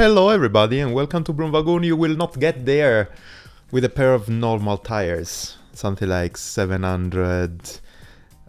Hello, 0.00 0.30
everybody, 0.30 0.80
and 0.80 0.94
welcome 0.94 1.22
to 1.24 1.32
Broomwagon. 1.34 1.84
You 1.84 1.94
will 1.94 2.16
not 2.16 2.40
get 2.40 2.64
there 2.64 3.10
with 3.70 3.84
a 3.84 3.90
pair 3.90 4.14
of 4.14 4.30
normal 4.30 4.78
tires, 4.78 5.58
something 5.74 6.08
like 6.08 6.38
700. 6.38 7.60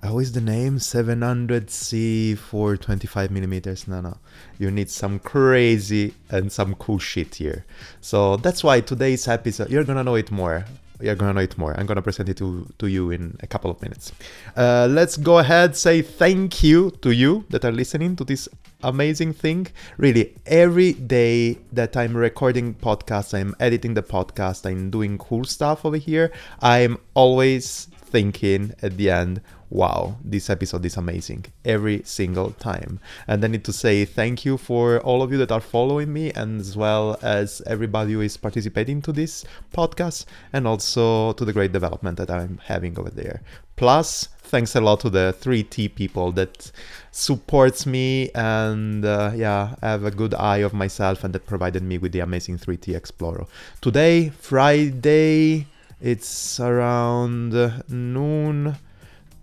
How 0.02 0.20
is 0.20 0.32
the 0.32 0.40
name? 0.40 0.78
700C 0.78 2.38
for 2.38 2.78
25 2.78 3.32
millimeters. 3.32 3.86
No, 3.86 4.00
no. 4.00 4.18
You 4.60 4.72
need 4.72 4.90
some 4.90 5.20
crazy 5.20 6.14
and 6.30 6.50
some 6.50 6.74
cool 6.76 7.00
shit 7.00 7.36
here. 7.36 7.66
So 8.00 8.38
that's 8.38 8.64
why 8.64 8.80
today's 8.80 9.28
episode, 9.28 9.70
you're 9.70 9.84
gonna 9.84 10.06
know 10.06 10.16
it 10.16 10.32
more 10.32 10.64
you're 11.02 11.16
gonna 11.16 11.34
know 11.34 11.42
it 11.42 11.58
more. 11.58 11.78
I'm 11.78 11.86
gonna 11.86 12.02
present 12.02 12.30
it 12.30 12.38
to, 12.38 12.68
to 12.80 12.88
you 12.88 13.12
in 13.12 13.38
a 13.42 13.48
couple 13.48 13.72
of 13.72 13.82
minutes. 13.82 14.12
Uh, 14.56 14.88
let's 14.90 15.18
go 15.18 15.40
ahead 15.40 15.76
say 15.76 16.02
thank 16.02 16.64
you 16.64 16.92
to 17.02 17.12
you 17.12 17.46
that 17.50 17.66
are 17.66 17.72
listening 17.72 18.16
to 18.18 18.24
this 18.24 18.48
amazing 18.84 19.34
thing. 19.34 19.68
Really, 19.98 20.36
every 20.46 20.94
day 20.94 21.58
that 21.72 21.96
I'm 21.96 22.16
recording 22.16 22.74
podcasts, 22.76 23.34
I'm 23.34 23.56
editing 23.60 23.94
the 23.94 24.04
podcast, 24.04 24.66
I'm 24.66 24.90
doing 24.90 25.18
cool 25.18 25.44
stuff 25.46 25.86
over 25.86 25.98
here. 25.98 26.32
I'm 26.62 26.98
always 27.14 27.88
thinking 28.12 28.74
at 28.82 28.98
the 28.98 29.10
end, 29.10 29.42
wow, 29.70 30.18
this 30.24 30.50
episode 30.50 30.86
is 30.86 30.98
amazing 30.98 31.46
every 31.64 32.02
single 32.04 32.52
time. 32.52 33.00
And 33.28 33.44
I 33.44 33.48
need 33.48 33.64
to 33.64 33.74
say 33.74 34.06
thank 34.06 34.46
you 34.46 34.58
for 34.58 35.00
all 35.00 35.24
of 35.24 35.32
you 35.32 35.38
that 35.38 35.52
are 35.52 35.62
following 35.62 36.12
me, 36.12 36.32
and 36.34 36.60
as 36.60 36.76
well 36.76 37.18
as 37.22 37.62
everybody 37.66 38.14
who 38.14 38.22
is 38.22 38.38
participating 38.38 39.02
to 39.04 39.12
this 39.12 39.46
podcast, 39.74 40.26
and 40.52 40.68
also 40.68 41.34
to 41.34 41.46
the 41.46 41.54
great 41.54 41.72
development 41.72 42.18
that 42.18 42.30
I'm 42.30 42.60
having 42.66 43.00
over 43.00 43.10
there. 43.10 43.42
Plus, 43.78 44.28
thanks 44.44 44.76
a 44.76 44.82
lot 44.82 45.00
to 45.00 45.10
the 45.10 45.34
3T 45.40 45.96
people 45.96 46.32
that 46.34 46.72
supports 47.12 47.86
me 47.86 48.30
and 48.36 49.04
uh, 49.06 49.32
yeah, 49.34 49.76
have 49.82 50.04
a 50.04 50.12
good 50.12 50.36
eye 50.36 50.58
of 50.58 50.74
myself 50.74 51.24
and 51.24 51.34
that 51.34 51.48
provided 51.48 51.82
me 51.82 51.98
with 51.98 52.12
the 52.12 52.20
amazing 52.20 52.58
3T 52.60 52.96
Explorer. 52.96 53.48
Today, 53.80 54.30
Friday, 54.30 55.66
it's 56.02 56.60
around 56.60 57.54
noon 57.90 58.76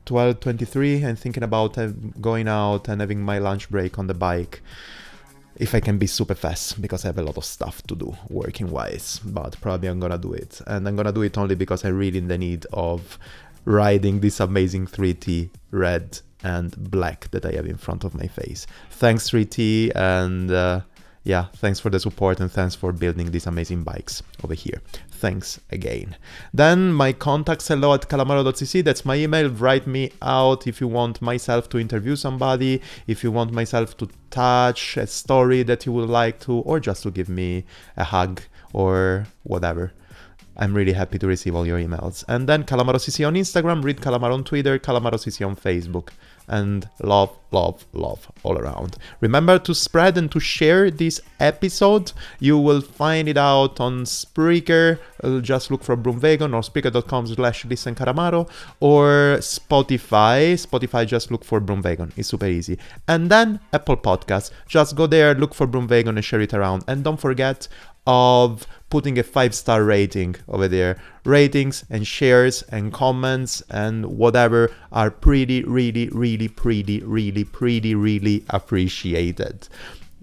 12:23 0.07 1.05
I'm 1.05 1.17
thinking 1.17 1.43
about 1.43 1.79
uh, 1.79 1.89
going 2.21 2.49
out 2.49 2.89
and 2.89 3.01
having 3.01 3.21
my 3.21 3.39
lunch 3.39 3.71
break 3.71 3.99
on 3.99 4.07
the 4.07 4.15
bike 4.15 4.61
if 5.57 5.75
I 5.75 5.81
can 5.81 5.99
be 5.99 6.07
super 6.07 6.35
fast 6.35 6.81
because 6.81 7.05
I 7.05 7.09
have 7.09 7.19
a 7.19 7.23
lot 7.23 7.37
of 7.37 7.45
stuff 7.45 7.83
to 7.85 7.95
do 7.95 8.17
working 8.29 8.71
wise 8.71 9.21
but 9.25 9.61
probably 9.61 9.89
I'm 9.89 10.01
gonna 10.01 10.19
do 10.19 10.33
it 10.33 10.61
and 10.67 10.87
I'm 10.89 10.97
gonna 10.97 11.13
do 11.13 11.23
it 11.23 11.39
only 11.39 11.55
because 11.55 11.85
I'm 11.85 11.97
really 11.97 12.19
in 12.19 12.29
the 12.29 12.39
need 12.39 12.67
of 12.73 13.19
riding 13.65 14.21
this 14.21 14.41
amazing 14.41 14.87
3T 14.87 15.51
red 15.71 16.19
and 16.43 16.75
black 16.91 17.31
that 17.31 17.45
I 17.45 17.53
have 17.53 17.67
in 17.67 17.77
front 17.77 18.05
of 18.05 18.15
my 18.15 18.27
face 18.27 18.67
thanks 18.91 19.31
3T 19.31 19.93
and 19.95 20.51
uh, 20.51 20.81
yeah, 21.29 21.45
thanks 21.57 21.79
for 21.79 21.91
the 21.91 22.01
support 22.01 22.41
and 22.41 22.51
thanks 22.51 22.75
for 22.75 22.91
building 22.91 23.31
these 23.31 23.47
amazing 23.47 23.83
bikes 23.83 24.23
over 24.43 24.55
here. 24.55 24.81
Thanks 25.21 25.61
again. 25.73 26.17
Then 26.55 26.93
my 26.93 27.13
contacts 27.13 27.67
hello 27.67 27.93
at 27.93 28.09
calamaro.cc. 28.09 28.85
That's 28.85 29.05
my 29.05 29.17
email. 29.17 29.51
Write 29.51 29.85
me 29.85 30.13
out 30.23 30.69
if 30.69 30.81
you 30.81 30.87
want 30.87 31.21
myself 31.21 31.69
to 31.71 31.79
interview 31.79 32.15
somebody, 32.15 32.81
if 33.09 33.25
you 33.25 33.33
want 33.33 33.51
myself 33.53 33.97
to 33.97 34.09
touch 34.31 34.97
a 34.97 35.09
story 35.09 35.65
that 35.65 35.87
you 35.87 35.93
would 35.93 36.09
like 36.09 36.39
to, 36.41 36.53
or 36.53 36.79
just 36.79 37.03
to 37.03 37.11
give 37.11 37.29
me 37.29 37.65
a 37.97 38.05
hug 38.05 38.43
or 38.73 39.27
whatever. 39.43 39.93
I'm 40.59 40.75
really 40.75 40.93
happy 40.93 41.19
to 41.19 41.27
receive 41.27 41.55
all 41.55 41.67
your 41.67 41.79
emails. 41.79 42.25
And 42.29 42.49
then 42.49 42.65
CalamarOCC 42.65 43.27
on 43.27 43.35
Instagram, 43.35 43.85
read 43.85 43.99
Calamaro 43.99 44.35
on 44.35 44.45
Twitter, 44.45 44.79
CalamarOCC 44.79 45.47
on 45.47 45.57
Facebook 45.57 46.11
and 46.49 46.89
love, 47.03 47.37
love, 47.51 47.85
love 47.93 48.31
all 48.43 48.59
around. 48.59 48.97
Remember 49.21 49.59
to 49.59 49.75
spread 49.75 50.17
and 50.17 50.31
to 50.33 50.41
share 50.41 50.91
this 50.91 51.21
episode. 51.39 52.13
You 52.41 52.59
will 52.59 52.81
find 52.81 53.29
it 53.29 53.37
out 53.37 53.81
on 53.81 54.05
Spreaker. 54.05 54.99
Uh, 55.23 55.41
just 55.41 55.71
look 55.71 55.83
for 55.85 55.97
Broomwagon 55.97 56.55
or 56.55 56.63
Spreaker.com 56.63 57.27
slash 57.27 57.65
listen 57.65 57.95
Calamaro 57.95 58.49
or 58.81 59.37
Spotify. 59.41 60.55
Spotify, 60.55 61.07
just 61.07 61.31
look 61.31 61.45
for 61.45 61.61
Broomwagon. 61.61 62.13
It's 62.17 62.29
super 62.29 62.47
easy. 62.47 62.79
And 63.07 63.31
then 63.31 63.61
Apple 63.73 63.97
Podcasts. 63.97 64.51
Just 64.67 64.97
go 64.97 65.07
there, 65.07 65.35
look 65.35 65.55
for 65.55 65.67
Broomwagon 65.67 66.09
and 66.09 66.25
share 66.25 66.41
it 66.41 66.55
around. 66.55 66.85
And 66.89 67.05
don't 67.05 67.21
forget 67.21 67.69
of 68.09 68.67
putting 68.89 69.19
a 69.19 69.23
five 69.23 69.55
star 69.55 69.85
rating 69.85 70.35
over 70.49 70.67
there. 70.67 70.99
Ratings 71.25 71.85
and 71.91 72.07
shares 72.07 72.63
and 72.71 72.91
comments 72.91 73.63
and 73.69 74.07
whatever 74.07 74.73
are 74.91 75.11
pretty, 75.11 75.63
really, 75.65 76.09
really, 76.09 76.49
pretty, 76.49 77.01
really, 77.01 77.45
pretty, 77.45 77.95
really 77.95 78.45
appreciated. 78.49 79.69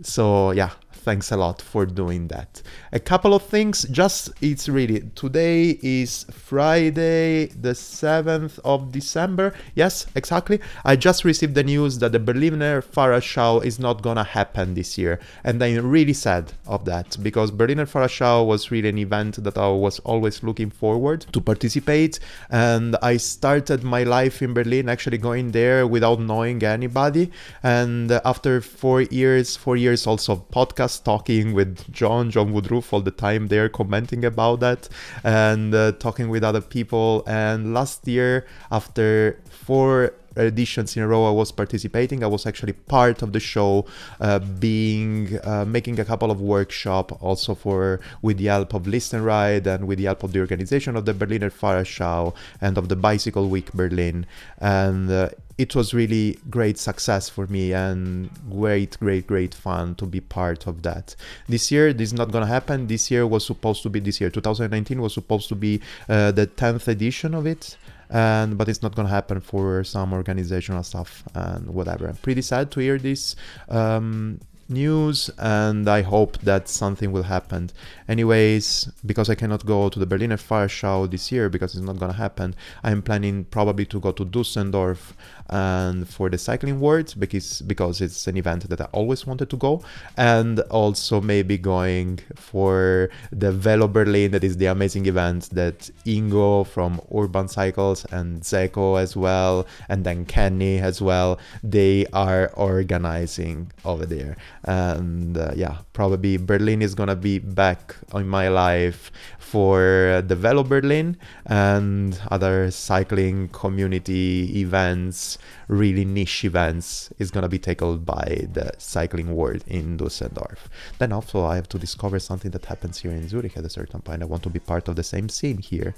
So, 0.01 0.49
yeah, 0.51 0.71
thanks 1.05 1.31
a 1.31 1.37
lot 1.37 1.61
for 1.61 1.85
doing 1.85 2.27
that. 2.29 2.63
A 2.91 2.99
couple 2.99 3.35
of 3.35 3.43
things, 3.43 3.83
just 3.91 4.31
it's 4.41 4.67
really 4.67 5.01
today 5.13 5.77
is 5.83 6.25
Friday, 6.31 7.45
the 7.45 7.75
7th 7.75 8.57
of 8.65 8.91
December. 8.91 9.53
Yes, 9.75 10.07
exactly. 10.15 10.59
I 10.83 10.95
just 10.95 11.23
received 11.23 11.53
the 11.53 11.63
news 11.63 11.99
that 11.99 12.11
the 12.11 12.19
Berliner 12.19 12.81
Fahrradschau 12.81 13.63
is 13.63 13.77
not 13.77 14.01
gonna 14.01 14.23
happen 14.23 14.73
this 14.73 14.97
year, 14.97 15.19
and 15.43 15.61
I'm 15.61 15.87
really 15.87 16.13
sad 16.13 16.51
of 16.65 16.85
that 16.85 17.17
because 17.21 17.51
Berliner 17.51 17.85
Fahrradschau 17.85 18.47
was 18.47 18.71
really 18.71 18.89
an 18.89 18.97
event 18.97 19.43
that 19.43 19.59
I 19.59 19.69
was 19.69 19.99
always 19.99 20.41
looking 20.41 20.71
forward 20.71 21.27
to 21.33 21.39
participate, 21.39 22.19
and 22.49 22.95
I 23.03 23.17
started 23.17 23.83
my 23.83 24.01
life 24.01 24.41
in 24.41 24.55
Berlin 24.55 24.89
actually 24.89 25.19
going 25.19 25.51
there 25.51 25.85
without 25.85 26.19
knowing 26.19 26.63
anybody, 26.63 27.31
and 27.61 28.11
after 28.11 28.59
four 28.59 29.01
years, 29.01 29.55
four 29.55 29.77
years 29.77 30.07
also 30.07 30.33
of 30.33 30.49
podcast 30.49 30.94
talking 30.99 31.53
with 31.53 31.91
John, 31.91 32.31
John 32.31 32.53
Woodruff 32.53 32.93
all 32.93 33.01
the 33.01 33.11
time 33.11 33.47
there, 33.47 33.69
commenting 33.69 34.25
about 34.25 34.59
that 34.61 34.89
and 35.23 35.73
uh, 35.73 35.93
talking 35.93 36.29
with 36.29 36.43
other 36.43 36.61
people. 36.61 37.23
And 37.27 37.73
last 37.73 38.07
year, 38.07 38.45
after 38.71 39.39
four 39.49 40.13
editions 40.37 40.95
in 40.97 41.03
a 41.03 41.07
row 41.07 41.27
I 41.27 41.31
was 41.31 41.51
participating. 41.51 42.23
I 42.23 42.27
was 42.27 42.45
actually 42.45 42.73
part 42.73 43.21
of 43.21 43.33
the 43.33 43.39
show, 43.39 43.85
uh, 44.19 44.39
being 44.39 45.39
uh, 45.43 45.65
making 45.65 45.99
a 45.99 46.05
couple 46.05 46.31
of 46.31 46.41
workshop 46.41 47.21
also 47.23 47.55
for 47.55 47.99
with 48.21 48.37
the 48.37 48.45
help 48.45 48.73
of 48.73 48.87
Listen 48.87 49.23
Ride 49.23 49.67
and 49.67 49.87
with 49.87 49.99
the 49.99 50.05
help 50.05 50.23
of 50.23 50.33
the 50.33 50.39
organization 50.39 50.95
of 50.95 51.05
the 51.05 51.13
Berliner 51.13 51.49
Fahrradschau 51.49 52.33
and 52.61 52.77
of 52.77 52.89
the 52.89 52.95
Bicycle 52.95 53.49
Week 53.49 53.71
Berlin. 53.73 54.25
And 54.59 55.09
uh, 55.09 55.29
it 55.57 55.75
was 55.75 55.93
really 55.93 56.37
great 56.49 56.77
success 56.77 57.29
for 57.29 57.47
me 57.47 57.73
and 57.73 58.29
great 58.49 58.97
great 58.99 59.25
great 59.25 59.53
fun 59.53 59.95
to 59.95 60.05
be 60.05 60.19
part 60.19 60.67
of 60.67 60.81
that. 60.81 61.15
This 61.47 61.71
year 61.71 61.93
this 61.93 62.09
is 62.09 62.13
not 62.13 62.31
gonna 62.31 62.45
happen. 62.45 62.87
This 62.87 63.09
year 63.09 63.25
was 63.25 63.45
supposed 63.45 63.81
to 63.83 63.89
be 63.89 63.99
this 63.99 64.19
year 64.19 64.29
2019 64.29 65.01
was 65.01 65.13
supposed 65.13 65.47
to 65.49 65.55
be 65.55 65.81
uh, 66.09 66.31
the 66.31 66.47
10th 66.47 66.87
edition 66.87 67.33
of 67.33 67.45
it. 67.45 67.77
And 68.09 68.57
but 68.57 68.67
it's 68.67 68.83
not 68.83 68.95
gonna 68.95 69.09
happen 69.09 69.39
for 69.39 69.83
some 69.83 70.13
organizational 70.13 70.83
stuff 70.83 71.23
and 71.33 71.67
whatever. 71.67 72.07
I'm 72.07 72.17
pretty 72.17 72.41
sad 72.41 72.71
to 72.71 72.79
hear 72.79 72.97
this. 72.97 73.35
Um, 73.69 74.39
news 74.67 75.29
and 75.37 75.87
I 75.89 76.01
hope 76.01 76.37
that 76.39 76.67
something 76.67 77.11
will 77.11 77.23
happen. 77.23 77.69
Anyways, 78.07 78.89
because 79.05 79.29
I 79.29 79.35
cannot 79.35 79.65
go 79.65 79.89
to 79.89 79.99
the 79.99 80.05
Berliner 80.05 80.37
Fahrradschau 80.37 81.09
this 81.09 81.31
year 81.31 81.49
because 81.49 81.75
it's 81.75 81.83
not 81.83 81.97
gonna 81.97 82.13
happen, 82.13 82.55
I'm 82.83 83.01
planning 83.01 83.45
probably 83.45 83.85
to 83.87 83.99
go 83.99 84.11
to 84.11 84.25
Dusseldorf 84.25 85.13
and 85.49 86.09
for 86.09 86.29
the 86.29 86.37
cycling 86.37 86.79
world 86.79 87.13
because 87.19 87.61
because 87.61 88.01
it's 88.01 88.25
an 88.27 88.35
event 88.35 88.67
that 88.67 88.81
I 88.81 88.85
always 88.85 89.27
wanted 89.27 89.49
to 89.51 89.57
go 89.57 89.83
and 90.17 90.59
also 90.71 91.21
maybe 91.21 91.57
going 91.57 92.19
for 92.35 93.09
the 93.31 93.51
Velo 93.51 93.87
Berlin 93.87 94.31
that 94.31 94.43
is 94.43 94.57
the 94.57 94.65
amazing 94.65 95.05
event 95.05 95.49
that 95.51 95.91
Ingo 96.05 96.65
from 96.65 96.99
Urban 97.13 97.47
Cycles 97.47 98.05
and 98.05 98.41
Zeko 98.41 98.99
as 98.99 99.15
well 99.15 99.67
and 99.87 100.03
then 100.03 100.25
Kenny 100.25 100.79
as 100.79 100.99
well 100.99 101.39
they 101.63 102.07
are 102.11 102.51
organizing 102.55 103.71
over 103.83 104.05
there 104.05 104.35
and 104.65 105.37
uh, 105.37 105.51
yeah 105.55 105.77
probably 105.93 106.37
berlin 106.37 106.81
is 106.81 106.95
gonna 106.95 107.15
be 107.15 107.39
back 107.39 107.95
in 108.13 108.27
my 108.27 108.47
life 108.47 109.11
for 109.37 110.23
the 110.27 110.35
velo 110.35 110.63
berlin 110.63 111.17
and 111.45 112.19
other 112.31 112.71
cycling 112.71 113.47
community 113.49 114.59
events 114.59 115.37
really 115.67 116.03
niche 116.03 116.43
events 116.43 117.11
is 117.19 117.29
gonna 117.31 117.49
be 117.49 117.59
tackled 117.59 118.05
by 118.05 118.47
the 118.53 118.71
cycling 118.77 119.35
world 119.35 119.63
in 119.67 119.97
dusseldorf 119.97 120.69
then 120.97 121.11
also 121.11 121.45
i 121.45 121.55
have 121.55 121.69
to 121.69 121.77
discover 121.77 122.19
something 122.19 122.51
that 122.51 122.65
happens 122.65 122.99
here 122.99 123.11
in 123.11 123.27
zurich 123.27 123.55
at 123.57 123.65
a 123.65 123.69
certain 123.69 124.01
point. 124.01 124.21
I 124.21 124.25
want 124.25 124.43
to 124.43 124.49
be 124.49 124.59
part 124.59 124.87
of 124.87 124.95
the 124.95 125.03
same 125.03 125.29
scene 125.29 125.57
here 125.57 125.95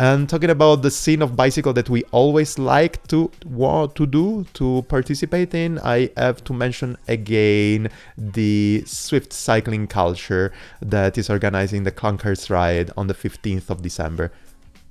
and 0.00 0.30
talking 0.30 0.48
about 0.48 0.80
the 0.80 0.90
scene 0.90 1.20
of 1.20 1.36
bicycle 1.36 1.74
that 1.74 1.90
we 1.90 2.02
always 2.10 2.58
like 2.58 3.06
to 3.06 3.30
want 3.44 3.94
to 3.94 4.06
do 4.06 4.46
to 4.54 4.82
participate 4.88 5.52
in 5.54 5.78
i 5.80 6.08
have 6.16 6.42
to 6.42 6.54
mention 6.54 6.96
again 7.06 7.86
the 8.16 8.82
shift 8.86 9.30
cycling 9.30 9.86
culture 9.86 10.50
that 10.80 11.18
is 11.18 11.28
organizing 11.28 11.82
the 11.82 11.92
clunkers 11.92 12.48
ride 12.48 12.90
on 12.96 13.08
the 13.08 13.14
15th 13.14 13.68
of 13.68 13.82
december 13.82 14.32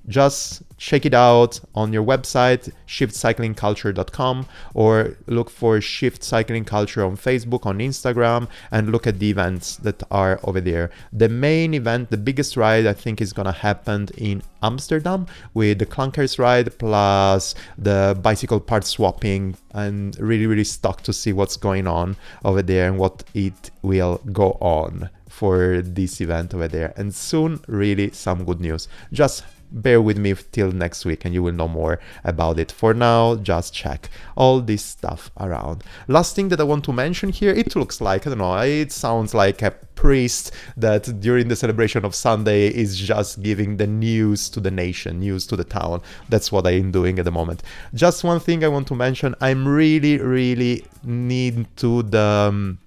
just 0.07 0.63
check 0.77 1.05
it 1.05 1.13
out 1.13 1.59
on 1.75 1.91
your 1.91 2.03
website 2.03 2.71
shiftcyclingculture.com 2.87 4.45
or 4.73 5.17
look 5.27 5.49
for 5.49 5.81
shift 5.81 6.23
cycling 6.23 6.63
culture 6.63 7.03
on 7.05 7.17
facebook 7.17 7.65
on 7.65 7.79
instagram 7.79 8.47
and 8.71 8.91
look 8.91 9.05
at 9.05 9.19
the 9.19 9.29
events 9.29 9.75
that 9.77 10.01
are 10.09 10.39
over 10.43 10.61
there. 10.61 10.89
The 11.11 11.29
main 11.29 11.73
event 11.73 12.09
the 12.09 12.17
biggest 12.17 12.55
ride 12.57 12.87
i 12.87 12.93
think 12.93 13.21
is 13.21 13.33
going 13.33 13.45
to 13.45 13.51
happen 13.51 14.07
in 14.17 14.41
amsterdam 14.63 15.27
with 15.53 15.79
the 15.79 15.85
clunkers 15.85 16.39
ride 16.39 16.77
plus 16.79 17.55
the 17.77 18.17
bicycle 18.21 18.59
part 18.59 18.85
swapping 18.85 19.55
and 19.73 20.17
really 20.19 20.47
really 20.47 20.63
stoked 20.63 21.03
to 21.05 21.13
see 21.13 21.33
what's 21.33 21.57
going 21.57 21.87
on 21.87 22.15
over 22.45 22.61
there 22.61 22.87
and 22.87 22.97
what 22.97 23.23
it 23.33 23.71
will 23.81 24.21
go 24.31 24.51
on 24.61 25.09
for 25.39 25.81
this 25.81 26.19
event 26.19 26.53
over 26.53 26.67
there. 26.67 26.93
And 26.97 27.15
soon 27.15 27.61
really 27.67 28.11
some 28.11 28.43
good 28.43 28.59
news. 28.59 28.89
Just 29.13 29.43
bear 29.71 30.01
with 30.01 30.17
me 30.17 30.33
till 30.51 30.71
next 30.71 31.05
week 31.05 31.25
and 31.25 31.33
you 31.33 31.43
will 31.43 31.53
know 31.53 31.67
more 31.67 31.99
about 32.23 32.59
it. 32.59 32.71
For 32.71 32.93
now, 32.93 33.35
just 33.35 33.73
check 33.73 34.09
all 34.35 34.61
this 34.61 34.83
stuff 34.83 35.31
around. 35.39 35.83
Last 36.07 36.35
thing 36.35 36.49
that 36.49 36.59
I 36.59 36.63
want 36.63 36.85
to 36.85 36.93
mention 36.93 37.29
here, 37.29 37.51
it 37.51 37.75
looks 37.75 38.01
like, 38.01 38.25
I 38.25 38.31
don't 38.31 38.39
know, 38.39 38.57
it 38.57 38.91
sounds 38.91 39.33
like 39.33 39.61
a 39.61 39.71
priest 39.95 40.51
that 40.77 41.19
during 41.19 41.49
the 41.49 41.55
celebration 41.55 42.05
of 42.05 42.15
Sunday 42.15 42.67
is 42.67 42.97
just 42.97 43.41
giving 43.41 43.77
the 43.77 43.87
news 43.87 44.49
to 44.49 44.59
the 44.59 44.71
nation, 44.71 45.19
news 45.19 45.45
to 45.47 45.55
the 45.55 45.63
town. 45.63 46.01
That's 46.29 46.51
what 46.51 46.65
I 46.65 46.71
am 46.71 46.91
doing 46.91 47.19
at 47.19 47.25
the 47.25 47.31
moment. 47.31 47.63
Just 47.93 48.23
one 48.23 48.39
thing 48.39 48.63
I 48.63 48.69
want 48.69 48.87
to 48.87 48.95
mention, 48.95 49.35
I'm 49.41 49.67
really, 49.67 50.17
really 50.17 50.85
need 51.03 51.67
to 51.77 52.03
the... 52.03 52.19
Um, 52.19 52.79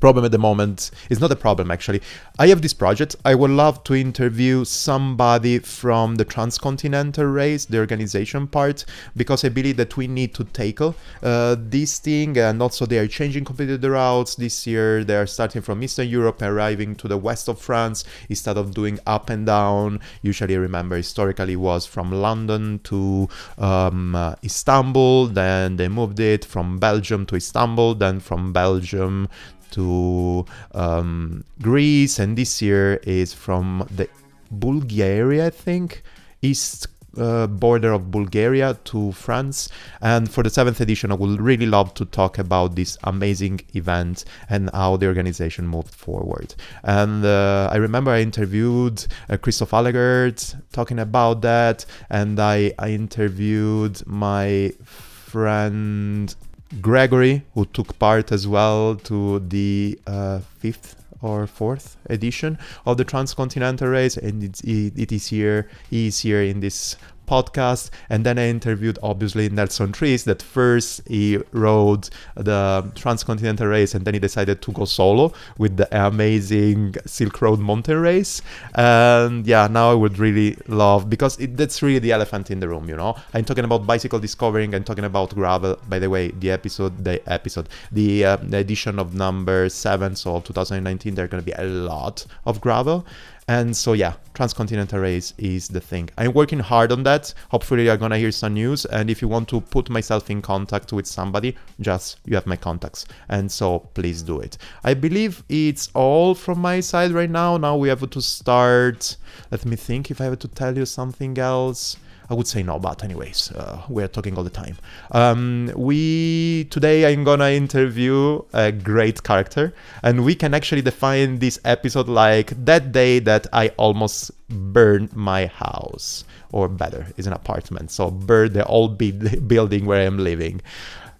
problem 0.00 0.24
at 0.24 0.32
the 0.32 0.38
moment 0.38 0.90
is 1.10 1.20
not 1.20 1.30
a 1.32 1.36
problem 1.36 1.70
actually. 1.70 2.00
I 2.38 2.48
have 2.48 2.62
this 2.62 2.74
project. 2.74 3.16
I 3.24 3.34
would 3.34 3.50
love 3.50 3.82
to 3.84 3.94
interview 3.94 4.64
somebody 4.64 5.58
from 5.58 6.16
the 6.16 6.24
transcontinental 6.24 7.24
race 7.24 7.64
the 7.66 7.78
organization 7.78 8.46
part 8.46 8.84
because 9.16 9.44
i 9.44 9.48
believe 9.48 9.76
that 9.76 9.96
we 9.96 10.06
need 10.06 10.34
to 10.34 10.44
tackle 10.44 10.94
uh, 11.22 11.56
this 11.58 11.98
thing 11.98 12.36
and 12.38 12.60
also 12.60 12.86
they 12.86 12.98
are 12.98 13.08
changing 13.08 13.44
completely 13.44 13.76
the 13.76 13.90
routes. 13.90 14.34
This 14.34 14.66
year 14.66 15.04
they 15.04 15.16
are 15.16 15.26
starting 15.26 15.62
from 15.62 15.82
eastern 15.82 16.08
europe 16.08 16.42
arriving 16.42 16.94
to 16.96 17.08
the 17.08 17.16
west 17.16 17.48
of 17.48 17.58
france 17.58 18.04
instead 18.28 18.56
of 18.56 18.74
doing 18.74 18.98
up 19.06 19.30
and 19.30 19.46
down. 19.46 20.00
Usually 20.22 20.54
I 20.54 20.58
remember 20.58 20.96
historically 20.96 21.56
was 21.56 21.86
from 21.86 22.10
london 22.10 22.80
to 22.84 23.28
um, 23.58 24.14
uh, 24.14 24.34
istanbul 24.42 25.26
then 25.26 25.76
they 25.76 25.88
moved 25.88 26.20
it 26.20 26.44
from 26.44 26.78
belgium 26.78 27.26
to 27.26 27.36
istanbul 27.36 27.94
then 27.94 28.20
from 28.20 28.52
belgium 28.52 29.28
to 29.72 30.44
um, 30.74 31.44
Greece, 31.60 32.18
and 32.18 32.36
this 32.36 32.60
year 32.62 32.94
is 33.04 33.32
from 33.34 33.86
the 33.94 34.08
Bulgaria, 34.50 35.46
I 35.46 35.50
think, 35.50 36.02
east 36.42 36.88
uh, 37.18 37.46
border 37.46 37.92
of 37.92 38.10
Bulgaria 38.10 38.78
to 38.84 39.12
France. 39.12 39.68
And 40.00 40.30
for 40.30 40.42
the 40.42 40.50
seventh 40.50 40.80
edition, 40.80 41.10
I 41.10 41.14
would 41.14 41.40
really 41.40 41.66
love 41.66 41.94
to 41.94 42.04
talk 42.04 42.38
about 42.38 42.76
this 42.76 42.98
amazing 43.04 43.60
event 43.74 44.24
and 44.50 44.70
how 44.72 44.96
the 44.96 45.06
organization 45.06 45.66
moved 45.66 45.94
forward. 45.94 46.54
And 46.82 47.24
uh, 47.24 47.70
I 47.72 47.76
remember 47.76 48.10
I 48.10 48.20
interviewed 48.20 49.06
uh, 49.30 49.36
Kristof 49.36 49.70
Allegaert 49.70 50.60
talking 50.72 50.98
about 50.98 51.42
that, 51.42 51.86
and 52.10 52.38
I, 52.38 52.72
I 52.78 52.90
interviewed 52.90 54.06
my 54.06 54.72
friend 54.84 56.34
Gregory, 56.80 57.44
who 57.54 57.64
took 57.66 57.98
part 57.98 58.32
as 58.32 58.46
well 58.46 58.96
to 58.96 59.40
the 59.40 59.98
uh, 60.06 60.40
fifth 60.58 61.02
or 61.22 61.46
fourth 61.46 61.96
edition 62.10 62.58
of 62.84 62.96
the 62.96 63.04
Transcontinental 63.04 63.88
Race, 63.88 64.16
and 64.16 64.42
it's, 64.42 64.60
it, 64.62 64.92
it 64.96 65.12
is 65.12 65.28
here. 65.28 65.68
He 65.88 66.08
is 66.08 66.20
here 66.20 66.42
in 66.42 66.60
this 66.60 66.96
podcast. 67.26 67.90
And 68.08 68.24
then 68.24 68.38
I 68.38 68.48
interviewed, 68.48 68.98
obviously, 69.02 69.48
Nelson 69.48 69.92
Trees, 69.92 70.24
that 70.24 70.42
first 70.42 71.06
he 71.06 71.38
rode 71.52 72.08
the 72.34 72.90
Transcontinental 72.94 73.66
Race 73.66 73.94
and 73.94 74.04
then 74.04 74.14
he 74.14 74.20
decided 74.20 74.62
to 74.62 74.72
go 74.72 74.84
solo 74.84 75.32
with 75.58 75.76
the 75.76 75.88
amazing 76.06 76.94
Silk 77.04 77.40
Road 77.42 77.58
Mountain 77.58 77.98
Race. 77.98 78.42
And 78.74 79.46
yeah, 79.46 79.66
now 79.66 79.90
I 79.90 79.94
would 79.94 80.18
really 80.18 80.56
love, 80.68 81.10
because 81.10 81.38
it, 81.38 81.56
that's 81.56 81.82
really 81.82 81.98
the 81.98 82.12
elephant 82.12 82.50
in 82.50 82.60
the 82.60 82.68
room, 82.68 82.88
you 82.88 82.96
know? 82.96 83.16
I'm 83.34 83.44
talking 83.44 83.64
about 83.64 83.86
bicycle 83.86 84.18
discovering, 84.18 84.74
I'm 84.74 84.84
talking 84.84 85.04
about 85.04 85.34
gravel. 85.34 85.78
By 85.88 85.98
the 85.98 86.10
way, 86.10 86.30
the 86.30 86.50
episode, 86.50 87.04
the 87.04 87.20
episode, 87.30 87.68
the, 87.92 88.24
uh, 88.24 88.36
the 88.36 88.58
edition 88.58 88.98
of 88.98 89.14
number 89.14 89.68
seven, 89.68 90.16
so 90.16 90.40
2019, 90.40 91.14
there 91.14 91.24
are 91.24 91.28
going 91.28 91.42
to 91.42 91.46
be 91.46 91.52
a 91.52 91.64
lot 91.64 92.26
of 92.44 92.60
gravel. 92.60 93.06
And 93.48 93.76
so 93.76 93.92
yeah, 93.92 94.14
transcontinental 94.34 94.98
race 94.98 95.32
is 95.38 95.68
the 95.68 95.80
thing. 95.80 96.10
I'm 96.18 96.32
working 96.32 96.58
hard 96.58 96.90
on 96.90 97.04
that. 97.04 97.32
Hopefully 97.50 97.84
you're 97.84 97.96
gonna 97.96 98.18
hear 98.18 98.32
some 98.32 98.54
news. 98.54 98.84
And 98.86 99.08
if 99.08 99.22
you 99.22 99.28
want 99.28 99.48
to 99.50 99.60
put 99.60 99.88
myself 99.88 100.30
in 100.30 100.42
contact 100.42 100.92
with 100.92 101.06
somebody, 101.06 101.56
just 101.80 102.18
you 102.24 102.34
have 102.34 102.46
my 102.46 102.56
contacts. 102.56 103.06
And 103.28 103.50
so 103.50 103.80
please 103.94 104.22
do 104.22 104.40
it. 104.40 104.58
I 104.82 104.94
believe 104.94 105.44
it's 105.48 105.90
all 105.94 106.34
from 106.34 106.58
my 106.58 106.80
side 106.80 107.12
right 107.12 107.30
now. 107.30 107.56
Now 107.56 107.76
we 107.76 107.88
have 107.88 108.08
to 108.10 108.20
start. 108.20 109.16
Let 109.52 109.64
me 109.64 109.76
think 109.76 110.10
if 110.10 110.20
I 110.20 110.24
have 110.24 110.40
to 110.40 110.48
tell 110.48 110.76
you 110.76 110.84
something 110.84 111.38
else. 111.38 111.96
I 112.28 112.34
would 112.34 112.46
say 112.46 112.62
no, 112.62 112.78
but 112.78 113.04
anyways, 113.04 113.52
uh, 113.52 113.82
we're 113.88 114.08
talking 114.08 114.36
all 114.36 114.42
the 114.42 114.50
time. 114.50 114.76
Um, 115.12 115.70
we 115.76 116.64
today 116.70 117.12
I'm 117.12 117.22
gonna 117.24 117.50
interview 117.50 118.42
a 118.52 118.72
great 118.72 119.22
character, 119.22 119.72
and 120.02 120.24
we 120.24 120.34
can 120.34 120.52
actually 120.52 120.82
define 120.82 121.38
this 121.38 121.60
episode 121.64 122.08
like 122.08 122.52
that 122.64 122.92
day 122.92 123.20
that 123.20 123.46
I 123.52 123.68
almost 123.76 124.32
burned 124.48 125.14
my 125.14 125.46
house, 125.46 126.24
or 126.50 126.68
better, 126.68 127.06
is 127.16 127.26
an 127.26 127.32
apartment. 127.32 127.90
So 127.90 128.10
burned 128.10 128.54
the 128.54 128.66
old 128.66 128.98
building 129.48 129.86
where 129.86 130.04
I'm 130.04 130.18
living. 130.18 130.62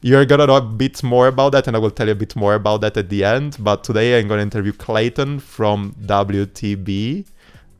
You're 0.02 0.24
gonna 0.24 0.46
know 0.46 0.56
a 0.56 0.60
bit 0.60 1.02
more 1.02 1.28
about 1.28 1.52
that, 1.52 1.68
and 1.68 1.76
I 1.76 1.78
will 1.78 1.90
tell 1.90 2.06
you 2.06 2.12
a 2.12 2.16
bit 2.16 2.34
more 2.34 2.54
about 2.54 2.80
that 2.80 2.96
at 2.96 3.08
the 3.10 3.24
end. 3.24 3.56
But 3.60 3.84
today 3.84 4.18
I'm 4.18 4.26
gonna 4.26 4.42
interview 4.42 4.72
Clayton 4.72 5.38
from 5.38 5.94
WTB 6.02 7.26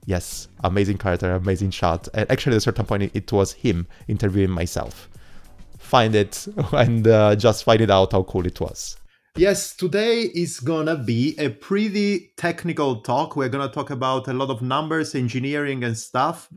yes, 0.06 0.49
amazing 0.64 0.97
character, 0.99 1.32
amazing 1.32 1.70
shot. 1.70 2.08
And 2.14 2.31
actually, 2.31 2.55
at 2.55 2.58
a 2.58 2.62
certain 2.62 2.87
point, 2.87 3.14
it 3.14 3.31
was 3.31 3.53
him 3.53 3.87
interviewing 4.08 4.50
myself. 4.50 5.11
Find 5.79 6.14
it 6.14 6.47
and 6.73 7.06
uh, 7.06 7.37
just 7.37 7.64
find 7.64 7.81
it 7.81 7.91
out 7.91 8.12
how 8.12 8.23
cool 8.23 8.47
it 8.47 8.61
was. 8.61 8.97
Yes, 9.37 9.77
today 9.77 10.22
is 10.22 10.60
gonna 10.60 10.96
be 10.96 11.34
a 11.39 11.51
pretty 11.51 12.32
technical 12.39 13.03
talk. 13.03 13.36
We're 13.36 13.51
gonna 13.51 13.69
talk 13.69 13.91
about 13.91 14.29
a 14.29 14.32
lot 14.32 14.48
of 14.48 14.63
numbers, 14.63 15.15
engineering, 15.15 15.84
and 15.84 15.96
stuff. 15.98 16.48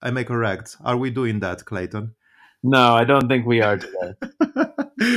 Am 0.00 0.16
I 0.16 0.22
correct? 0.22 0.76
Are 0.84 0.96
we 0.96 1.10
doing 1.10 1.40
that, 1.40 1.64
Clayton? 1.64 2.14
No, 2.62 2.94
I 2.94 3.02
don't 3.02 3.26
think 3.26 3.46
we 3.46 3.62
are 3.62 3.78
today. 3.78 4.14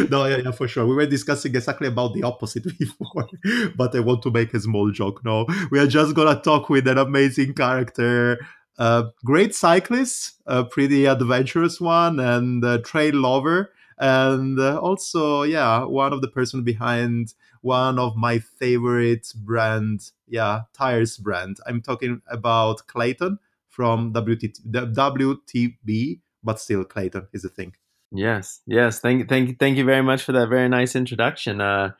no, 0.09 0.25
yeah, 0.25 0.37
yeah, 0.37 0.51
for 0.51 0.67
sure. 0.67 0.85
We 0.85 0.95
were 0.95 1.05
discussing 1.05 1.55
exactly 1.55 1.87
about 1.87 2.13
the 2.13 2.23
opposite 2.23 2.63
before, 2.79 3.27
but 3.75 3.95
I 3.95 3.99
want 3.99 4.21
to 4.23 4.31
make 4.31 4.53
a 4.53 4.59
small 4.59 4.91
joke. 4.91 5.23
No, 5.25 5.45
we 5.71 5.79
are 5.79 5.87
just 5.87 6.15
gonna 6.15 6.39
talk 6.39 6.69
with 6.69 6.87
an 6.87 6.97
amazing 6.97 7.53
character, 7.53 8.39
uh, 8.77 9.05
great 9.25 9.55
cyclist, 9.55 10.33
a 10.45 10.63
pretty 10.63 11.05
adventurous 11.05 11.81
one, 11.81 12.19
and 12.19 12.63
a 12.63 12.79
trail 12.79 13.15
lover, 13.15 13.73
and 13.97 14.59
uh, 14.59 14.79
also, 14.79 15.43
yeah, 15.43 15.83
one 15.83 16.13
of 16.13 16.21
the 16.21 16.27
person 16.29 16.63
behind 16.63 17.33
one 17.61 17.99
of 17.99 18.15
my 18.15 18.39
favorite 18.39 19.27
brand, 19.35 20.11
yeah, 20.27 20.61
tires 20.73 21.17
brand. 21.17 21.57
I'm 21.67 21.81
talking 21.81 22.21
about 22.27 22.87
Clayton 22.87 23.39
from 23.69 24.11
WT- 24.11 24.59
WTB 24.71 26.21
but 26.43 26.59
still 26.59 26.83
Clayton 26.83 27.27
is 27.33 27.45
a 27.45 27.49
thing. 27.49 27.73
Yes, 28.11 28.61
yes. 28.65 28.99
Thank, 28.99 29.29
thank, 29.29 29.57
thank 29.59 29.77
you 29.77 29.85
very 29.85 30.03
much 30.03 30.23
for 30.23 30.33
that 30.33 30.49
very 30.49 30.67
nice 30.67 30.95
introduction. 30.95 31.61
Uh, 31.61 31.91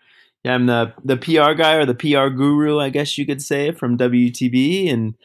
yeah, 0.43 0.55
I'm 0.55 0.65
the 0.65 0.93
the 1.05 1.17
PR 1.17 1.53
guy 1.53 1.75
or 1.75 1.85
the 1.85 1.95
PR 1.95 2.33
guru, 2.35 2.79
I 2.79 2.89
guess 2.89 3.17
you 3.17 3.25
could 3.25 3.41
say, 3.41 3.71
from 3.71 3.97
WTB, 3.97 4.91
and 4.91 5.15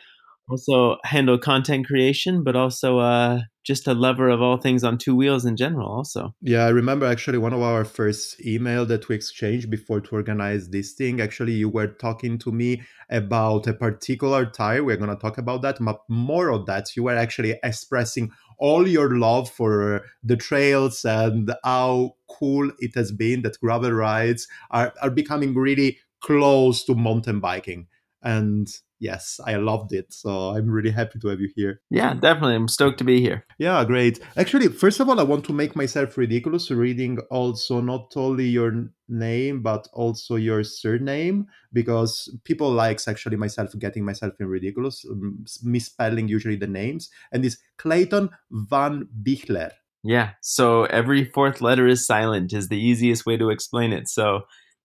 also 0.48 0.98
handle 1.04 1.38
content 1.38 1.86
creation, 1.86 2.44
but 2.44 2.54
also 2.54 2.98
uh, 2.98 3.40
just 3.66 3.88
a 3.88 3.94
lover 3.94 4.28
of 4.28 4.40
all 4.40 4.56
things 4.56 4.84
on 4.84 4.96
two 4.96 5.14
wheels 5.16 5.44
in 5.44 5.56
general 5.56 5.88
also 5.88 6.32
yeah 6.40 6.64
i 6.64 6.68
remember 6.68 7.04
actually 7.04 7.36
one 7.36 7.52
of 7.52 7.60
our 7.60 7.84
first 7.84 8.40
email 8.46 8.86
that 8.86 9.08
we 9.08 9.16
exchanged 9.16 9.68
before 9.68 10.00
to 10.00 10.14
organize 10.14 10.70
this 10.70 10.92
thing 10.92 11.20
actually 11.20 11.52
you 11.52 11.68
were 11.68 11.88
talking 11.88 12.38
to 12.38 12.52
me 12.52 12.80
about 13.10 13.66
a 13.66 13.74
particular 13.74 14.46
tire 14.46 14.84
we're 14.84 14.96
to 14.96 15.16
talk 15.16 15.36
about 15.36 15.62
that 15.62 15.76
but 15.80 15.98
more 16.08 16.48
of 16.48 16.64
that 16.66 16.94
you 16.94 17.02
were 17.02 17.16
actually 17.16 17.58
expressing 17.64 18.30
all 18.58 18.86
your 18.86 19.18
love 19.18 19.50
for 19.50 20.02
the 20.22 20.36
trails 20.36 21.04
and 21.04 21.52
how 21.64 22.14
cool 22.28 22.70
it 22.78 22.94
has 22.94 23.12
been 23.12 23.42
that 23.42 23.58
gravel 23.60 23.92
rides 23.92 24.48
are, 24.70 24.92
are 25.02 25.10
becoming 25.10 25.54
really 25.54 25.98
close 26.20 26.84
to 26.84 26.94
mountain 26.94 27.40
biking. 27.40 27.86
And 28.22 28.68
yes, 28.98 29.40
I 29.44 29.56
loved 29.56 29.92
it. 29.92 30.12
So 30.12 30.50
I'm 30.50 30.68
really 30.68 30.90
happy 30.90 31.18
to 31.20 31.28
have 31.28 31.40
you 31.40 31.50
here. 31.54 31.80
Yeah, 31.90 32.14
definitely. 32.14 32.54
I'm 32.54 32.68
stoked 32.68 32.98
to 32.98 33.04
be 33.04 33.20
here. 33.20 33.44
Yeah, 33.58 33.84
great. 33.84 34.20
Actually, 34.36 34.68
first 34.68 35.00
of 35.00 35.08
all, 35.08 35.20
I 35.20 35.24
want 35.24 35.44
to 35.46 35.52
make 35.52 35.76
myself 35.76 36.16
ridiculous 36.16 36.70
reading 36.70 37.18
also 37.30 37.80
not 37.80 38.12
only 38.16 38.46
your 38.46 38.90
name 39.08 39.62
but 39.62 39.86
also 39.92 40.34
your 40.34 40.64
surname 40.64 41.46
because 41.72 42.28
people 42.42 42.70
likes 42.72 43.06
actually 43.06 43.36
myself 43.36 43.70
getting 43.78 44.04
myself 44.04 44.32
in 44.40 44.48
ridiculous 44.48 45.04
um, 45.08 45.44
misspelling 45.62 46.26
usually 46.26 46.56
the 46.56 46.66
names 46.66 47.08
and 47.30 47.44
it's 47.44 47.56
Clayton 47.78 48.30
Van 48.50 49.06
Bichler. 49.22 49.70
Yeah, 50.02 50.30
so 50.40 50.84
every 50.84 51.24
fourth 51.24 51.60
letter 51.60 51.86
is 51.86 52.06
silent 52.06 52.52
is 52.52 52.68
the 52.68 52.78
easiest 52.78 53.26
way 53.26 53.36
to 53.36 53.50
explain 53.50 53.92
it. 53.92 54.08
So 54.08 54.42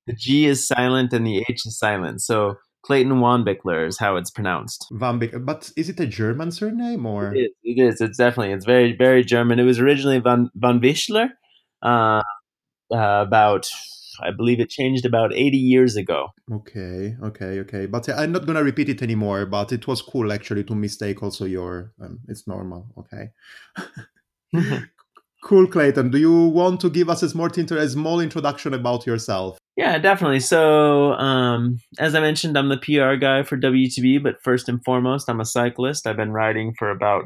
the 0.08 0.14
G 0.14 0.46
is 0.46 0.68
silent 0.68 1.14
and 1.14 1.26
the 1.26 1.46
H 1.48 1.62
is 1.66 1.78
silent. 1.78 2.22
So 2.22 2.56
Clayton 2.84 3.14
Wangbichler 3.14 3.88
is 3.88 4.00
how 4.00 4.16
it's 4.16 4.32
pronounced. 4.32 4.88
Van 4.92 5.20
Bichler, 5.20 5.46
but 5.46 5.72
is 5.76 5.90
it 5.90 6.00
a 6.00 6.08
German 6.08 6.52
surname 6.52 7.06
or? 7.06 7.34
It 7.36 7.40
is. 7.40 7.52
It 7.64 7.82
is. 7.82 8.02
It's 8.02 8.18
definitely. 8.18 8.54
It's 8.54 8.66
very, 8.66 8.96
very 8.96 9.24
German. 9.24 9.60
It 9.60 9.64
was 9.64 9.80
originally 9.80 10.20
Van 10.20 10.50
Van 10.56 10.80
Bichler, 10.80 11.30
uh, 11.84 12.22
uh, 12.92 13.26
about 13.28 13.70
I 14.22 14.32
believe 14.32 14.60
it 14.60 14.70
changed 14.70 15.06
about 15.06 15.34
80 15.34 15.58
years 15.58 15.96
ago. 15.96 16.30
Okay, 16.52 17.16
okay, 17.24 17.60
okay. 17.62 17.86
But 17.86 18.10
I'm 18.10 18.32
not 18.32 18.46
gonna 18.46 18.64
repeat 18.64 18.90
it 18.90 19.02
anymore. 19.02 19.46
But 19.46 19.72
it 19.72 19.88
was 19.88 20.02
cool 20.02 20.32
actually 20.32 20.64
to 20.66 20.76
mistake 20.76 21.24
also 21.24 21.46
your. 21.46 21.94
Um, 22.02 22.20
it's 22.28 22.48
normal. 22.48 22.88
Okay. 22.98 23.32
cool, 25.44 25.68
Clayton. 25.68 26.12
Do 26.12 26.18
you 26.18 26.48
want 26.48 26.82
to 26.82 26.90
give 26.90 27.10
us 27.10 27.24
a 27.24 27.30
small, 27.30 27.48
a 27.48 27.90
small 27.90 28.20
introduction 28.20 28.74
about 28.74 29.06
yourself? 29.06 29.58
Yeah, 29.78 29.98
definitely. 29.98 30.42
So, 30.42 31.14
um, 31.14 31.78
as 31.98 32.14
I 32.14 32.20
mentioned, 32.20 32.58
I'm 32.58 32.70
the 32.70 32.78
PR 32.78 33.16
guy 33.16 33.44
for 33.44 33.56
WTB, 33.58 34.18
but 34.18 34.42
first 34.44 34.68
and 34.68 34.84
foremost, 34.84 35.30
I'm 35.30 35.40
a 35.40 35.46
cyclist. 35.46 36.06
I've 36.06 36.18
been 36.18 36.34
riding 36.34 36.74
for 36.78 36.90
about 36.92 37.26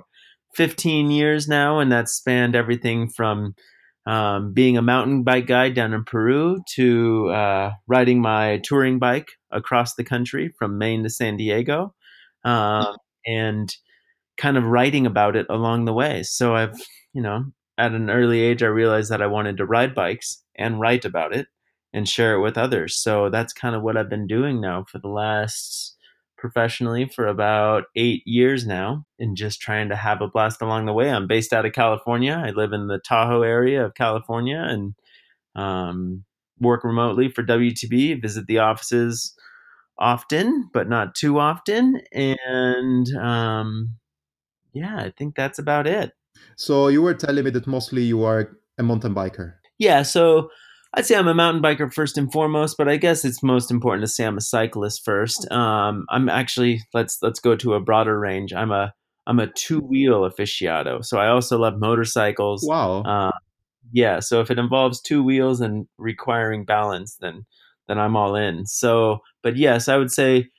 15 0.54 1.10
years 1.12 1.48
now, 1.48 1.80
and 1.80 1.92
that's 1.92 2.14
spanned 2.14 2.56
everything 2.56 3.10
from 3.10 3.56
um, 4.06 4.54
being 4.54 4.78
a 4.78 4.84
mountain 4.84 5.24
bike 5.24 5.48
guide 5.48 5.74
down 5.74 5.92
in 5.94 6.04
Peru 6.06 6.62
to 6.76 7.30
uh, 7.30 7.72
riding 7.88 8.22
my 8.22 8.62
touring 8.64 9.00
bike 9.00 9.28
across 9.52 9.96
the 9.96 10.04
country 10.04 10.54
from 10.60 10.78
Maine 10.78 11.02
to 11.04 11.10
San 11.10 11.38
Diego, 11.38 11.96
um, 12.44 12.96
and 13.26 13.76
kind 14.38 14.58
of 14.58 14.66
writing 14.66 15.06
about 15.06 15.36
it 15.36 15.48
along 15.50 15.86
the 15.86 15.94
way. 15.94 16.24
So 16.24 16.56
I've, 16.56 16.76
you 17.14 17.22
know, 17.22 17.46
at 17.78 17.94
an 17.94 18.10
early 18.10 18.42
age, 18.42 18.64
I 18.64 18.68
realized 18.68 19.12
that 19.12 19.22
I 19.22 19.28
wanted 19.28 19.58
to 19.58 19.66
ride 19.66 19.96
bikes 19.96 20.44
and 20.58 20.80
write 20.80 21.06
about 21.06 21.36
it 21.36 21.48
and 21.96 22.10
share 22.10 22.36
it 22.36 22.42
with 22.42 22.58
others. 22.58 22.98
So 22.98 23.30
that's 23.30 23.54
kind 23.54 23.74
of 23.74 23.82
what 23.82 23.96
I've 23.96 24.10
been 24.10 24.28
doing 24.28 24.60
now 24.60 24.84
for 24.84 25.00
the 25.00 25.08
last 25.08 25.96
professionally 26.38 27.08
for 27.08 27.26
about 27.26 27.86
eight 27.96 28.22
years 28.26 28.68
now 28.68 29.06
and 29.18 29.38
just 29.38 29.62
trying 29.62 29.88
to 29.88 29.96
have 29.96 30.22
a 30.22 30.28
blast 30.28 30.62
along 30.62 30.86
the 30.86 30.94
way. 30.94 31.10
I'm 31.10 31.26
based 31.26 31.54
out 31.54 31.66
of 31.66 31.72
California. 31.72 32.44
I 32.46 32.50
live 32.50 32.74
in 32.74 32.88
the 32.88 33.00
Tahoe 33.00 33.44
area 33.44 33.84
of 33.84 33.96
California 33.96 34.58
and 34.58 34.94
um, 35.56 36.26
work 36.60 36.84
remotely 36.84 37.30
for 37.30 37.44
WTB, 37.44 38.22
visit 38.22 38.46
the 38.48 38.60
offices 38.60 39.34
often, 39.98 40.70
but 40.74 40.90
not 40.90 41.16
too 41.16 41.40
often. 41.40 42.02
And 42.12 43.08
um, 43.16 43.96
yeah, 44.74 44.98
I 44.98 45.14
think 45.18 45.36
that's 45.36 45.60
about 45.60 45.88
it. 45.88 46.12
So 46.58 46.90
you 46.90 47.02
were 47.02 47.14
telling 47.14 47.46
me 47.46 47.52
that 47.52 47.68
mostly 47.68 48.04
you 48.04 48.26
are 48.26 48.58
a 48.78 48.84
mountain 48.84 49.16
biker. 49.16 49.54
Yeah, 49.80 50.04
so 50.04 50.50
I'd 50.96 51.06
say 51.06 51.16
I'm 51.16 51.28
a 51.28 51.34
mountain 51.34 51.62
biker 51.62 51.94
first 51.94 52.18
and 52.18 52.32
foremost, 52.32 52.78
but 52.78 52.88
I 52.88 52.96
guess 52.96 53.26
it's 53.26 53.44
most 53.44 53.70
important 53.70 54.04
to 54.04 54.12
say 54.12 54.26
I'm 54.26 54.38
a 54.38 54.42
cyclist 54.42 55.04
first. 55.04 55.50
Um, 55.52 56.06
I'm 56.10 56.30
actually 56.30 56.82
let's 56.94 57.18
let's 57.22 57.42
go 57.42 57.56
to 57.58 57.74
a 57.74 57.82
broader 57.82 58.18
range. 58.18 58.54
I'm 58.54 58.72
a 58.72 58.94
I'm 59.28 59.40
a 59.40 59.52
two 59.52 59.80
wheel 59.80 60.22
aficionado, 60.22 61.04
so 61.04 61.18
I 61.18 61.28
also 61.28 61.58
love 61.58 61.74
motorcycles. 61.78 62.66
Wow. 62.66 63.02
Uh, 63.02 63.32
yeah, 63.92 64.20
so 64.22 64.40
if 64.40 64.50
it 64.50 64.58
involves 64.58 65.02
two 65.02 65.22
wheels 65.22 65.60
and 65.60 65.86
requiring 65.98 66.64
balance, 66.64 67.18
then 67.20 67.46
then 67.88 68.00
I'm 68.00 68.16
all 68.16 68.36
in. 68.36 68.66
So, 68.66 69.20
but 69.44 69.58
yes, 69.58 69.90
I 69.90 69.98
would 69.98 70.12
say 70.12 70.50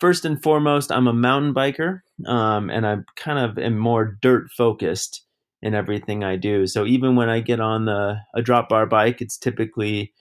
first 0.00 0.24
and 0.24 0.42
foremost, 0.42 0.90
I'm 0.90 1.06
a 1.06 1.12
mountain 1.12 1.52
biker, 1.52 2.00
um, 2.26 2.70
and 2.70 2.86
I 2.86 2.96
kind 3.16 3.38
of 3.38 3.58
am 3.58 3.78
more 3.78 4.16
dirt 4.22 4.50
focused 4.56 5.22
in 5.62 5.74
everything 5.74 6.24
I 6.24 6.36
do. 6.36 6.66
So 6.66 6.84
even 6.84 7.14
when 7.16 7.28
I 7.28 7.40
get 7.40 7.60
on 7.60 7.84
the 7.84 8.16
a 8.34 8.42
drop 8.42 8.68
bar 8.68 8.86
bike, 8.86 9.20
it's 9.20 9.38
typically 9.38 10.12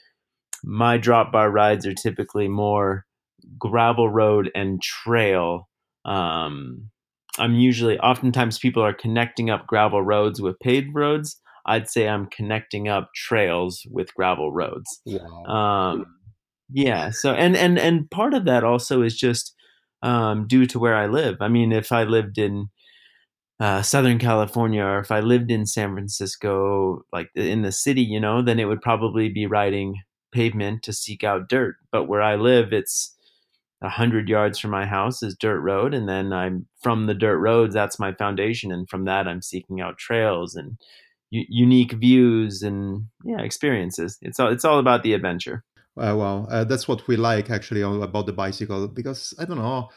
my 0.64 0.98
drop 0.98 1.32
bar 1.32 1.50
rides 1.50 1.86
are 1.88 1.94
typically 1.94 2.48
more 2.48 3.06
gravel 3.58 4.10
road 4.10 4.52
and 4.54 4.82
trail. 4.82 5.68
Um, 6.06 6.92
I'm 7.40 7.56
usually 7.56 7.98
oftentimes 8.00 8.60
people 8.60 8.84
are 8.84 8.94
connecting 8.94 9.50
up 9.50 9.66
gravel 9.66 10.02
roads 10.02 10.42
with 10.42 10.60
paved 10.60 10.94
roads. 10.94 11.40
I'd 11.66 11.90
say 11.90 12.08
I'm 12.08 12.28
connecting 12.28 12.88
up 12.88 13.10
trails 13.16 13.86
with 13.90 14.14
gravel 14.14 14.52
roads. 14.52 15.02
Wow. 15.06 15.46
Um, 15.46 16.06
yeah. 16.72 17.12
So 17.12 17.34
and 17.34 17.56
and 17.56 17.80
and 17.80 18.10
part 18.10 18.34
of 18.34 18.46
that 18.46 18.64
also 18.64 19.02
is 19.02 19.16
just 19.18 19.54
um, 20.04 20.48
due 20.48 20.66
to 20.68 20.80
where 20.80 20.96
I 20.96 21.08
live. 21.08 21.38
I 21.40 21.48
mean, 21.48 21.72
if 21.72 21.92
I 21.92 22.04
lived 22.04 22.38
in 22.38 22.70
uh, 23.62 23.84
Southern 23.84 24.18
California, 24.18 24.82
or 24.82 24.98
if 25.00 25.12
I 25.12 25.20
lived 25.20 25.52
in 25.52 25.68
San 25.68 25.94
Francisco, 25.94 27.04
like 27.14 27.30
in 27.36 27.62
the 27.62 27.72
city, 27.72 28.02
you 28.02 28.20
know, 28.20 28.42
then 28.42 28.60
it 28.60 28.66
would 28.66 28.82
probably 28.82 29.30
be 29.30 29.46
riding 29.46 29.98
pavement 30.32 30.82
to 30.84 30.94
seek 30.94 31.24
out 31.24 31.48
dirt. 31.48 31.76
But 31.92 32.06
where 32.06 32.24
I 32.24 32.36
live, 32.38 32.74
it's 32.74 33.16
a 33.84 33.90
hundred 33.90 34.28
yards 34.28 34.58
from 34.58 34.72
my 34.72 34.88
house 34.88 35.22
is 35.22 35.36
dirt 35.40 35.60
road, 35.62 35.94
and 35.94 36.10
then 36.10 36.34
I'm 36.34 36.66
from 36.82 37.06
the 37.06 37.14
dirt 37.14 37.38
roads. 37.38 37.76
That's 37.76 38.00
my 38.00 38.14
foundation, 38.14 38.72
and 38.72 38.90
from 38.90 39.06
that, 39.06 39.28
I'm 39.28 39.44
seeking 39.44 39.80
out 39.80 40.00
trails 40.00 40.56
and 40.56 40.78
u- 41.30 41.46
unique 41.48 41.94
views 41.94 42.64
and 42.64 43.10
yeah, 43.24 43.42
experiences. 43.42 44.18
It's 44.24 44.40
all 44.40 44.52
it's 44.52 44.66
all 44.66 44.80
about 44.80 45.04
the 45.04 45.14
adventure. 45.14 45.64
Uh, 45.96 46.16
well, 46.18 46.48
uh, 46.50 46.64
that's 46.64 46.88
what 46.88 47.08
we 47.08 47.16
like 47.16 47.52
actually 47.52 47.82
about 47.82 48.26
the 48.26 48.34
bicycle 48.34 48.88
because 48.88 49.36
I 49.38 49.46
don't 49.46 49.60
know. 49.60 49.90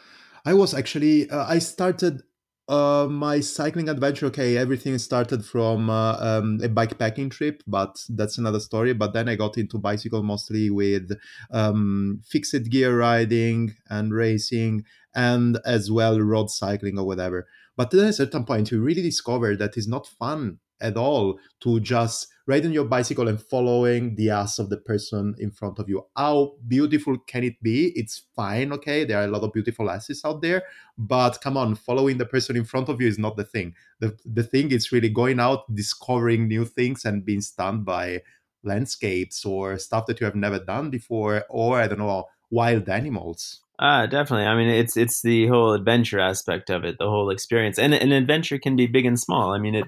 I 0.45 0.53
was 0.53 0.75
actually 0.75 1.27
uh, 1.31 1.45
I 1.47 1.57
started 1.57 2.21
uh, 2.67 3.07
my 3.09 3.39
cycling 3.39 3.89
adventure, 3.89 4.25
okay, 4.27 4.57
everything 4.57 4.97
started 4.97 5.45
from 5.45 5.89
uh, 5.89 6.17
um, 6.19 6.59
a 6.63 6.69
bikepacking 6.69 7.29
trip, 7.31 7.61
but 7.67 8.03
that's 8.09 8.37
another 8.37 8.59
story. 8.59 8.93
But 8.93 9.13
then 9.13 9.29
I 9.29 9.35
got 9.35 9.57
into 9.57 9.77
bicycle 9.77 10.23
mostly 10.23 10.69
with 10.69 11.11
um, 11.51 12.21
fixed 12.27 12.69
gear 12.69 12.97
riding 12.97 13.75
and 13.89 14.13
racing, 14.13 14.83
and 15.13 15.59
as 15.65 15.91
well 15.91 16.19
road 16.19 16.49
cycling 16.49 16.97
or 16.97 17.05
whatever. 17.05 17.47
But 17.77 17.91
then 17.91 18.05
at 18.05 18.09
a 18.09 18.13
certain 18.13 18.45
point, 18.45 18.71
you 18.71 18.81
really 18.81 19.01
discover 19.01 19.55
that 19.55 19.77
it's 19.77 19.87
not 19.87 20.07
fun 20.07 20.59
at 20.81 20.97
all 20.97 21.39
to 21.61 21.79
just 21.79 22.27
riding 22.47 22.71
your 22.71 22.85
bicycle 22.85 23.27
and 23.27 23.41
following 23.41 24.15
the 24.15 24.29
ass 24.29 24.59
of 24.59 24.69
the 24.69 24.77
person 24.77 25.35
in 25.39 25.49
front 25.49 25.79
of 25.79 25.89
you. 25.89 26.05
How 26.15 26.53
beautiful 26.67 27.17
can 27.27 27.43
it 27.43 27.61
be? 27.61 27.91
It's 27.95 28.23
fine, 28.35 28.71
okay? 28.73 29.03
There 29.03 29.19
are 29.19 29.25
a 29.25 29.31
lot 29.31 29.43
of 29.43 29.53
beautiful 29.53 29.89
asses 29.89 30.23
out 30.23 30.41
there, 30.41 30.63
but 30.97 31.41
come 31.41 31.57
on, 31.57 31.75
following 31.75 32.17
the 32.17 32.25
person 32.25 32.55
in 32.55 32.65
front 32.65 32.89
of 32.89 33.01
you 33.01 33.07
is 33.07 33.17
not 33.17 33.35
the 33.35 33.45
thing. 33.45 33.73
The 33.99 34.17
the 34.25 34.43
thing 34.43 34.71
is 34.71 34.91
really 34.91 35.09
going 35.09 35.39
out, 35.39 35.73
discovering 35.73 36.47
new 36.47 36.65
things 36.65 37.05
and 37.05 37.25
being 37.25 37.41
stunned 37.41 37.85
by 37.85 38.21
landscapes 38.63 39.45
or 39.45 39.77
stuff 39.77 40.05
that 40.07 40.19
you 40.19 40.25
have 40.25 40.35
never 40.35 40.59
done 40.59 40.89
before, 40.89 41.45
or 41.49 41.79
I 41.79 41.87
don't 41.87 41.99
know, 41.99 42.25
wild 42.49 42.89
animals. 42.89 43.61
Ah, 43.79 44.05
definitely. 44.05 44.45
I 44.45 44.55
mean, 44.55 44.69
it's 44.69 44.95
it's 44.95 45.21
the 45.21 45.47
whole 45.47 45.73
adventure 45.73 46.19
aspect 46.19 46.69
of 46.69 46.85
it, 46.85 46.97
the 46.97 47.09
whole 47.09 47.29
experience, 47.29 47.77
and 47.77 47.93
an 47.93 48.11
adventure 48.13 48.57
can 48.57 48.75
be 48.77 48.87
big 48.87 49.05
and 49.05 49.19
small. 49.19 49.51
I 49.53 49.57
mean, 49.57 49.75
it 49.75 49.85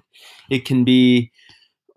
it 0.50 0.65
can 0.65 0.84
be 0.84 1.32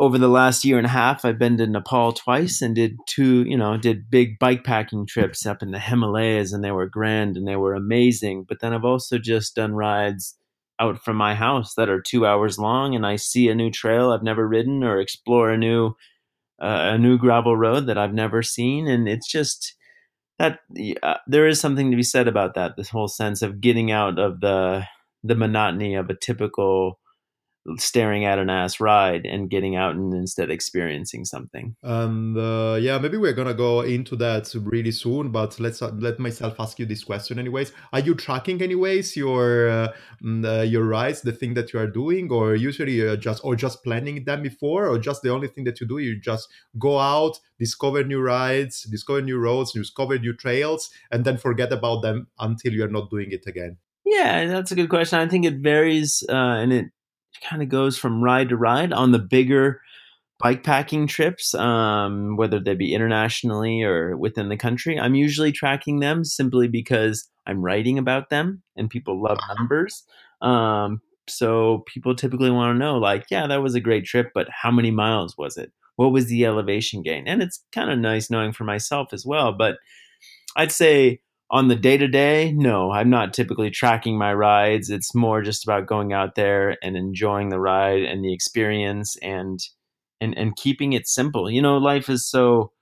over 0.00 0.18
the 0.18 0.28
last 0.28 0.64
year 0.64 0.78
and 0.78 0.86
a 0.86 0.90
half. 0.90 1.24
I've 1.24 1.38
been 1.38 1.58
to 1.58 1.66
Nepal 1.66 2.12
twice 2.12 2.62
and 2.62 2.74
did 2.74 2.96
two, 3.08 3.44
you 3.44 3.56
know, 3.58 3.76
did 3.78 4.10
big 4.10 4.38
bike 4.38 4.64
packing 4.64 5.06
trips 5.06 5.46
up 5.46 5.62
in 5.62 5.72
the 5.72 5.80
Himalayas, 5.80 6.52
and 6.52 6.64
they 6.64 6.72
were 6.72 6.86
grand 6.88 7.36
and 7.36 7.48
they 7.48 7.56
were 7.56 7.74
amazing. 7.74 8.44
But 8.48 8.60
then 8.60 8.74
I've 8.74 8.84
also 8.86 9.18
just 9.18 9.56
done 9.56 9.74
rides 9.74 10.36
out 10.80 11.02
from 11.04 11.16
my 11.16 11.34
house 11.34 11.74
that 11.76 11.90
are 11.90 12.00
two 12.02 12.26
hours 12.26 12.58
long, 12.58 12.94
and 12.96 13.06
I 13.06 13.16
see 13.16 13.48
a 13.48 13.54
new 13.54 13.70
trail 13.70 14.12
I've 14.12 14.22
never 14.24 14.48
ridden 14.48 14.84
or 14.84 15.00
explore 15.00 15.50
a 15.50 15.58
new 15.58 15.94
uh, 16.60 16.92
a 16.94 16.98
new 16.98 17.18
gravel 17.18 17.56
road 17.56 17.86
that 17.86 17.98
I've 17.98 18.14
never 18.14 18.42
seen, 18.42 18.86
and 18.88 19.08
it's 19.08 19.28
just 19.28 19.74
that 20.40 20.60
uh, 21.04 21.16
there 21.28 21.48
is 21.48 21.60
something 21.60 21.92
to 21.92 21.98
be 21.98 22.04
said 22.04 22.28
about 22.28 22.54
that. 22.56 22.76
This 22.76 22.90
whole 22.90 23.08
sense 23.08 23.42
of 23.42 23.62
getting 23.62 23.92
out 23.92 24.18
of 24.20 24.40
the 24.42 24.84
the 25.24 25.36
monotony 25.36 25.96
of 25.96 26.10
a 26.10 26.16
typical 26.16 26.99
staring 27.78 28.24
at 28.24 28.38
an 28.38 28.50
ass 28.50 28.80
ride 28.80 29.26
and 29.26 29.50
getting 29.50 29.76
out 29.76 29.94
and 29.94 30.12
instead 30.14 30.50
experiencing 30.50 31.24
something. 31.24 31.76
And 31.82 32.36
uh, 32.36 32.78
yeah, 32.80 32.98
maybe 32.98 33.16
we're 33.16 33.32
gonna 33.32 33.54
go 33.54 33.80
into 33.82 34.16
that 34.16 34.52
really 34.54 34.92
soon. 34.92 35.30
But 35.30 35.58
let's 35.60 35.82
uh, 35.82 35.92
let 35.98 36.18
myself 36.18 36.56
ask 36.58 36.78
you 36.78 36.86
this 36.86 37.04
question, 37.04 37.38
anyways. 37.38 37.72
Are 37.92 38.00
you 38.00 38.14
tracking, 38.14 38.62
anyways, 38.62 39.16
your 39.16 39.68
uh, 39.68 39.92
mm, 40.22 40.44
uh 40.44 40.62
your 40.62 40.84
rides, 40.84 41.22
the 41.22 41.32
thing 41.32 41.54
that 41.54 41.72
you 41.72 41.80
are 41.80 41.86
doing, 41.86 42.30
or 42.30 42.54
usually 42.54 42.92
you're 42.92 43.16
just 43.16 43.44
or 43.44 43.56
just 43.56 43.82
planning 43.84 44.24
them 44.24 44.42
before, 44.42 44.86
or 44.86 44.98
just 44.98 45.22
the 45.22 45.30
only 45.30 45.48
thing 45.48 45.64
that 45.64 45.80
you 45.80 45.86
do, 45.86 45.98
you 45.98 46.20
just 46.20 46.48
go 46.78 46.98
out, 46.98 47.38
discover 47.58 48.02
new 48.04 48.20
rides, 48.20 48.82
discover 48.84 49.22
new 49.22 49.38
roads, 49.38 49.72
discover 49.72 50.18
new 50.18 50.34
trails, 50.34 50.90
and 51.10 51.24
then 51.24 51.36
forget 51.36 51.72
about 51.72 52.02
them 52.02 52.26
until 52.38 52.72
you're 52.72 52.88
not 52.88 53.10
doing 53.10 53.30
it 53.30 53.44
again. 53.46 53.76
Yeah, 54.04 54.46
that's 54.46 54.72
a 54.72 54.74
good 54.74 54.88
question. 54.88 55.18
I 55.18 55.28
think 55.28 55.44
it 55.44 55.56
varies, 55.56 56.24
uh, 56.28 56.34
and 56.34 56.72
it 56.72 56.86
kind 57.48 57.62
of 57.62 57.68
goes 57.68 57.98
from 57.98 58.22
ride 58.22 58.48
to 58.50 58.56
ride 58.56 58.92
on 58.92 59.12
the 59.12 59.18
bigger 59.18 59.80
bike 60.38 60.64
packing 60.64 61.06
trips, 61.06 61.54
um, 61.54 62.36
whether 62.36 62.58
they 62.58 62.74
be 62.74 62.94
internationally 62.94 63.82
or 63.82 64.16
within 64.16 64.48
the 64.48 64.56
country. 64.56 64.98
I'm 64.98 65.14
usually 65.14 65.52
tracking 65.52 66.00
them 66.00 66.24
simply 66.24 66.66
because 66.66 67.28
I'm 67.46 67.62
writing 67.62 67.98
about 67.98 68.30
them 68.30 68.62
and 68.76 68.88
people 68.88 69.22
love 69.22 69.38
numbers. 69.56 70.04
Um, 70.40 71.02
so 71.28 71.84
people 71.86 72.14
typically 72.14 72.50
want 72.50 72.74
to 72.74 72.78
know, 72.78 72.96
like, 72.98 73.26
yeah, 73.30 73.46
that 73.46 73.62
was 73.62 73.74
a 73.74 73.80
great 73.80 74.04
trip, 74.04 74.30
but 74.34 74.48
how 74.50 74.70
many 74.70 74.90
miles 74.90 75.36
was 75.36 75.56
it? 75.56 75.72
What 75.96 76.12
was 76.12 76.26
the 76.26 76.46
elevation 76.46 77.02
gain? 77.02 77.28
And 77.28 77.42
it's 77.42 77.62
kind 77.72 77.90
of 77.90 77.98
nice 77.98 78.30
knowing 78.30 78.52
for 78.52 78.64
myself 78.64 79.12
as 79.12 79.26
well. 79.26 79.52
But 79.52 79.76
I'd 80.56 80.72
say 80.72 81.20
on 81.50 81.68
the 81.68 81.76
day 81.76 81.96
to 81.98 82.06
day, 82.08 82.52
no, 82.52 82.92
I'm 82.92 83.10
not 83.10 83.34
typically 83.34 83.70
tracking 83.70 84.16
my 84.18 84.32
rides. 84.34 84.90
It's 84.90 85.14
more 85.14 85.42
just 85.42 85.64
about 85.64 85.86
going 85.86 86.12
out 86.12 86.34
there 86.36 86.76
and 86.82 86.96
enjoying 86.96 87.48
the 87.48 87.60
ride 87.60 88.02
and 88.04 88.24
the 88.24 88.32
experience 88.32 89.16
and 89.22 89.58
and 90.20 90.36
and 90.38 90.56
keeping 90.56 90.92
it 90.92 91.08
simple. 91.08 91.50
You 91.50 91.62
know, 91.62 91.78
life 91.78 92.08
is 92.08 92.26
so 92.28 92.72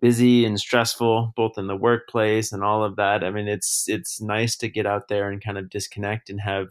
busy 0.00 0.44
and 0.44 0.60
stressful 0.60 1.32
both 1.36 1.58
in 1.58 1.66
the 1.66 1.76
workplace 1.76 2.52
and 2.52 2.62
all 2.62 2.84
of 2.84 2.96
that. 2.96 3.24
I 3.24 3.30
mean, 3.30 3.48
it's 3.48 3.84
it's 3.88 4.20
nice 4.20 4.56
to 4.58 4.68
get 4.68 4.86
out 4.86 5.08
there 5.08 5.30
and 5.30 5.42
kind 5.42 5.58
of 5.58 5.70
disconnect 5.70 6.30
and 6.30 6.40
have 6.40 6.68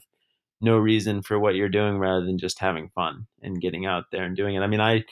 no 0.61 0.77
reason 0.77 1.21
for 1.21 1.39
what 1.39 1.55
you're 1.55 1.69
doing 1.69 1.97
rather 1.99 2.25
than 2.25 2.37
just 2.37 2.59
having 2.59 2.89
fun 2.89 3.27
and 3.41 3.61
getting 3.61 3.85
out 3.85 4.05
there 4.11 4.23
and 4.23 4.35
doing 4.35 4.55
it. 4.55 4.61
I 4.61 4.67
mean, 4.67 4.81
I 4.81 5.03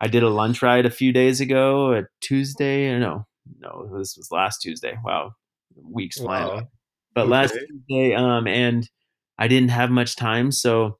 I 0.00 0.08
did 0.08 0.22
a 0.24 0.30
lunch 0.30 0.62
ride 0.62 0.86
a 0.86 0.90
few 0.90 1.12
days 1.12 1.40
ago, 1.40 1.94
a 1.94 2.04
Tuesday, 2.20 2.88
or 2.90 3.00
no, 3.00 3.26
no, 3.60 3.90
this 3.98 4.16
was 4.16 4.30
last 4.32 4.60
Tuesday. 4.62 4.98
Wow, 5.04 5.32
weeks 5.84 6.18
flying. 6.18 6.48
Wow. 6.48 6.68
But 7.14 7.22
okay. 7.22 7.30
last 7.30 7.58
day, 7.88 8.14
um, 8.14 8.46
and 8.46 8.88
I 9.38 9.48
didn't 9.48 9.70
have 9.70 9.90
much 9.90 10.16
time, 10.16 10.52
so 10.52 10.98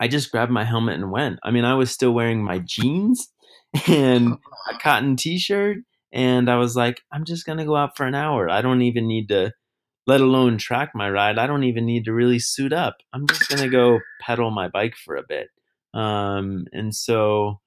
I 0.00 0.08
just 0.08 0.30
grabbed 0.30 0.52
my 0.52 0.64
helmet 0.64 0.94
and 0.94 1.10
went. 1.10 1.38
I 1.42 1.50
mean, 1.50 1.64
I 1.64 1.74
was 1.74 1.90
still 1.90 2.12
wearing 2.12 2.42
my 2.42 2.58
jeans 2.58 3.28
and 3.88 4.34
a 4.70 4.78
cotton 4.78 5.16
t-shirt, 5.16 5.78
and 6.12 6.50
I 6.50 6.56
was 6.56 6.76
like, 6.76 7.00
I'm 7.12 7.24
just 7.24 7.46
gonna 7.46 7.64
go 7.64 7.76
out 7.76 7.96
for 7.96 8.06
an 8.06 8.14
hour. 8.14 8.48
I 8.48 8.62
don't 8.62 8.82
even 8.82 9.06
need 9.06 9.28
to, 9.28 9.52
let 10.06 10.20
alone 10.20 10.58
track 10.58 10.90
my 10.94 11.10
ride. 11.10 11.38
I 11.38 11.46
don't 11.46 11.64
even 11.64 11.86
need 11.86 12.04
to 12.04 12.12
really 12.12 12.38
suit 12.38 12.72
up. 12.72 12.96
I'm 13.12 13.26
just 13.26 13.48
gonna 13.48 13.68
go 13.68 14.00
pedal 14.20 14.50
my 14.50 14.68
bike 14.68 14.94
for 15.02 15.16
a 15.16 15.24
bit. 15.26 15.48
Um, 15.94 16.66
and 16.72 16.94
so, 16.94 17.60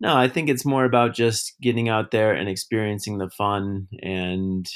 no, 0.00 0.16
I 0.16 0.28
think 0.28 0.48
it's 0.48 0.64
more 0.64 0.84
about 0.84 1.14
just 1.14 1.54
getting 1.60 1.88
out 1.88 2.10
there 2.10 2.32
and 2.32 2.48
experiencing 2.48 3.18
the 3.18 3.30
fun 3.30 3.86
and 4.02 4.66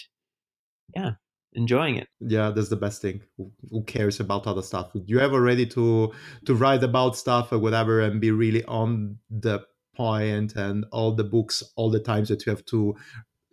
yeah, 0.94 1.12
enjoying 1.52 1.96
it. 1.96 2.08
Yeah, 2.20 2.50
that's 2.50 2.68
the 2.68 2.76
best 2.76 3.02
thing. 3.02 3.22
Who 3.70 3.84
cares 3.84 4.20
about 4.20 4.46
other 4.46 4.62
stuff? 4.62 4.90
You 4.94 5.20
ever 5.20 5.40
ready 5.40 5.66
to 5.66 6.12
to 6.46 6.54
write 6.54 6.82
about 6.82 7.16
stuff 7.16 7.52
or 7.52 7.58
whatever 7.58 8.00
and 8.00 8.20
be 8.20 8.30
really 8.30 8.64
on 8.64 9.18
the 9.30 9.60
point 9.96 10.56
and 10.56 10.84
all 10.90 11.12
the 11.14 11.24
books, 11.24 11.62
all 11.76 11.90
the 11.90 12.00
times 12.00 12.28
that 12.28 12.44
you 12.46 12.50
have 12.50 12.64
to 12.66 12.96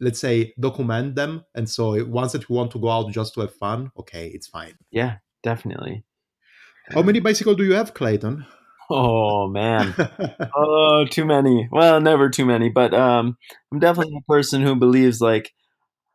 let's 0.01 0.19
say 0.19 0.53
document 0.60 1.15
them 1.15 1.45
and 1.55 1.69
so 1.69 2.03
once 2.05 2.33
that 2.33 2.50
you 2.50 2.55
want 2.55 2.71
to 2.71 2.79
go 2.79 2.89
out 2.89 3.12
just 3.12 3.36
to 3.36 3.41
have 3.41 3.53
fun 3.53 3.91
okay 3.98 4.29
it's 4.33 4.48
fine 4.48 4.74
yeah 4.89 5.17
definitely 5.43 6.03
how 6.89 7.03
many 7.03 7.19
bicycle 7.19 7.53
do 7.53 7.63
you 7.63 7.74
have 7.74 7.93
clayton 7.93 8.45
oh 8.89 9.48
man 9.48 9.93
oh 10.55 11.05
too 11.10 11.24
many 11.24 11.69
well 11.71 12.01
never 12.01 12.29
too 12.29 12.45
many 12.45 12.67
but 12.67 12.93
um 12.93 13.38
i'm 13.71 13.79
definitely 13.79 14.17
a 14.17 14.31
person 14.31 14.62
who 14.63 14.75
believes 14.75 15.21
like 15.21 15.53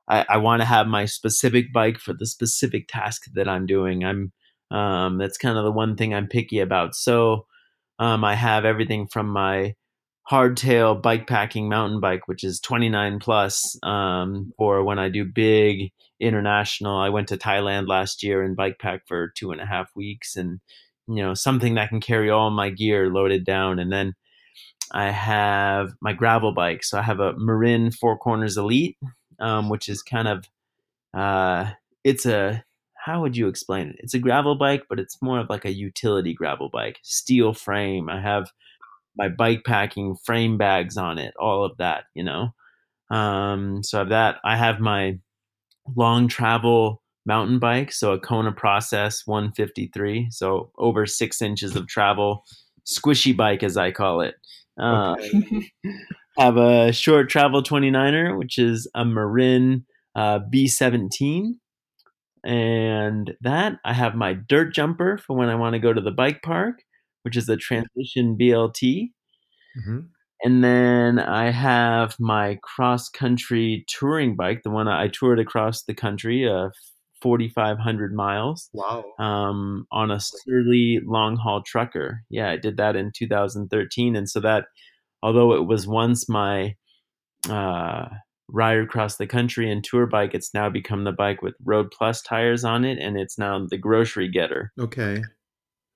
I, 0.08 0.24
I 0.28 0.36
want 0.38 0.62
to 0.62 0.66
have 0.66 0.86
my 0.86 1.04
specific 1.04 1.72
bike 1.72 1.98
for 1.98 2.12
the 2.12 2.26
specific 2.26 2.88
task 2.88 3.24
that 3.34 3.48
I'm 3.48 3.66
doing. 3.66 4.04
I'm 4.04 4.32
um, 4.70 5.18
that's 5.18 5.38
kind 5.38 5.56
of 5.56 5.64
the 5.64 5.72
one 5.72 5.96
thing 5.96 6.12
I'm 6.14 6.26
picky 6.26 6.58
about. 6.58 6.94
So 6.94 7.46
um, 7.98 8.24
I 8.24 8.34
have 8.34 8.64
everything 8.64 9.06
from 9.06 9.28
my 9.28 9.74
hardtail 10.30 11.00
bike 11.00 11.26
packing 11.26 11.68
mountain 11.68 12.00
bike, 12.00 12.26
which 12.26 12.42
is 12.42 12.60
29 12.60 13.20
plus, 13.20 13.78
um, 13.84 14.52
or 14.58 14.82
when 14.82 14.98
I 14.98 15.08
do 15.08 15.24
big 15.24 15.92
international. 16.18 16.96
I 16.96 17.10
went 17.10 17.28
to 17.28 17.36
Thailand 17.36 17.86
last 17.86 18.22
year 18.22 18.42
and 18.42 18.56
bike 18.56 18.78
packed 18.80 19.06
for 19.06 19.32
two 19.36 19.52
and 19.52 19.60
a 19.60 19.66
half 19.66 19.90
weeks, 19.94 20.36
and 20.36 20.60
you 21.06 21.22
know 21.22 21.34
something 21.34 21.74
that 21.76 21.90
can 21.90 22.00
carry 22.00 22.30
all 22.30 22.50
my 22.50 22.70
gear 22.70 23.08
loaded 23.10 23.44
down, 23.44 23.78
and 23.78 23.92
then. 23.92 24.14
I 24.92 25.10
have 25.10 25.94
my 26.00 26.12
gravel 26.12 26.54
bike. 26.54 26.84
So 26.84 26.96
I 26.96 27.02
have 27.02 27.18
a 27.18 27.32
Marin 27.36 27.90
Four 27.90 28.16
Corners 28.18 28.56
Elite, 28.56 28.96
um, 29.40 29.68
which 29.68 29.88
is 29.88 30.02
kind 30.02 30.28
of 30.28 30.48
uh, 31.14 31.70
it's 32.04 32.26
a 32.26 32.64
how 33.06 33.22
would 33.22 33.36
you 33.36 33.46
explain 33.46 33.90
it? 33.90 33.96
It's 34.00 34.14
a 34.14 34.18
gravel 34.18 34.56
bike, 34.56 34.84
but 34.88 34.98
it's 34.98 35.22
more 35.22 35.38
of 35.38 35.48
like 35.48 35.64
a 35.64 35.72
utility 35.72 36.34
gravel 36.34 36.68
bike. 36.68 36.98
Steel 37.02 37.54
frame. 37.54 38.08
I 38.08 38.20
have 38.20 38.50
my 39.16 39.28
bike 39.28 39.62
packing 39.64 40.16
frame 40.16 40.58
bags 40.58 40.96
on 40.96 41.18
it, 41.18 41.34
all 41.38 41.64
of 41.64 41.76
that, 41.78 42.04
you 42.14 42.24
know. 42.24 42.52
Um, 43.10 43.82
so 43.84 43.98
I 43.98 44.00
have 44.00 44.08
that. 44.08 44.36
I 44.44 44.56
have 44.56 44.80
my 44.80 45.18
long 45.94 46.26
travel 46.26 47.00
mountain 47.24 47.58
bike, 47.58 47.92
so 47.92 48.12
a 48.12 48.18
Kona 48.18 48.52
Process 48.52 49.26
153, 49.26 50.28
so 50.30 50.70
over 50.78 51.06
six 51.06 51.40
inches 51.40 51.76
of 51.76 51.86
travel, 51.86 52.44
squishy 52.84 53.36
bike 53.36 53.62
as 53.62 53.76
I 53.76 53.92
call 53.92 54.20
it. 54.20 54.34
Uh, 54.78 55.16
okay. 55.18 55.70
have 56.38 56.56
a 56.56 56.92
short 56.92 57.28
travel 57.28 57.62
29er, 57.62 58.36
which 58.38 58.58
is 58.58 58.88
a 58.94 59.04
Marin 59.04 59.84
uh, 60.14 60.40
B17. 60.52 61.52
And 62.44 63.34
that 63.40 63.78
I 63.84 63.92
have 63.92 64.14
my 64.14 64.34
dirt 64.34 64.72
jumper 64.72 65.18
for 65.18 65.36
when 65.36 65.48
I 65.48 65.56
want 65.56 65.74
to 65.74 65.80
go 65.80 65.92
to 65.92 66.00
the 66.00 66.12
bike 66.12 66.42
park, 66.42 66.82
which 67.22 67.36
is 67.36 67.46
the 67.46 67.56
Transition 67.56 68.36
BLT. 68.40 69.10
Mm-hmm. 69.78 69.98
And 70.42 70.62
then 70.62 71.18
I 71.18 71.50
have 71.50 72.16
my 72.20 72.58
cross 72.62 73.08
country 73.08 73.84
touring 73.88 74.36
bike, 74.36 74.62
the 74.62 74.70
one 74.70 74.86
I 74.86 75.08
toured 75.08 75.40
across 75.40 75.82
the 75.82 75.94
country, 75.94 76.48
uh, 76.48 76.68
4,500 77.22 78.14
miles. 78.14 78.68
Wow. 78.72 79.04
Um, 79.18 79.86
on 79.90 80.10
a 80.10 80.20
Surly 80.20 81.00
long 81.04 81.36
haul 81.36 81.62
trucker. 81.62 82.22
Yeah, 82.28 82.50
I 82.50 82.56
did 82.56 82.76
that 82.76 82.96
in 82.96 83.12
2013. 83.12 84.14
And 84.14 84.28
so 84.28 84.40
that 84.40 84.66
although 85.22 85.54
it 85.54 85.66
was 85.66 85.86
once 85.86 86.28
my 86.28 86.74
uh, 87.48 88.06
ride 88.48 88.78
across 88.78 89.16
the 89.16 89.26
country 89.26 89.70
and 89.70 89.82
tour 89.82 90.06
bike, 90.06 90.34
it's 90.34 90.54
now 90.54 90.68
become 90.70 91.04
the 91.04 91.12
bike 91.12 91.42
with 91.42 91.54
Road 91.64 91.90
Plus 91.90 92.22
tires 92.22 92.64
on 92.64 92.84
it, 92.84 92.98
and 92.98 93.18
it's 93.18 93.38
now 93.38 93.66
the 93.68 93.78
grocery 93.78 94.28
getter. 94.28 94.72
Okay. 94.78 95.22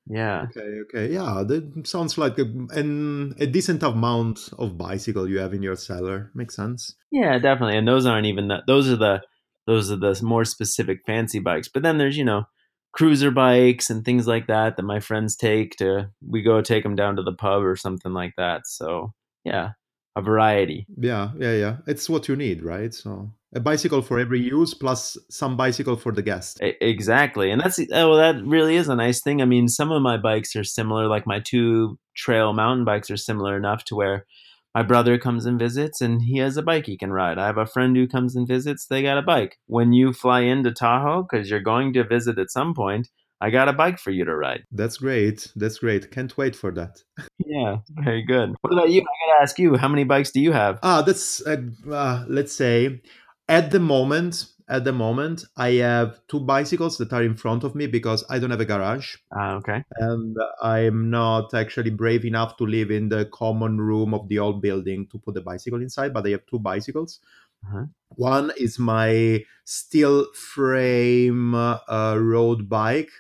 Yeah. 0.07 0.47
Okay. 0.51 0.81
Okay. 0.83 1.13
Yeah, 1.13 1.45
that 1.47 1.87
sounds 1.87 2.19
like 2.19 2.39
a, 2.39 2.43
an, 2.71 3.35
a 3.39 3.47
decent 3.47 3.83
amount 3.83 4.51
of 4.59 4.77
bicycle 4.77 5.29
you 5.29 5.39
have 5.39 5.55
in 5.55 5.63
your 5.63 5.77
cellar. 5.77 6.31
Makes 6.35 6.57
sense. 6.57 6.97
Yeah, 7.13 7.39
definitely. 7.39 7.77
And 7.77 7.87
those 7.87 8.07
aren't 8.07 8.27
even 8.27 8.49
the. 8.49 8.63
Those 8.67 8.91
are 8.91 8.97
the. 8.97 9.23
Those 9.67 9.93
are 9.93 9.97
the 9.97 10.19
more 10.23 10.45
specific 10.45 11.01
fancy 11.07 11.39
bikes. 11.39 11.69
But 11.69 11.85
then 11.85 11.99
there's 11.99 12.17
you 12.17 12.25
know 12.25 12.45
cruiser 12.93 13.31
bikes 13.31 13.89
and 13.91 14.05
things 14.05 14.27
like 14.27 14.47
that 14.49 14.77
that 14.77 14.83
my 14.83 15.01
friends 15.01 15.37
take 15.37 15.77
to 15.77 16.11
we 16.27 16.43
go 16.43 16.61
take 16.61 16.83
them 16.83 16.97
down 16.97 17.17
to 17.17 17.23
the 17.23 17.33
pub 17.33 17.63
or 17.63 17.77
something 17.77 18.13
like 18.13 18.35
that. 18.37 18.67
So 18.67 19.13
yeah 19.45 19.71
a 20.17 20.23
variety. 20.23 20.87
Yeah 20.97 21.31
yeah 21.39 21.55
yeah. 21.55 21.77
It's 21.87 22.09
what 22.09 22.29
you 22.29 22.37
need 22.37 22.63
right? 22.63 22.93
So 22.93 23.33
a 23.55 23.61
bicycle 23.61 24.03
for 24.03 24.19
every 24.19 24.41
use 24.41 24.75
plus 24.75 25.17
some 25.31 25.57
bicycle 25.57 25.97
for 25.97 26.13
the 26.13 26.23
guest. 26.23 26.59
Exactly. 26.61 27.51
And 27.51 27.61
that's 27.61 27.79
oh 27.93 28.17
that 28.17 28.45
really 28.45 28.77
is 28.77 28.89
a 28.89 28.97
nice 28.97 29.21
thing. 29.23 29.41
I 29.41 29.45
mean 29.45 29.69
some 29.69 29.93
of 29.93 30.03
my 30.03 30.17
bikes 30.17 30.57
are 30.57 30.65
similar 30.65 31.07
like 31.07 31.27
my 31.27 31.41
two 31.41 31.99
trail 32.17 32.53
mountain 32.53 32.85
bikes 32.85 33.11
are 33.11 33.17
similar 33.17 33.57
enough 33.57 33.85
to 33.85 33.95
where 33.95 34.27
my 34.75 34.83
brother 34.83 35.19
comes 35.19 35.47
and 35.47 35.59
visits 35.59 36.01
and 36.01 36.23
he 36.23 36.39
has 36.39 36.57
a 36.57 36.63
bike 36.63 36.87
he 36.87 36.97
can 36.97 37.13
ride. 37.13 37.39
I 37.39 37.47
have 37.47 37.59
a 37.59 37.67
friend 37.67 37.97
who 37.97 38.07
comes 38.07 38.37
and 38.37 38.47
visits, 38.47 38.87
they 38.87 39.03
got 39.03 39.19
a 39.19 39.23
bike. 39.23 39.59
When 39.67 39.93
you 39.93 40.13
fly 40.13 40.41
into 40.41 40.73
Tahoe, 40.73 41.23
because 41.23 41.51
you're 41.51 41.61
going 41.61 41.93
to 41.95 42.05
visit 42.05 42.39
at 42.39 42.51
some 42.51 42.75
point, 42.75 43.09
I 43.41 43.51
got 43.51 43.69
a 43.69 43.73
bike 43.73 43.99
for 43.99 44.11
you 44.11 44.25
to 44.25 44.37
ride. 44.37 44.65
That's 44.71 44.99
great. 44.99 45.51
That's 45.57 45.79
great. 45.79 46.11
Can't 46.11 46.37
wait 46.37 46.55
for 46.55 46.71
that. 46.73 47.03
yeah, 47.39 47.77
very 47.89 48.23
good. 48.23 48.55
What 48.61 48.73
about 48.73 48.91
you? 48.91 49.01
I 49.01 49.31
gotta 49.33 49.43
ask 49.43 49.59
you, 49.59 49.77
how 49.77 49.89
many 49.89 50.05
bikes 50.05 50.31
do 50.31 50.41
you 50.41 50.53
have? 50.53 50.79
Ah, 50.83 51.03
that's 51.03 51.45
uh, 51.47 51.57
uh, 51.91 52.25
let's 52.29 52.55
say 52.55 53.01
at 53.49 53.71
the 53.71 53.81
moment 53.81 54.47
at 54.71 54.85
the 54.85 54.93
moment, 54.93 55.45
I 55.57 55.73
have 55.83 56.21
two 56.29 56.39
bicycles 56.39 56.97
that 56.99 57.13
are 57.13 57.25
in 57.25 57.37
front 57.37 57.65
of 57.65 57.75
me 57.75 57.89
because 57.89 58.25
I 58.31 58.39
don't 58.39 58.53
have 58.53 58.61
a 58.61 58.65
garage. 58.65 59.17
Ah, 59.33 59.55
okay. 59.55 59.83
And 59.97 60.37
I'm 60.63 61.11
not 61.11 61.53
actually 61.55 61.91
brave 61.91 62.25
enough 62.25 62.57
to 62.59 62.65
live 62.65 62.93
in 62.93 63.09
the 63.09 63.25
common 63.27 63.81
room 63.81 64.15
of 64.15 64.29
the 64.29 64.39
old 64.39 64.63
building 64.63 65.09
to 65.11 65.19
put 65.19 65.35
the 65.35 65.41
bicycle 65.41 65.83
inside, 65.83 66.15
but 66.15 66.25
I 66.25 66.31
have 66.31 66.47
two 66.47 66.61
bicycles. 66.61 67.19
Uh-huh. 67.67 67.87
One 68.11 68.53
is 68.57 68.79
my 68.79 69.45
steel 69.65 70.33
frame 70.35 71.55
uh, 71.55 72.17
road 72.17 72.69
bike. 72.69 73.11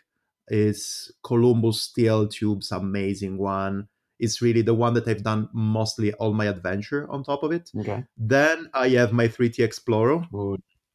It's 0.46 1.10
Columbus 1.24 1.82
Steel 1.82 2.28
Tubes, 2.28 2.70
amazing 2.70 3.38
one. 3.38 3.88
It's 4.20 4.40
really 4.40 4.62
the 4.62 4.74
one 4.74 4.94
that 4.94 5.08
I've 5.08 5.24
done 5.24 5.48
mostly 5.52 6.12
all 6.14 6.32
my 6.32 6.44
adventure 6.44 7.10
on 7.10 7.24
top 7.24 7.42
of 7.42 7.50
it. 7.52 7.70
Okay. 7.76 8.04
Then 8.16 8.70
I 8.72 8.90
have 8.90 9.12
my 9.12 9.26
3T 9.26 9.64
Explorer, 9.64 10.26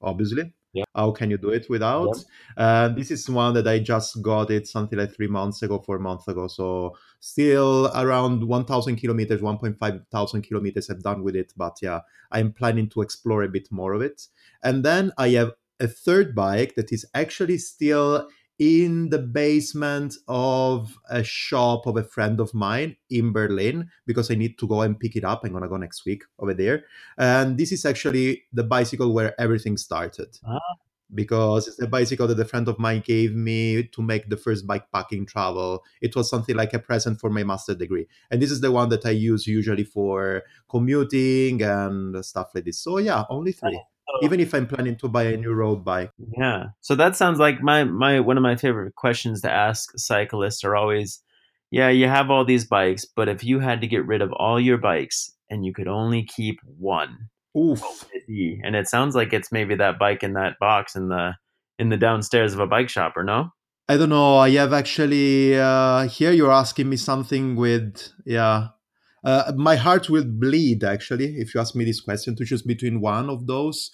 obviously. 0.06 0.54
Yeah. 0.74 0.84
How 0.94 1.12
can 1.12 1.32
you 1.32 1.38
do 1.38 1.52
it 1.52 1.70
without? 1.70 2.18
Uh, 2.58 2.90
this 2.90 3.10
is 3.10 3.30
one 3.30 3.54
that 3.54 3.66
I 3.66 3.80
just 3.80 4.22
got 4.22 4.52
it 4.52 4.68
something 4.68 5.00
like 5.00 5.16
three 5.16 5.28
months 5.28 5.62
ago, 5.62 5.80
four 5.80 6.00
months 6.00 6.28
ago. 6.28 6.48
So 6.48 6.98
still 7.22 7.92
around 7.96 8.44
1,000 8.44 8.98
kilometers, 8.98 9.42
1.5 9.42 10.06
thousand 10.12 10.42
kilometers 10.42 10.90
I've 10.90 11.02
done 11.02 11.24
with 11.24 11.36
it. 11.36 11.54
But 11.56 11.78
yeah, 11.82 12.02
I'm 12.32 12.52
planning 12.52 12.90
to 12.90 13.02
explore 13.02 13.44
a 13.44 13.48
bit 13.48 13.70
more 13.72 13.94
of 13.94 14.02
it. 14.02 14.28
And 14.64 14.84
then 14.84 15.14
I 15.18 15.30
have 15.30 15.54
a 15.80 15.88
third 15.88 16.36
bike 16.36 16.76
that 16.76 16.92
is 16.92 17.06
actually 17.14 17.58
still 17.58 18.28
in 18.58 19.10
the 19.10 19.20
basement 19.20 20.16
of 20.28 20.98
a 21.10 21.24
shop 21.24 21.86
of 21.86 21.98
a 21.98 22.04
friend 22.04 22.40
of 22.40 22.54
mine 22.54 22.96
in 23.10 23.34
Berlin 23.34 23.90
because 24.06 24.32
I 24.32 24.36
need 24.36 24.58
to 24.60 24.68
go 24.68 24.82
and 24.82 25.00
pick 25.00 25.16
it 25.16 25.26
up. 25.26 25.44
I'm 25.44 25.52
gonna 25.52 25.68
go 25.68 25.78
next 25.78 26.06
week 26.06 26.24
over 26.40 26.54
there. 26.54 26.86
And 27.18 27.58
this 27.58 27.72
is 27.72 27.86
actually 27.86 28.44
the 28.54 28.64
bicycle 28.64 29.14
where 29.14 29.40
everything 29.40 29.78
started. 29.78 30.38
Ah. 30.48 30.60
Because 31.14 31.68
it's 31.68 31.78
the 31.78 31.88
bicycle 31.88 32.28
that 32.28 32.40
a 32.40 32.46
friend 32.46 32.68
of 32.68 32.80
mine 32.80 33.04
gave 33.06 33.36
me 33.36 33.84
to 33.84 34.02
make 34.02 34.28
the 34.30 34.38
first 34.38 34.66
bikepacking 34.66 35.28
travel. 35.28 35.84
It 36.02 36.16
was 36.16 36.30
something 36.30 36.56
like 36.56 36.74
a 36.74 36.80
present 36.80 37.20
for 37.20 37.30
my 37.30 37.44
master 37.44 37.76
degree. 37.76 38.08
And 38.32 38.42
this 38.42 38.50
is 38.50 38.62
the 38.62 38.72
one 38.72 38.90
that 38.90 39.06
I 39.06 39.12
use 39.12 39.46
usually 39.46 39.84
for 39.84 40.42
commuting 40.68 41.62
and 41.62 42.26
stuff 42.26 42.52
like 42.56 42.66
this. 42.66 42.80
So 42.80 42.98
yeah, 42.98 43.24
only 43.30 43.52
three. 43.52 43.80
So- 44.08 44.26
Even 44.26 44.40
if 44.40 44.54
I'm 44.54 44.68
planning 44.68 44.96
to 44.98 45.08
buy 45.08 45.24
a 45.24 45.38
new 45.38 45.54
road 45.54 45.84
bike. 45.84 46.12
Yeah. 46.38 46.66
So 46.82 46.96
that 46.96 47.16
sounds 47.16 47.40
like 47.40 47.62
my 47.62 47.84
my 47.84 48.20
one 48.20 48.38
of 48.38 48.44
my 48.44 48.56
favorite 48.56 48.96
questions 48.96 49.42
to 49.42 49.52
ask 49.52 49.92
cyclists 49.98 50.64
are 50.64 50.76
always, 50.76 51.22
yeah, 51.72 51.90
you 51.90 52.08
have 52.08 52.30
all 52.30 52.46
these 52.46 52.66
bikes, 52.66 53.06
but 53.06 53.28
if 53.28 53.44
you 53.44 53.60
had 53.60 53.82
to 53.82 53.88
get 53.88 54.06
rid 54.06 54.22
of 54.22 54.32
all 54.34 54.60
your 54.60 54.78
bikes 54.78 55.32
and 55.50 55.66
you 55.66 55.74
could 55.74 55.88
only 55.88 56.24
keep 56.24 56.60
one, 56.78 57.30
Oof. 57.58 57.82
what 57.82 58.00
would 58.04 58.22
it 58.22 58.28
be? 58.28 58.62
And 58.64 58.76
it 58.76 58.88
sounds 58.88 59.16
like 59.16 59.34
it's 59.34 59.52
maybe 59.52 59.76
that 59.76 59.98
bike 60.00 60.24
in 60.24 60.34
that 60.34 60.54
box 60.60 60.96
in 60.96 61.10
the 61.10 61.34
in 61.80 61.90
the 61.90 61.98
downstairs 61.98 62.54
of 62.54 62.60
a 62.60 62.68
bike 62.68 62.90
shop, 62.90 63.14
or 63.18 63.24
no? 63.24 63.50
I 63.90 63.98
don't 63.98 64.10
know. 64.10 64.38
I 64.38 64.50
have 64.52 64.72
actually 64.74 65.60
uh, 65.60 66.08
here. 66.08 66.32
You're 66.32 66.52
asking 66.52 66.90
me 66.90 66.96
something 66.98 67.56
with 67.56 68.10
yeah. 68.26 68.70
Uh, 69.26 69.52
my 69.56 69.76
heart 69.76 70.10
will 70.10 70.24
bleed 70.24 70.84
actually 70.84 71.38
if 71.38 71.54
you 71.54 71.60
ask 71.60 71.76
me 71.76 71.84
this 71.84 72.00
question 72.00 72.36
to 72.36 72.46
choose 72.46 72.62
between 72.62 73.02
one 73.02 73.30
of 73.30 73.48
those. 73.48 73.92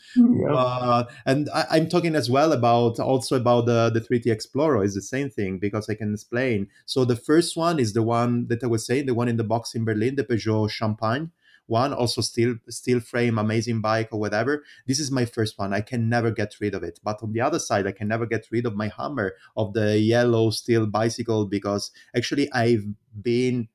Uh, 0.52 1.06
and 1.26 1.50
I, 1.54 1.66
I'm 1.72 1.88
talking 1.88 2.16
as 2.16 2.30
well 2.30 2.52
about 2.52 3.00
also 3.00 3.38
about 3.38 3.66
the 3.66 3.90
the 3.90 4.02
3T 4.02 4.28
Explorer 4.28 4.84
is 4.84 4.94
the 4.94 5.02
same 5.02 5.30
thing 5.30 5.60
because 5.60 5.90
I 5.90 5.96
can 5.96 6.14
explain. 6.14 6.68
So 6.86 7.06
the 7.06 7.16
first 7.16 7.56
one 7.56 7.80
is 7.80 7.94
the 7.94 8.04
one 8.04 8.48
that 8.48 8.64
I 8.64 8.68
was 8.68 8.86
saying, 8.86 9.06
the 9.06 9.14
one 9.14 9.30
in 9.30 9.38
the 9.38 9.44
box 9.44 9.74
in 9.74 9.86
Berlin, 9.86 10.16
the 10.16 10.24
Peugeot 10.24 10.70
Champagne 10.70 11.32
one, 11.68 11.94
also 11.94 12.22
steel 12.22 12.56
steel 12.70 13.00
frame, 13.00 13.38
amazing 13.38 13.82
bike 13.82 14.10
or 14.12 14.20
whatever. 14.20 14.64
This 14.88 15.00
is 15.00 15.10
my 15.10 15.26
first 15.26 15.58
one. 15.58 15.74
I 15.74 15.82
can 15.82 16.10
never 16.10 16.30
get 16.30 16.56
rid 16.60 16.76
of 16.76 16.84
it. 16.84 17.00
But 17.04 17.24
on 17.24 17.32
the 17.32 17.42
other 17.42 17.60
side, 17.60 17.88
I 17.88 17.94
can 17.94 18.10
never 18.10 18.26
get 18.26 18.48
rid 18.52 18.66
of 18.66 18.76
my 18.76 18.90
Hammer 18.90 19.34
of 19.56 19.74
the 19.74 19.98
yellow 19.98 20.50
steel 20.50 20.86
bicycle 20.86 21.46
because 21.46 21.92
actually 22.16 22.52
I've 22.52 22.86
been 23.22 23.70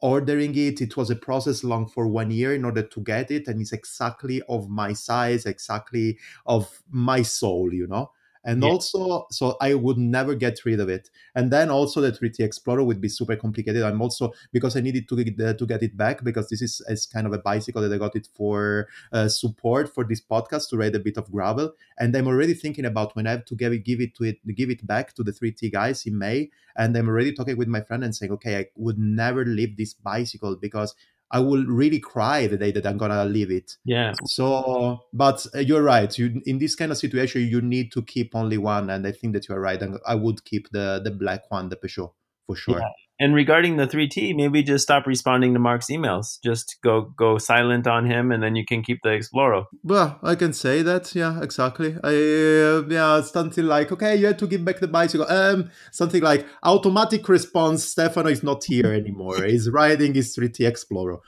ordering 0.00 0.54
it 0.56 0.80
it 0.80 0.96
was 0.96 1.10
a 1.10 1.16
process 1.16 1.64
long 1.64 1.86
for 1.86 2.06
one 2.06 2.30
year 2.30 2.54
in 2.54 2.64
order 2.64 2.82
to 2.82 3.00
get 3.00 3.30
it 3.30 3.48
and 3.48 3.60
it's 3.60 3.72
exactly 3.72 4.42
of 4.48 4.68
my 4.68 4.92
size 4.92 5.46
exactly 5.46 6.18
of 6.44 6.82
my 6.90 7.22
soul 7.22 7.72
you 7.72 7.86
know 7.86 8.10
and 8.46 8.62
Yeah. 8.62 8.70
also 8.70 9.26
so 9.30 9.56
i 9.60 9.74
would 9.74 9.98
never 9.98 10.34
get 10.34 10.64
rid 10.64 10.80
of 10.80 10.88
it. 10.88 11.10
And 11.34 11.50
then 11.52 11.68
also 11.68 12.00
the 12.00 12.12
3t 12.12 12.40
explorer 12.40 12.82
would 12.84 13.00
be 13.00 13.08
super 13.10 13.36
complicated. 13.36 13.82
I'm 13.82 14.00
also 14.00 14.32
because 14.52 14.76
i 14.76 14.80
needed 14.80 15.08
to 15.10 15.24
get, 15.24 15.40
uh, 15.40 15.54
to 15.54 15.66
get 15.66 15.82
it 15.82 15.96
back 15.96 16.24
because 16.24 16.48
this 16.48 16.62
is, 16.62 16.80
is 16.88 17.04
kind 17.06 17.26
of 17.26 17.32
a 17.34 17.38
bicycle 17.38 17.82
that 17.82 17.92
i 17.92 17.98
got 17.98 18.16
it 18.16 18.28
for 18.34 18.88
uh, 19.12 19.28
support 19.28 19.92
for 19.94 20.04
this 20.04 20.22
podcast 20.34 20.70
to 20.70 20.76
ride 20.78 20.94
a 20.94 21.00
bit 21.00 21.18
of 21.18 21.30
gravel. 21.30 21.72
And 21.98 22.16
i'm 22.16 22.26
already 22.28 22.54
thinking 22.54 22.86
about 22.86 23.14
when 23.16 23.26
i 23.26 23.32
have 23.32 23.44
to 23.46 23.54
give 23.54 23.72
it 23.72 23.84
give 23.84 24.00
it 24.00 24.14
to 24.16 24.24
it 24.24 24.38
give 24.54 24.70
it 24.70 24.86
back 24.86 25.14
to 25.14 25.22
the 25.22 25.32
3t 25.32 25.72
guys 25.72 26.06
in 26.06 26.16
may. 26.18 26.50
And 26.76 26.96
i'm 26.96 27.08
already 27.08 27.32
talking 27.32 27.56
with 27.58 27.68
my 27.68 27.80
friend 27.82 28.04
and 28.04 28.14
saying 28.14 28.32
okay 28.32 28.58
i 28.58 28.66
would 28.76 28.98
never 28.98 29.44
leave 29.44 29.76
this 29.76 29.94
bicycle 29.94 30.56
because 30.56 30.94
i 31.32 31.40
will 31.40 31.64
really 31.66 31.98
cry 31.98 32.46
the 32.46 32.56
day 32.56 32.70
that 32.70 32.86
i'm 32.86 32.98
gonna 32.98 33.24
leave 33.24 33.50
it 33.50 33.76
Yeah. 33.84 34.12
so 34.26 35.00
but 35.12 35.46
uh, 35.54 35.58
you're 35.58 35.82
right 35.82 36.16
you 36.18 36.40
in 36.46 36.58
this 36.58 36.74
kind 36.74 36.92
of 36.92 36.98
situation 36.98 37.42
you 37.48 37.60
need 37.60 37.92
to 37.92 38.02
keep 38.02 38.34
only 38.34 38.58
one 38.58 38.90
and 38.90 39.06
i 39.06 39.12
think 39.12 39.32
that 39.34 39.48
you're 39.48 39.60
right 39.60 39.80
and 39.82 39.98
i 40.06 40.14
would 40.14 40.44
keep 40.44 40.68
the 40.70 41.00
the 41.02 41.10
black 41.10 41.50
one 41.50 41.68
the 41.68 41.76
peugeot 41.76 42.12
for 42.46 42.56
sure 42.56 42.80
Yeah. 42.80 42.88
And 43.18 43.34
regarding 43.34 43.76
the 43.76 43.86
3T, 43.86 44.36
maybe 44.36 44.62
just 44.62 44.82
stop 44.84 45.06
responding 45.06 45.54
to 45.54 45.58
Mark's 45.58 45.86
emails. 45.86 46.38
Just 46.44 46.76
go 46.82 47.12
go 47.16 47.38
silent 47.38 47.86
on 47.86 48.04
him, 48.04 48.30
and 48.30 48.42
then 48.42 48.56
you 48.56 48.64
can 48.64 48.82
keep 48.82 49.00
the 49.02 49.12
Explorer. 49.12 49.64
well 49.82 50.18
i 50.22 50.34
can 50.34 50.52
say 50.52 50.82
that 50.82 51.14
yeah 51.14 51.40
exactly. 51.42 51.96
I 52.04 52.08
uh, 52.08 52.82
yeah 52.88 53.20
something 53.22 53.64
like 53.64 53.90
okay 53.92 54.16
you 54.16 54.26
have 54.26 54.36
to 54.38 54.46
give 54.46 54.64
back 54.64 54.80
the 54.80 54.88
bicycle 54.88 55.26
um 55.30 55.70
something 55.92 56.22
like 56.22 56.46
automatic 56.62 57.28
response 57.28 57.84
stefano 57.84 58.28
is 58.28 58.42
not 58.42 58.64
here 58.64 58.92
anymore. 58.92 59.42
He's 59.44 59.70
riding 59.70 60.14
his 60.14 60.36
3t 60.36 60.66
explorer 60.66 61.18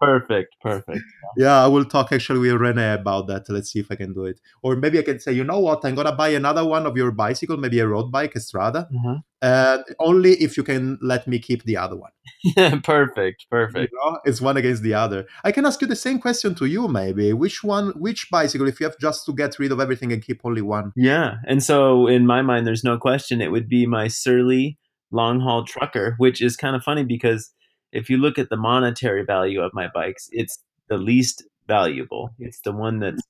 Perfect. 0.00 0.54
Perfect. 0.62 1.00
Yeah, 1.36 1.64
I 1.64 1.66
will 1.66 1.84
talk 1.84 2.12
actually 2.12 2.38
with 2.38 2.60
Rene 2.60 2.92
about 2.94 3.26
that. 3.28 3.48
Let's 3.48 3.72
see 3.72 3.80
if 3.80 3.90
I 3.90 3.96
can 3.96 4.12
do 4.14 4.24
it. 4.24 4.40
Or 4.62 4.76
maybe 4.76 4.98
I 4.98 5.02
can 5.02 5.18
say, 5.18 5.32
you 5.32 5.44
know 5.44 5.58
what, 5.58 5.84
I'm 5.84 5.94
gonna 5.96 6.14
buy 6.14 6.28
another 6.28 6.64
one 6.64 6.86
of 6.86 6.96
your 6.96 7.10
bicycle, 7.10 7.56
maybe 7.56 7.80
a 7.80 7.86
road 7.88 8.10
bike, 8.12 8.36
Estrada. 8.36 8.86
Strada, 8.88 8.88
Mhm. 8.94 9.22
uh, 9.42 9.78
only 10.00 10.32
if 10.34 10.56
you 10.56 10.62
can 10.62 10.98
let 11.02 11.26
me 11.26 11.38
keep 11.38 11.64
the 11.64 11.76
other 11.76 11.96
one. 11.96 12.10
Yeah. 12.56 12.78
perfect. 12.84 13.46
Perfect. 13.50 13.92
You 13.92 13.98
know, 13.98 14.18
it's 14.24 14.40
one 14.40 14.56
against 14.56 14.82
the 14.82 14.94
other. 14.94 15.26
I 15.44 15.52
can 15.52 15.66
ask 15.66 15.80
you 15.80 15.86
the 15.88 15.96
same 15.96 16.18
question 16.20 16.54
to 16.56 16.66
you, 16.66 16.86
maybe. 16.88 17.32
Which 17.32 17.64
one, 17.64 17.88
which 17.96 18.28
bicycle, 18.30 18.68
if 18.68 18.80
you 18.80 18.86
have 18.86 18.98
just 19.00 19.26
to 19.26 19.32
get 19.32 19.58
rid 19.58 19.72
of 19.72 19.80
everything 19.80 20.12
and 20.12 20.22
keep 20.22 20.40
only 20.44 20.62
one? 20.62 20.92
Yeah. 20.96 21.36
And 21.46 21.62
so, 21.62 22.06
in 22.06 22.26
my 22.26 22.42
mind, 22.42 22.66
there's 22.66 22.84
no 22.84 22.98
question 22.98 23.40
it 23.40 23.50
would 23.50 23.68
be 23.68 23.86
my 23.86 24.06
Surly 24.08 24.78
long 25.10 25.40
haul 25.40 25.64
trucker, 25.64 26.14
which 26.18 26.40
is 26.42 26.56
kind 26.56 26.76
of 26.76 26.82
funny 26.82 27.04
because 27.04 27.50
if 27.92 28.10
you 28.10 28.18
look 28.18 28.38
at 28.38 28.50
the 28.50 28.56
monetary 28.56 29.24
value 29.24 29.60
of 29.60 29.72
my 29.74 29.88
bikes, 29.94 30.28
it's 30.32 30.62
the 30.88 30.98
least 30.98 31.44
valuable. 31.66 32.30
It's 32.38 32.60
the 32.60 32.72
one 32.72 32.98
that's, 33.00 33.22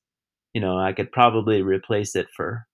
you 0.55 0.61
know, 0.61 0.79
I 0.79 0.93
could 0.93 1.13
probably 1.13 1.63
replace 1.63 2.17
it 2.17 2.29
for 2.37 2.67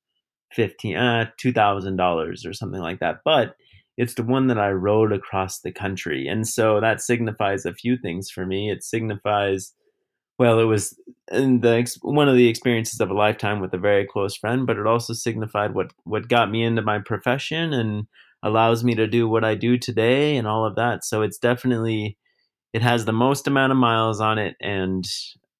fifteen, 0.52 0.96
uh, 0.96 1.30
two 1.36 1.52
thousand 1.52 1.96
dollars 1.96 2.46
or 2.46 2.52
something 2.52 2.80
like 2.80 3.00
that. 3.00 3.20
But 3.24 3.56
it's 3.96 4.14
the 4.14 4.22
one 4.22 4.48
that 4.48 4.58
I 4.58 4.70
rode 4.70 5.12
across 5.12 5.60
the 5.60 5.72
country, 5.72 6.26
and 6.26 6.46
so 6.48 6.80
that 6.80 7.00
signifies 7.00 7.64
a 7.64 7.74
few 7.74 7.96
things 7.96 8.30
for 8.30 8.44
me. 8.44 8.70
It 8.70 8.82
signifies, 8.82 9.72
well, 10.38 10.58
it 10.58 10.64
was 10.64 10.98
in 11.30 11.60
the 11.60 11.98
one 12.02 12.28
of 12.28 12.36
the 12.36 12.48
experiences 12.48 13.00
of 13.00 13.10
a 13.10 13.14
lifetime 13.14 13.60
with 13.60 13.72
a 13.72 13.78
very 13.78 14.06
close 14.06 14.36
friend, 14.36 14.66
but 14.66 14.78
it 14.78 14.86
also 14.86 15.12
signified 15.12 15.74
what 15.74 15.92
what 16.04 16.28
got 16.28 16.50
me 16.50 16.64
into 16.64 16.82
my 16.82 16.98
profession 16.98 17.72
and 17.72 18.06
allows 18.44 18.84
me 18.84 18.94
to 18.94 19.08
do 19.08 19.28
what 19.28 19.42
I 19.42 19.56
do 19.56 19.76
today 19.76 20.36
and 20.36 20.46
all 20.46 20.64
of 20.64 20.76
that. 20.76 21.04
So 21.04 21.22
it's 21.22 21.38
definitely 21.38 22.16
it 22.72 22.82
has 22.82 23.04
the 23.04 23.12
most 23.12 23.46
amount 23.46 23.72
of 23.72 23.78
miles 23.78 24.20
on 24.20 24.38
it 24.38 24.54
and 24.60 25.04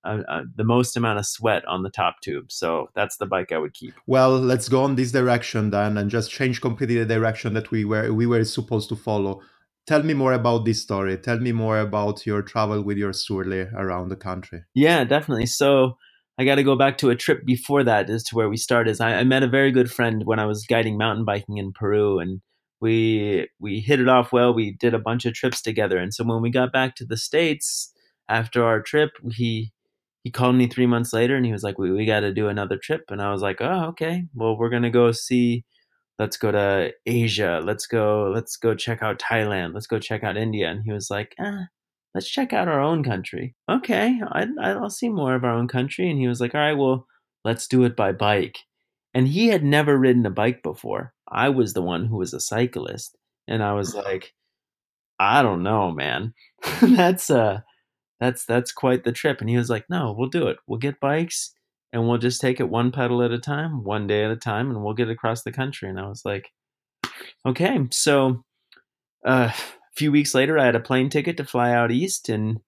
uh, 0.05 0.19
uh, 0.29 0.43
the 0.55 0.65
most 0.65 0.97
amount 0.97 1.19
of 1.19 1.27
sweat 1.27 1.65
on 1.67 1.83
the 1.83 1.91
top 1.91 2.17
tube. 2.23 2.53
So 2.53 2.89
that's 2.95 3.17
the 3.17 3.27
bike 3.27 3.53
I 3.53 3.59
would 3.59 3.73
keep. 3.73 3.95
Well, 4.07 4.39
let's 4.39 4.69
go 4.69 4.83
on 4.85 4.97
this 4.97 5.13
direction 5.13 5.71
then 5.71 5.97
and 5.97 6.11
just 6.11 6.31
change 6.31 6.61
completely 6.61 6.99
the 6.99 7.07
direction 7.07 7.55
that 7.55 7.71
we 7.71 7.85
were 7.85 8.13
we 8.13 8.27
were 8.27 8.45
supposed 8.45 8.91
to 8.91 8.97
follow. 8.97 9.41
Tell 9.87 10.03
me 10.03 10.15
more 10.15 10.33
about 10.33 10.65
this 10.65 10.83
story. 10.83 11.17
Tell 11.17 11.39
me 11.39 11.53
more 11.53 11.79
about 11.79 12.27
your 12.27 12.43
travel 12.43 12.83
with 12.83 12.97
your 12.97 13.13
Surly 13.13 13.67
around 13.75 14.09
the 14.09 14.17
country. 14.17 14.63
Yeah, 14.75 15.05
definitely. 15.05 15.47
So 15.47 15.99
I 16.39 16.45
got 16.45 16.55
to 16.57 16.63
go 16.63 16.77
back 16.77 16.99
to 16.99 17.11
a 17.11 17.17
trip 17.17 17.45
before 17.45 17.85
that 17.85 18.11
as 18.11 18.25
to 18.25 18.35
where 18.35 18.49
we 18.49 18.57
started. 18.57 18.91
Is 18.91 19.01
I, 19.01 19.15
I 19.15 19.25
met 19.25 19.43
a 19.43 19.49
very 19.49 19.73
good 19.73 19.91
friend 19.91 20.23
when 20.25 20.39
I 20.39 20.47
was 20.47 20.67
guiding 20.67 20.99
mountain 20.99 21.25
biking 21.25 21.59
in 21.59 21.73
Peru, 21.73 22.19
and 22.19 22.41
we 22.85 23.49
we 23.61 23.81
hit 23.81 24.01
it 24.01 24.09
off 24.09 24.33
well. 24.33 24.55
We 24.55 24.73
did 24.73 24.95
a 24.95 24.99
bunch 25.09 25.25
of 25.27 25.35
trips 25.35 25.63
together, 25.63 25.99
and 25.99 26.15
so 26.15 26.25
when 26.25 26.43
we 26.43 26.51
got 26.51 26.73
back 26.73 26.97
to 26.97 27.07
the 27.07 27.17
states 27.17 27.93
after 28.29 28.65
our 28.65 28.81
trip, 28.83 29.13
he 29.33 29.73
he 30.25 30.31
called 30.31 30.57
me 30.57 30.69
three 30.69 30.87
months 30.87 31.13
later, 31.13 31.37
and 31.37 31.47
he 31.47 31.53
was 31.53 31.63
like, 31.65 31.79
"We 31.79 31.91
we 31.93 32.07
got 32.07 32.21
to 32.21 32.33
do 32.35 32.49
another 32.49 32.79
trip," 32.79 33.05
and 33.11 33.23
I 33.23 33.33
was 33.33 33.43
like, 33.43 33.59
"Oh, 33.61 33.87
okay. 33.91 34.25
Well, 34.35 34.57
we're 34.59 34.71
gonna 34.71 34.91
go 34.91 35.13
see." 35.13 35.65
Let's 36.19 36.37
go 36.37 36.53
to 36.53 36.93
Asia. 37.07 37.61
Let's 37.65 37.87
go. 37.87 38.31
Let's 38.35 38.57
go 38.57 38.75
check 38.75 39.03
out 39.03 39.19
Thailand. 39.19 39.75
Let's 39.75 39.87
go 39.89 39.99
check 39.99 40.23
out 40.25 40.37
India. 40.37 40.71
And 40.71 40.83
he 40.85 40.93
was 40.93 41.11
like, 41.11 41.35
ah, 41.41 41.67
let's 42.15 42.29
check 42.31 42.53
out 42.53 42.69
our 42.69 42.81
own 42.81 43.03
country. 43.05 43.55
Okay, 43.71 44.21
I, 44.33 44.47
I'll 44.61 44.91
see 44.91 45.09
more 45.09 45.35
of 45.35 45.45
our 45.45 45.53
own 45.53 45.69
country. 45.69 46.09
And 46.11 46.19
he 46.21 46.29
was 46.29 46.41
like, 46.41 46.55
all 46.55 46.61
right, 46.61 46.75
well, 46.79 47.07
let's 47.45 47.67
do 47.67 47.85
it 47.85 47.97
by 47.97 48.13
bike. 48.13 48.59
And 49.15 49.29
he 49.29 49.49
had 49.49 49.63
never 49.63 49.97
ridden 49.97 50.27
a 50.27 50.31
bike 50.31 50.63
before. 50.63 51.15
I 51.29 51.49
was 51.49 51.73
the 51.73 51.83
one 51.83 52.07
who 52.07 52.17
was 52.17 52.35
a 52.35 52.41
cyclist. 52.41 53.17
And 53.47 53.63
I 53.63 53.73
was 53.75 53.95
like, 53.95 54.35
I 55.19 55.43
don't 55.43 55.63
know, 55.63 55.93
man. 55.93 56.35
that's 56.83 57.31
uh 57.31 57.61
that's 58.21 58.45
that's 58.45 58.73
quite 58.73 59.05
the 59.05 59.13
trip. 59.13 59.41
And 59.41 59.49
he 59.49 59.57
was 59.57 59.71
like, 59.71 59.85
No, 59.89 60.15
we'll 60.17 60.29
do 60.29 60.49
it. 60.49 60.59
We'll 60.67 60.79
get 60.79 61.01
bikes 61.01 61.53
and 61.93 62.09
we'll 62.09 62.19
just 62.19 62.41
take 62.41 62.59
it 62.59 62.69
one 62.69 62.91
pedal 62.91 63.23
at 63.23 63.31
a 63.31 63.39
time, 63.39 63.85
one 63.85 64.07
day 64.07 64.25
at 64.25 64.31
a 64.31 64.37
time, 64.37 64.71
and 64.71 64.83
we'll 64.83 64.95
get 64.95 65.11
across 65.11 65.43
the 65.43 65.53
country. 65.53 65.89
And 65.89 66.01
I 66.01 66.09
was 66.09 66.23
like, 66.25 66.51
Okay. 67.47 67.79
So 67.91 68.45
uh, 69.25 69.51
a 69.53 69.55
few 69.97 70.11
weeks 70.11 70.35
later 70.35 70.59
I 70.59 70.67
had 70.67 70.77
a 70.77 70.81
plane 70.81 71.09
ticket 71.09 71.37
to 71.37 71.45
fly 71.45 71.73
out 71.73 71.93
east 71.93 72.29
and 72.29 72.61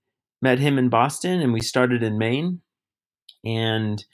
met 0.43 0.59
him 0.59 0.79
in 0.79 0.89
Boston 0.89 1.41
and 1.41 1.53
we 1.53 1.61
started 1.61 2.03
in 2.03 2.19
Maine 2.19 2.61
and 3.45 4.05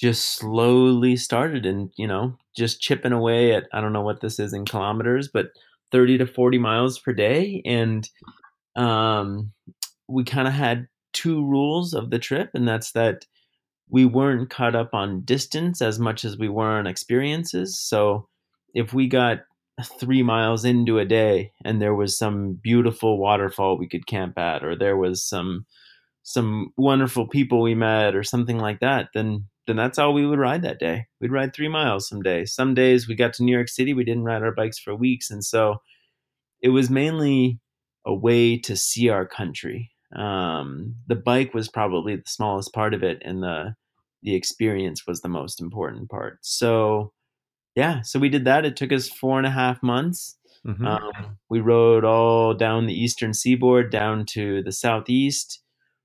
just 0.00 0.36
slowly 0.36 1.16
started 1.16 1.66
and 1.66 1.90
you 1.96 2.06
know 2.06 2.36
just 2.56 2.80
chipping 2.80 3.12
away 3.12 3.52
at 3.52 3.68
I 3.72 3.80
don't 3.80 3.92
know 3.92 4.02
what 4.02 4.20
this 4.20 4.38
is 4.38 4.52
in 4.52 4.64
kilometers 4.64 5.28
but 5.28 5.50
30 5.90 6.18
to 6.18 6.26
40 6.26 6.58
miles 6.58 6.98
per 6.98 7.12
day. 7.12 7.62
And 7.64 8.08
um, 8.76 9.52
we 10.08 10.24
kind 10.24 10.48
of 10.48 10.54
had 10.54 10.88
two 11.12 11.44
rules 11.44 11.92
of 11.92 12.10
the 12.10 12.18
trip 12.18 12.50
and 12.54 12.66
that's 12.66 12.92
that 12.92 13.26
we 13.88 14.04
weren't 14.04 14.50
caught 14.50 14.76
up 14.76 14.94
on 14.94 15.22
distance 15.22 15.82
as 15.82 15.98
much 15.98 16.24
as 16.24 16.38
we 16.38 16.48
were 16.48 16.70
on 16.70 16.86
experiences. 16.86 17.78
So 17.78 18.28
if 18.72 18.94
we 18.94 19.08
got 19.08 19.40
three 19.98 20.22
miles 20.22 20.64
into 20.64 20.98
a 20.98 21.04
day 21.04 21.52
and 21.64 21.80
there 21.82 21.94
was 21.94 22.16
some 22.16 22.52
beautiful 22.52 23.18
waterfall 23.18 23.76
we 23.76 23.88
could 23.88 24.06
camp 24.06 24.38
at 24.38 24.62
or 24.64 24.76
there 24.76 24.96
was 24.96 25.24
some 25.24 25.66
some 26.22 26.72
wonderful 26.76 27.26
people 27.26 27.62
we 27.62 27.74
met 27.74 28.14
or 28.14 28.22
something 28.22 28.58
like 28.58 28.78
that, 28.80 29.08
then 29.14 29.46
then 29.70 29.76
that's 29.76 29.98
all 29.98 30.12
we 30.12 30.26
would 30.26 30.38
ride 30.38 30.62
that 30.62 30.78
day. 30.78 31.06
We'd 31.20 31.32
ride 31.32 31.54
three 31.54 31.68
miles 31.68 32.08
some 32.08 32.22
days. 32.22 32.52
Some 32.52 32.74
days 32.74 33.08
we 33.08 33.14
got 33.14 33.32
to 33.34 33.44
New 33.44 33.52
York 33.52 33.68
City, 33.68 33.94
we 33.94 34.04
didn't 34.04 34.24
ride 34.24 34.42
our 34.42 34.52
bikes 34.52 34.78
for 34.78 34.94
weeks, 34.94 35.30
and 35.30 35.44
so 35.44 35.76
it 36.60 36.70
was 36.70 36.90
mainly 36.90 37.58
a 38.04 38.14
way 38.14 38.58
to 38.58 38.76
see 38.76 39.08
our 39.08 39.26
country. 39.26 39.90
Um, 40.14 40.96
the 41.06 41.14
bike 41.14 41.54
was 41.54 41.68
probably 41.68 42.16
the 42.16 42.22
smallest 42.26 42.72
part 42.72 42.94
of 42.94 43.02
it, 43.02 43.22
and 43.24 43.42
the 43.42 43.74
the 44.22 44.34
experience 44.34 45.06
was 45.06 45.20
the 45.20 45.28
most 45.28 45.60
important 45.62 46.10
part. 46.10 46.38
So 46.42 47.12
yeah, 47.74 48.02
so 48.02 48.18
we 48.18 48.28
did 48.28 48.44
that. 48.44 48.66
It 48.66 48.76
took 48.76 48.92
us 48.92 49.08
four 49.08 49.38
and 49.38 49.46
a 49.46 49.50
half 49.50 49.82
months. 49.82 50.36
Mm-hmm. 50.66 50.86
Um, 50.86 51.38
we 51.48 51.60
rode 51.60 52.04
all 52.04 52.52
down 52.52 52.86
the 52.86 53.00
eastern 53.00 53.32
seaboard, 53.32 53.90
down 53.90 54.26
to 54.26 54.62
the 54.62 54.72
southeast 54.72 55.62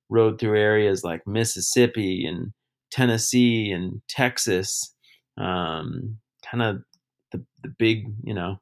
rode 0.10 0.40
through 0.40 0.60
areas 0.60 1.04
like 1.04 1.26
Mississippi 1.26 2.26
and 2.26 2.54
Tennessee 2.92 3.72
and 3.72 4.02
Texas, 4.08 4.94
um, 5.38 6.18
kind 6.50 6.64
of 6.64 6.78
the, 7.32 7.44
the 7.64 7.70
big, 7.78 8.06
you 8.24 8.34
know, 8.34 8.58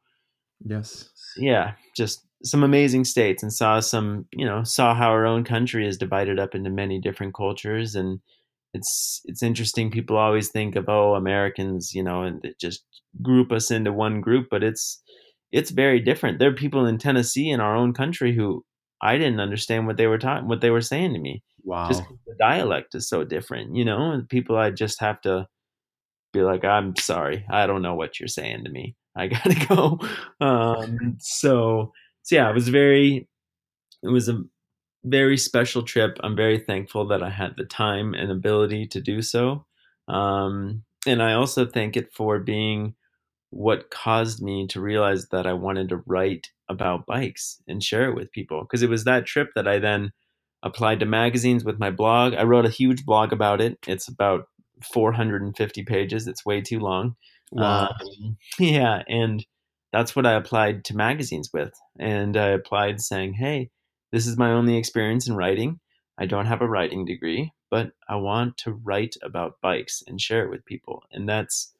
yes, 0.65 1.09
yeah, 1.37 1.73
just 1.95 2.25
some 2.43 2.63
amazing 2.63 3.05
states 3.05 3.41
and 3.43 3.53
saw 3.53 3.79
some, 3.79 4.25
you 4.33 4.45
know, 4.45 4.63
saw 4.63 4.93
how 4.93 5.09
our 5.09 5.25
own 5.25 5.43
country 5.43 5.87
is 5.87 5.97
divided 5.97 6.39
up 6.39 6.55
into 6.55 6.69
many 6.69 6.99
different 6.99 7.33
cultures 7.33 7.95
and 7.95 8.19
it's 8.73 9.21
it's 9.25 9.43
interesting 9.43 9.91
people 9.91 10.17
always 10.17 10.49
think 10.49 10.75
of 10.75 10.89
oh 10.89 11.15
Americans, 11.15 11.93
you 11.93 12.03
know, 12.03 12.23
and 12.23 12.53
just 12.59 12.83
group 13.21 13.51
us 13.51 13.71
into 13.71 13.93
one 13.93 14.19
group, 14.21 14.47
but 14.49 14.63
it's 14.63 15.01
it's 15.51 15.69
very 15.69 15.99
different. 15.99 16.39
There 16.39 16.49
are 16.49 16.55
people 16.55 16.85
in 16.85 16.97
Tennessee 16.97 17.49
in 17.49 17.59
our 17.59 17.75
own 17.75 17.93
country 17.93 18.35
who 18.35 18.65
I 19.01 19.17
didn't 19.17 19.39
understand 19.39 19.85
what 19.85 19.97
they 19.97 20.07
were 20.07 20.17
talking, 20.17 20.47
what 20.47 20.61
they 20.61 20.71
were 20.71 20.81
saying 20.81 21.13
to 21.13 21.19
me. 21.19 21.43
Wow. 21.63 21.87
Just 21.87 22.03
the 22.27 22.35
dialect 22.39 22.95
is 22.95 23.07
so 23.07 23.23
different, 23.23 23.75
you 23.75 23.85
know, 23.85 24.11
and 24.11 24.27
people 24.27 24.57
I 24.57 24.69
just 24.71 24.99
have 24.99 25.21
to 25.21 25.47
be 26.33 26.41
like, 26.41 26.65
I'm 26.65 26.95
sorry, 26.97 27.45
I 27.49 27.67
don't 27.67 27.81
know 27.81 27.95
what 27.95 28.19
you're 28.19 28.27
saying 28.27 28.65
to 28.65 28.69
me. 28.69 28.95
I 29.15 29.27
gotta 29.27 29.65
go. 29.67 29.99
Um, 30.45 31.17
so, 31.19 31.93
so 32.23 32.35
yeah, 32.35 32.49
it 32.49 32.53
was 32.53 32.69
very, 32.69 33.27
it 34.01 34.09
was 34.09 34.27
a 34.27 34.43
very 35.05 35.37
special 35.37 35.83
trip. 35.83 36.17
I'm 36.23 36.35
very 36.35 36.59
thankful 36.59 37.07
that 37.07 37.23
I 37.23 37.29
had 37.29 37.55
the 37.57 37.65
time 37.65 38.13
and 38.13 38.31
ability 38.31 38.87
to 38.87 39.01
do 39.01 39.21
so. 39.21 39.65
Um, 40.07 40.83
and 41.05 41.21
I 41.21 41.33
also 41.33 41.65
thank 41.65 41.97
it 41.97 42.13
for 42.13 42.39
being 42.39 42.95
what 43.49 43.91
caused 43.91 44.41
me 44.41 44.67
to 44.67 44.81
realize 44.81 45.27
that 45.29 45.45
I 45.45 45.53
wanted 45.53 45.89
to 45.89 46.01
write 46.07 46.49
about 46.69 47.05
bikes 47.05 47.61
and 47.67 47.83
share 47.83 48.09
it 48.09 48.15
with 48.15 48.31
people. 48.31 48.61
Because 48.61 48.81
it 48.81 48.89
was 48.89 49.03
that 49.03 49.25
trip 49.25 49.49
that 49.55 49.67
I 49.67 49.79
then 49.79 50.11
applied 50.63 51.01
to 51.01 51.05
magazines 51.05 51.63
with 51.63 51.79
my 51.79 51.91
blog. 51.91 52.33
I 52.33 52.43
wrote 52.43 52.65
a 52.65 52.69
huge 52.69 53.05
blog 53.05 53.31
about 53.31 53.61
it. 53.61 53.77
It's 53.85 54.07
about 54.07 54.47
450 54.93 55.83
pages. 55.83 56.27
It's 56.27 56.45
way 56.45 56.61
too 56.61 56.79
long. 56.79 57.15
Wow. 57.51 57.89
Um, 57.99 58.37
yeah. 58.59 59.03
And 59.07 59.45
that's 59.91 60.15
what 60.15 60.25
I 60.25 60.33
applied 60.33 60.85
to 60.85 60.95
magazines 60.95 61.51
with. 61.53 61.73
And 61.99 62.35
I 62.35 62.47
applied 62.47 63.01
saying, 63.01 63.33
hey, 63.33 63.69
this 64.11 64.25
is 64.25 64.37
my 64.37 64.51
only 64.51 64.77
experience 64.77 65.27
in 65.27 65.35
writing. 65.35 65.79
I 66.17 66.25
don't 66.25 66.45
have 66.45 66.61
a 66.61 66.67
writing 66.67 67.05
degree, 67.05 67.51
but 67.69 67.91
I 68.07 68.15
want 68.15 68.57
to 68.59 68.71
write 68.71 69.15
about 69.21 69.61
bikes 69.61 70.01
and 70.07 70.21
share 70.21 70.45
it 70.45 70.49
with 70.49 70.65
people. 70.65 71.03
And 71.11 71.27
that's 71.27 71.72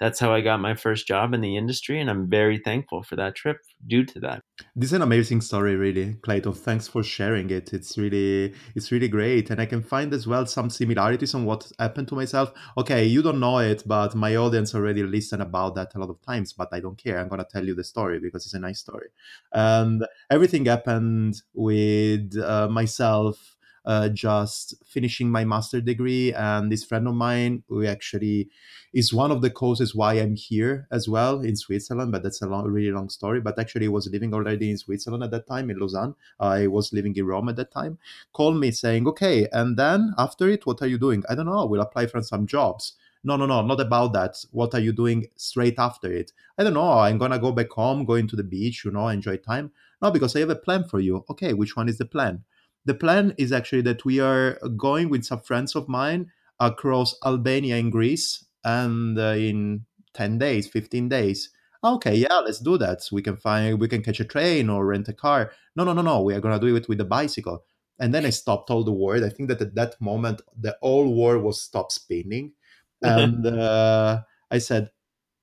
that's 0.00 0.20
how 0.20 0.32
I 0.32 0.40
got 0.40 0.60
my 0.60 0.74
first 0.74 1.06
job 1.06 1.34
in 1.34 1.40
the 1.40 1.56
industry, 1.56 2.00
and 2.00 2.08
I'm 2.08 2.28
very 2.28 2.58
thankful 2.58 3.02
for 3.02 3.16
that 3.16 3.34
trip 3.34 3.58
due 3.86 4.04
to 4.04 4.20
that. 4.20 4.42
This 4.76 4.90
is 4.90 4.94
an 4.94 5.02
amazing 5.02 5.40
story, 5.40 5.76
really, 5.76 6.14
Clayton. 6.22 6.52
Thanks 6.52 6.88
for 6.88 7.02
sharing 7.02 7.50
it. 7.50 7.72
It's 7.72 7.98
really, 7.98 8.54
it's 8.74 8.92
really 8.92 9.08
great, 9.08 9.50
and 9.50 9.60
I 9.60 9.66
can 9.66 9.82
find 9.82 10.12
as 10.14 10.26
well 10.26 10.46
some 10.46 10.70
similarities 10.70 11.34
on 11.34 11.44
what 11.44 11.70
happened 11.78 12.08
to 12.08 12.14
myself. 12.14 12.52
Okay, 12.76 13.04
you 13.04 13.22
don't 13.22 13.40
know 13.40 13.58
it, 13.58 13.82
but 13.86 14.14
my 14.14 14.36
audience 14.36 14.74
already 14.74 15.02
listened 15.02 15.42
about 15.42 15.74
that 15.74 15.94
a 15.94 15.98
lot 15.98 16.10
of 16.10 16.20
times. 16.22 16.52
But 16.52 16.68
I 16.72 16.80
don't 16.80 16.96
care. 16.96 17.18
I'm 17.18 17.28
gonna 17.28 17.46
tell 17.50 17.66
you 17.66 17.74
the 17.74 17.84
story 17.84 18.20
because 18.20 18.44
it's 18.44 18.54
a 18.54 18.58
nice 18.58 18.80
story. 18.80 19.08
And 19.52 20.06
everything 20.30 20.66
happened 20.66 21.42
with 21.54 22.36
uh, 22.38 22.68
myself 22.68 23.57
uh, 23.88 24.08
just 24.10 24.74
finishing 24.86 25.30
my 25.30 25.44
master 25.44 25.80
degree. 25.80 26.32
And 26.34 26.70
this 26.70 26.84
friend 26.84 27.08
of 27.08 27.14
mine, 27.14 27.64
who 27.68 27.84
actually 27.86 28.50
is 28.92 29.12
one 29.14 29.30
of 29.30 29.40
the 29.40 29.50
causes 29.50 29.94
why 29.94 30.14
I'm 30.14 30.36
here 30.36 30.86
as 30.90 31.08
well 31.08 31.40
in 31.40 31.56
Switzerland, 31.56 32.12
but 32.12 32.22
that's 32.22 32.42
a 32.42 32.46
long, 32.46 32.66
really 32.66 32.92
long 32.92 33.08
story. 33.08 33.40
But 33.40 33.58
actually, 33.58 33.88
was 33.88 34.08
living 34.12 34.34
already 34.34 34.70
in 34.70 34.76
Switzerland 34.78 35.24
at 35.24 35.30
that 35.30 35.46
time 35.48 35.70
in 35.70 35.78
Lausanne. 35.78 36.14
I 36.38 36.66
was 36.66 36.92
living 36.92 37.16
in 37.16 37.26
Rome 37.26 37.48
at 37.48 37.56
that 37.56 37.72
time. 37.72 37.98
Called 38.32 38.60
me 38.60 38.70
saying, 38.70 39.08
"Okay, 39.08 39.48
and 39.52 39.76
then 39.78 40.12
after 40.18 40.48
it, 40.48 40.66
what 40.66 40.82
are 40.82 40.86
you 40.86 40.98
doing? 40.98 41.24
I 41.28 41.34
don't 41.34 41.46
know. 41.46 41.64
We'll 41.66 41.80
apply 41.80 42.06
for 42.06 42.22
some 42.22 42.46
jobs." 42.46 42.94
no 43.24 43.36
no 43.36 43.46
no 43.46 43.62
not 43.62 43.80
about 43.80 44.12
that 44.12 44.36
what 44.52 44.72
are 44.74 44.80
you 44.80 44.92
doing 44.92 45.26
straight 45.34 45.76
after 45.76 46.12
it 46.12 46.32
i 46.56 46.62
don't 46.62 46.74
know 46.74 46.92
i'm 46.92 47.18
gonna 47.18 47.38
go 47.38 47.50
back 47.50 47.68
home 47.70 48.04
going 48.04 48.28
to 48.28 48.36
the 48.36 48.44
beach 48.44 48.84
you 48.84 48.92
know 48.92 49.08
enjoy 49.08 49.36
time 49.36 49.72
no 50.00 50.10
because 50.10 50.36
i 50.36 50.38
have 50.38 50.50
a 50.50 50.54
plan 50.54 50.84
for 50.84 51.00
you 51.00 51.24
okay 51.28 51.52
which 51.52 51.76
one 51.76 51.88
is 51.88 51.98
the 51.98 52.04
plan 52.04 52.44
the 52.88 52.94
plan 52.94 53.34
is 53.36 53.52
actually 53.52 53.82
that 53.82 54.04
we 54.06 54.18
are 54.18 54.58
going 54.76 55.10
with 55.10 55.24
some 55.24 55.40
friends 55.40 55.76
of 55.76 55.88
mine 55.88 56.32
across 56.58 57.14
Albania 57.24 57.76
and 57.76 57.92
Greece 57.92 58.44
and 58.64 59.18
uh, 59.18 59.36
in 59.36 59.84
10 60.14 60.38
days, 60.38 60.66
15 60.66 61.08
days. 61.08 61.50
Okay, 61.84 62.16
yeah, 62.16 62.38
let's 62.38 62.58
do 62.58 62.78
that. 62.78 63.06
We 63.12 63.22
can 63.22 63.36
find, 63.36 63.78
we 63.78 63.88
can 63.88 64.02
catch 64.02 64.20
a 64.20 64.24
train 64.24 64.70
or 64.70 64.86
rent 64.86 65.06
a 65.08 65.12
car. 65.12 65.52
No, 65.76 65.84
no, 65.84 65.92
no, 65.92 66.02
no. 66.02 66.22
We 66.22 66.34
are 66.34 66.40
going 66.40 66.58
to 66.58 66.66
do 66.66 66.74
it 66.74 66.88
with 66.88 67.00
a 67.00 67.04
bicycle. 67.04 67.62
And 68.00 68.12
then 68.12 68.24
I 68.24 68.30
stopped 68.30 68.70
all 68.70 68.82
the 68.82 68.92
world. 68.92 69.22
I 69.22 69.28
think 69.28 69.50
that 69.50 69.60
at 69.60 69.74
that 69.74 70.00
moment, 70.00 70.40
the 70.58 70.76
whole 70.80 71.14
world 71.14 71.44
was 71.44 71.60
stopped 71.60 71.92
spinning. 71.92 72.52
And 73.02 73.46
uh, 73.46 74.22
I 74.50 74.58
said, 74.58 74.90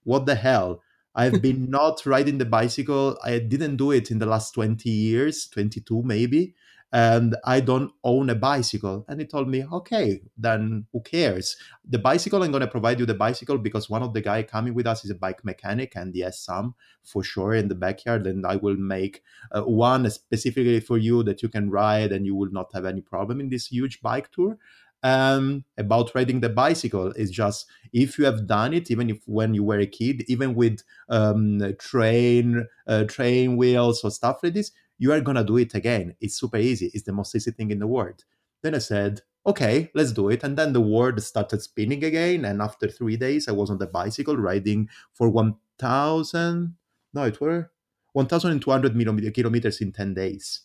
what 0.04 0.26
the 0.26 0.36
hell? 0.36 0.82
I've 1.14 1.42
been 1.42 1.70
not 1.80 2.06
riding 2.06 2.38
the 2.38 2.46
bicycle. 2.46 3.18
I 3.24 3.40
didn't 3.40 3.78
do 3.78 3.92
it 3.92 4.12
in 4.12 4.20
the 4.20 4.26
last 4.26 4.52
20 4.56 4.90
years, 4.90 5.48
22 5.48 6.04
maybe 6.04 6.56
and 6.94 7.36
I 7.44 7.60
don't 7.60 7.92
own 8.04 8.30
a 8.30 8.36
bicycle. 8.36 9.06
And 9.10 9.20
he 9.20 9.26
told 9.26 9.50
me, 9.50 9.66
okay, 9.66 10.22
then 10.38 10.86
who 10.94 11.02
cares? 11.02 11.58
The 11.88 12.00
bicycle, 12.00 12.42
I'm 12.42 12.52
going 12.52 12.62
to 12.62 12.68
provide 12.68 13.00
you 13.00 13.06
the 13.06 13.14
bicycle 13.14 13.58
because 13.58 13.90
one 13.90 14.04
of 14.04 14.14
the 14.14 14.22
guy 14.22 14.44
coming 14.44 14.74
with 14.74 14.88
us 14.88 15.04
is 15.04 15.12
a 15.12 15.16
bike 15.16 15.44
mechanic 15.44 15.94
and 15.96 16.14
he 16.14 16.22
has 16.22 16.40
some 16.40 16.76
for 17.04 17.24
sure 17.24 17.54
in 17.54 17.68
the 17.68 17.76
backyard. 17.76 18.26
And 18.28 18.46
I 18.46 18.56
will 18.58 18.78
make 18.78 19.24
uh, 19.52 19.64
one 19.64 20.10
specifically 20.10 20.80
for 20.80 20.98
you 20.98 21.22
that 21.24 21.42
you 21.44 21.50
can 21.50 21.70
ride 21.70 22.12
and 22.12 22.26
you 22.26 22.36
will 22.36 22.52
not 22.52 22.72
have 22.74 22.86
any 22.86 23.02
problem 23.02 23.40
in 23.40 23.50
this 23.50 23.68
huge 23.68 24.02
bike 24.02 24.32
tour. 24.32 24.58
Um, 25.04 25.66
about 25.78 26.16
riding 26.16 26.40
the 26.40 26.50
bicycle 26.50 27.12
is 27.12 27.30
just 27.30 27.68
if 27.94 28.18
you 28.18 28.26
have 28.26 28.48
done 28.48 28.74
it, 28.74 28.90
even 28.90 29.12
if 29.12 29.20
when 29.28 29.54
you 29.54 29.64
were 29.64 29.78
a 29.80 29.86
kid, 29.86 30.24
even 30.28 30.56
with 30.56 30.82
um, 31.10 31.62
train 31.78 32.66
uh, 32.88 33.04
train 33.04 33.56
wheels 33.56 34.04
or 34.04 34.10
stuff 34.10 34.40
like 34.42 34.56
this, 34.56 34.72
you 34.98 35.12
are 35.12 35.22
gonna 35.22 35.44
do 35.44 35.58
it 35.58 35.74
again. 35.76 36.16
It's 36.22 36.40
super 36.40 36.58
easy. 36.58 36.92
It's 36.94 37.04
the 37.04 37.14
most 37.14 37.36
easy 37.36 37.52
thing 37.52 37.72
in 37.72 37.80
the 37.80 37.88
world. 37.88 38.24
Then 38.62 38.76
I 38.76 38.80
said, 38.80 39.22
okay, 39.46 39.92
let's 39.94 40.12
do 40.12 40.30
it. 40.30 40.44
And 40.44 40.58
then 40.58 40.74
the 40.74 40.82
world 40.82 41.22
started 41.22 41.62
spinning 41.62 42.04
again. 42.04 42.46
And 42.46 42.62
after 42.62 42.88
three 42.88 43.18
days, 43.18 43.48
I 43.48 43.52
was 43.52 43.70
on 43.70 43.78
the 43.78 43.88
bicycle 43.88 44.38
riding 44.38 44.90
for 45.14 45.30
1,000, 45.30 46.76
no, 47.14 47.24
it 47.24 47.40
were 47.40 47.72
1,200 48.14 49.34
kilometers 49.34 49.82
in 49.82 49.92
10 49.92 50.14
days. 50.14 50.62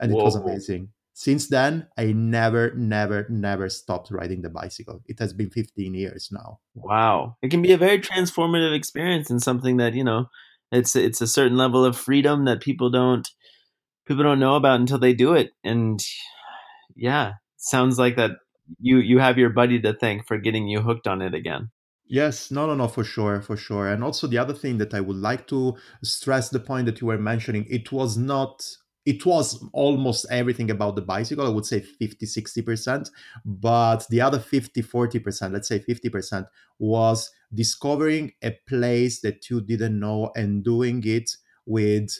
And 0.00 0.12
Whoa. 0.12 0.20
it 0.20 0.24
was 0.24 0.36
amazing. 0.36 0.88
since 1.14 1.48
then 1.48 1.86
i 1.98 2.06
never 2.10 2.72
never 2.74 3.26
never 3.28 3.68
stopped 3.68 4.10
riding 4.10 4.40
the 4.40 4.48
bicycle 4.48 5.02
it 5.06 5.18
has 5.18 5.32
been 5.34 5.50
15 5.50 5.92
years 5.92 6.30
now 6.32 6.58
wow 6.74 7.36
it 7.42 7.50
can 7.50 7.60
be 7.60 7.72
a 7.72 7.76
very 7.76 7.98
transformative 7.98 8.74
experience 8.74 9.28
and 9.28 9.42
something 9.42 9.76
that 9.76 9.92
you 9.92 10.02
know 10.02 10.26
it's 10.70 10.96
it's 10.96 11.20
a 11.20 11.26
certain 11.26 11.58
level 11.58 11.84
of 11.84 11.96
freedom 11.98 12.46
that 12.46 12.62
people 12.62 12.90
don't 12.90 13.28
people 14.06 14.22
don't 14.22 14.40
know 14.40 14.56
about 14.56 14.80
until 14.80 14.98
they 14.98 15.14
do 15.14 15.34
it 15.34 15.50
and 15.64 16.00
yeah 16.96 17.32
sounds 17.56 17.98
like 17.98 18.16
that 18.16 18.32
you 18.80 18.98
you 18.98 19.18
have 19.18 19.38
your 19.38 19.50
buddy 19.50 19.80
to 19.80 19.92
thank 19.92 20.26
for 20.26 20.38
getting 20.38 20.68
you 20.68 20.80
hooked 20.80 21.06
on 21.06 21.22
it 21.22 21.34
again 21.34 21.70
Yes, 22.04 22.50
no, 22.50 22.66
no, 22.66 22.74
no, 22.74 22.88
for 22.88 23.04
sure, 23.04 23.40
for 23.40 23.56
sure. 23.56 23.88
And 23.88 24.04
also 24.04 24.26
the 24.26 24.36
other 24.36 24.52
thing 24.52 24.76
that 24.76 24.92
I 24.92 25.00
would 25.00 25.16
like 25.16 25.46
to 25.46 25.76
stress 26.02 26.50
the 26.50 26.60
point 26.60 26.84
that 26.84 27.00
you 27.00 27.06
were 27.06 27.16
mentioning, 27.16 27.64
it 27.70 27.90
was 27.90 28.18
not 28.18 28.62
it 29.04 29.26
was 29.26 29.64
almost 29.72 30.26
everything 30.30 30.70
about 30.70 30.94
the 30.94 31.02
bicycle 31.02 31.46
i 31.46 31.48
would 31.48 31.66
say 31.66 31.80
50 31.80 32.26
60% 32.26 33.10
but 33.44 34.06
the 34.10 34.20
other 34.20 34.38
50 34.38 34.82
40% 34.82 35.52
let's 35.52 35.68
say 35.68 35.80
50% 35.80 36.46
was 36.78 37.30
discovering 37.52 38.32
a 38.42 38.52
place 38.68 39.20
that 39.20 39.48
you 39.50 39.60
didn't 39.60 39.98
know 39.98 40.30
and 40.36 40.64
doing 40.64 41.02
it 41.04 41.30
with 41.66 42.16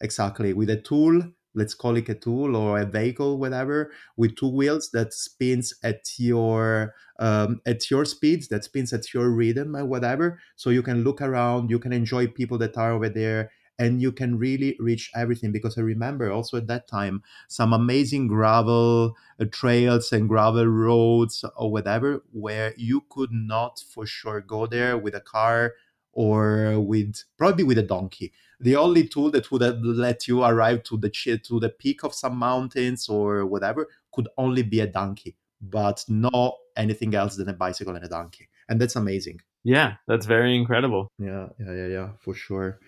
exactly. 0.00 0.52
With 0.52 0.70
a 0.70 0.80
tool 0.80 1.22
let's 1.56 1.72
call 1.72 1.96
it 1.96 2.08
a 2.08 2.14
tool 2.16 2.56
or 2.56 2.80
a 2.80 2.84
vehicle 2.84 3.38
whatever 3.38 3.92
with 4.16 4.34
two 4.34 4.48
wheels 4.48 4.90
that 4.90 5.14
spins 5.14 5.72
at 5.84 6.02
your 6.18 6.92
um, 7.20 7.60
at 7.64 7.88
your 7.92 8.04
speeds 8.04 8.48
that 8.48 8.64
spins 8.64 8.92
at 8.92 9.14
your 9.14 9.30
rhythm 9.30 9.74
and 9.76 9.88
whatever. 9.88 10.40
So 10.56 10.70
you 10.70 10.82
can 10.82 11.04
look 11.04 11.22
around 11.22 11.70
you 11.70 11.78
can 11.78 11.92
enjoy 11.92 12.26
people 12.26 12.58
that 12.58 12.76
are 12.76 12.92
over 12.92 13.08
there 13.08 13.52
and 13.78 14.00
you 14.00 14.12
can 14.12 14.36
really 14.38 14.76
reach 14.80 15.10
everything. 15.14 15.52
Because 15.52 15.78
i 15.78 15.80
remember 15.80 16.30
also 16.32 16.56
at 16.56 16.66
that 16.66 16.88
time 16.88 17.22
some 17.48 17.72
amazing 17.72 18.26
gravel 18.26 19.14
uh, 19.40 19.44
trails 19.52 20.12
and 20.12 20.28
gravel 20.28 20.66
roads 20.66 21.44
or 21.56 21.70
whatever 21.70 22.22
where 22.32 22.74
you 22.76 23.02
could 23.10 23.30
not 23.32 23.78
for 23.78 24.06
sure 24.06 24.40
go 24.40 24.66
there 24.66 24.98
with 24.98 25.14
a 25.14 25.20
car 25.20 25.74
or 26.12 26.80
with 26.80 27.24
probably 27.36 27.64
with 27.64 27.78
a 27.78 27.82
donkey 27.82 28.32
the 28.64 28.76
only 28.76 29.06
tool 29.06 29.30
that 29.30 29.50
would 29.50 29.62
have 29.62 29.78
let 29.82 30.26
you 30.26 30.42
arrive 30.42 30.82
to 30.84 30.96
the 30.96 31.10
to 31.48 31.60
the 31.60 31.68
peak 31.68 32.02
of 32.02 32.14
some 32.14 32.36
mountains 32.36 33.08
or 33.08 33.44
whatever 33.46 33.86
could 34.12 34.28
only 34.38 34.62
be 34.62 34.80
a 34.80 34.86
donkey 34.86 35.36
but 35.60 36.04
no 36.08 36.56
anything 36.76 37.14
else 37.14 37.36
than 37.36 37.48
a 37.48 37.52
bicycle 37.52 37.94
and 37.94 38.04
a 38.04 38.08
donkey. 38.08 38.48
And 38.68 38.80
that's 38.80 38.96
amazing. 38.96 39.40
Yeah 39.62 39.94
that's 40.08 40.26
very 40.26 40.56
incredible. 40.56 41.08
Yeah 41.18 41.48
yeah 41.58 41.72
yeah 41.72 41.86
yeah 41.86 42.08
for 42.20 42.34
sure. 42.34 42.80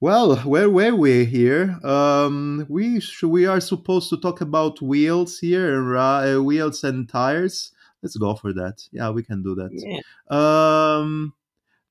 Well 0.00 0.36
where 0.36 0.70
were 0.70 0.94
we 0.94 1.24
here? 1.24 1.78
Um 1.84 2.66
we 2.68 3.00
we 3.22 3.46
are 3.46 3.60
supposed 3.60 4.10
to 4.10 4.18
talk 4.18 4.40
about 4.40 4.82
wheels 4.82 5.38
here 5.38 5.96
uh, 5.96 6.40
wheels 6.40 6.84
and 6.84 7.08
tires. 7.08 7.72
Let's 8.02 8.16
go 8.16 8.34
for 8.34 8.52
that. 8.52 8.76
Yeah 8.92 9.10
we 9.10 9.22
can 9.22 9.42
do 9.42 9.54
that. 9.54 9.70
Yeah. 9.72 10.00
um 10.30 11.32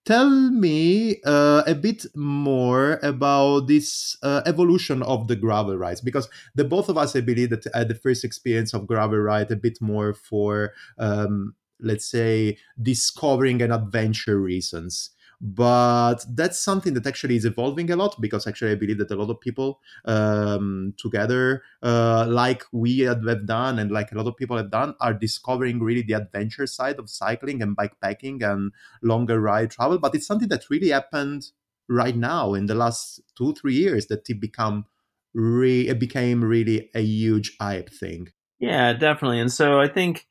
tell 0.06 0.30
me 0.30 1.22
uh, 1.26 1.64
a 1.66 1.76
bit 1.76 2.06
more 2.16 3.00
about 3.04 3.68
this 3.68 4.18
uh, 4.22 4.42
evolution 4.46 5.02
of 5.04 5.28
the 5.28 5.36
gravel 5.36 5.78
rides 5.78 6.02
because 6.02 6.28
the 6.56 6.64
both 6.64 6.90
of 6.90 6.98
us 6.98 7.16
i 7.16 7.22
believe 7.22 7.50
that 7.50 7.66
had 7.74 7.88
the 7.88 7.96
first 7.96 8.24
experience 8.24 8.74
of 8.74 8.88
gravel 8.88 9.18
ride 9.18 9.50
a 9.52 9.56
bit 9.56 9.80
more 9.82 10.14
for 10.14 10.74
um, 10.98 11.56
let's 11.80 12.06
say 12.06 12.58
discovering 12.82 13.62
and 13.62 13.74
adventure 13.74 14.40
reasons 14.40 15.12
but 15.46 16.26
that's 16.36 16.58
something 16.58 16.94
that 16.94 17.06
actually 17.06 17.36
is 17.36 17.44
evolving 17.44 17.92
a 17.92 17.98
lot 17.98 18.16
because 18.22 18.48
actually 18.48 18.72
i 18.72 18.76
believe 18.76 18.98
that 18.98 19.12
a 19.12 19.16
lot 19.16 19.30
of 19.30 19.42
people 19.42 19.82
um, 20.06 20.94
together 20.98 21.62
uh, 21.84 22.26
like 22.30 22.64
we 22.72 23.00
have 23.00 23.22
done 23.46 23.78
and 23.78 23.92
like 23.92 24.10
a 24.14 24.16
lot 24.16 24.26
of 24.26 24.38
people 24.38 24.56
have 24.56 24.72
done 24.72 24.96
are 25.02 25.14
discovering 25.14 25.82
really 25.82 26.02
the 26.02 26.14
adventure 26.14 26.66
side 26.66 26.98
of 26.98 27.10
cycling 27.10 27.62
and 27.62 27.76
bikepacking 27.76 28.42
and 28.42 28.72
longer 29.02 29.40
ride 29.42 29.70
travel. 29.70 30.00
But 30.00 30.16
it's 30.16 30.26
something 30.26 30.48
that 30.48 30.70
really 30.70 30.90
happened 30.90 31.48
right 31.90 32.16
now 32.16 32.54
in 32.54 32.68
the 32.68 32.76
last 32.76 33.20
two 33.38 33.54
three 33.54 33.76
years 33.76 34.08
that 34.08 34.30
it 34.30 34.40
become 34.40 34.86
re- 35.34 35.90
it 35.90 36.00
became 36.00 36.42
really 36.42 36.90
a 36.96 37.02
huge 37.02 37.58
hype 37.60 37.90
thing. 37.90 38.30
Yeah 38.60 38.94
definitely. 38.94 39.42
And 39.42 39.52
so 39.52 39.80
i 39.80 39.90
think 39.90 40.28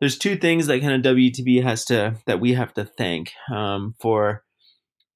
there's 0.00 0.18
two 0.18 0.36
things 0.36 0.66
that 0.66 0.80
kind 0.80 1.06
of 1.06 1.16
WTB 1.16 1.62
has 1.62 1.84
to 1.86 2.16
that 2.26 2.40
we 2.40 2.52
have 2.54 2.74
to 2.74 2.84
thank 2.84 3.32
um, 3.50 3.94
for 3.98 4.42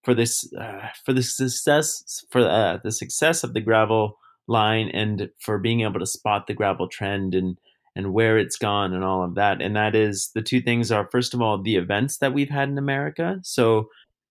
for 0.02 0.14
this 0.14 0.50
uh, 0.54 0.88
for 1.04 1.12
the 1.12 1.22
success 1.22 2.24
for 2.30 2.40
uh, 2.40 2.78
the 2.82 2.92
success 2.92 3.44
of 3.44 3.54
the 3.54 3.60
gravel 3.60 4.18
line 4.46 4.88
and 4.92 5.30
for 5.38 5.58
being 5.58 5.82
able 5.82 6.00
to 6.00 6.06
spot 6.06 6.46
the 6.46 6.54
gravel 6.54 6.88
trend 6.88 7.34
and 7.34 7.58
and 7.96 8.12
where 8.12 8.38
it's 8.38 8.56
gone 8.56 8.94
and 8.94 9.02
all 9.02 9.24
of 9.24 9.34
that. 9.34 9.60
And 9.60 9.74
that 9.74 9.94
is 9.94 10.30
the 10.34 10.42
two 10.42 10.60
things 10.60 10.92
are 10.92 11.08
first 11.10 11.34
of 11.34 11.42
all 11.42 11.60
the 11.60 11.76
events 11.76 12.18
that 12.18 12.32
we've 12.32 12.50
had 12.50 12.68
in 12.68 12.78
America. 12.78 13.40
So 13.42 13.88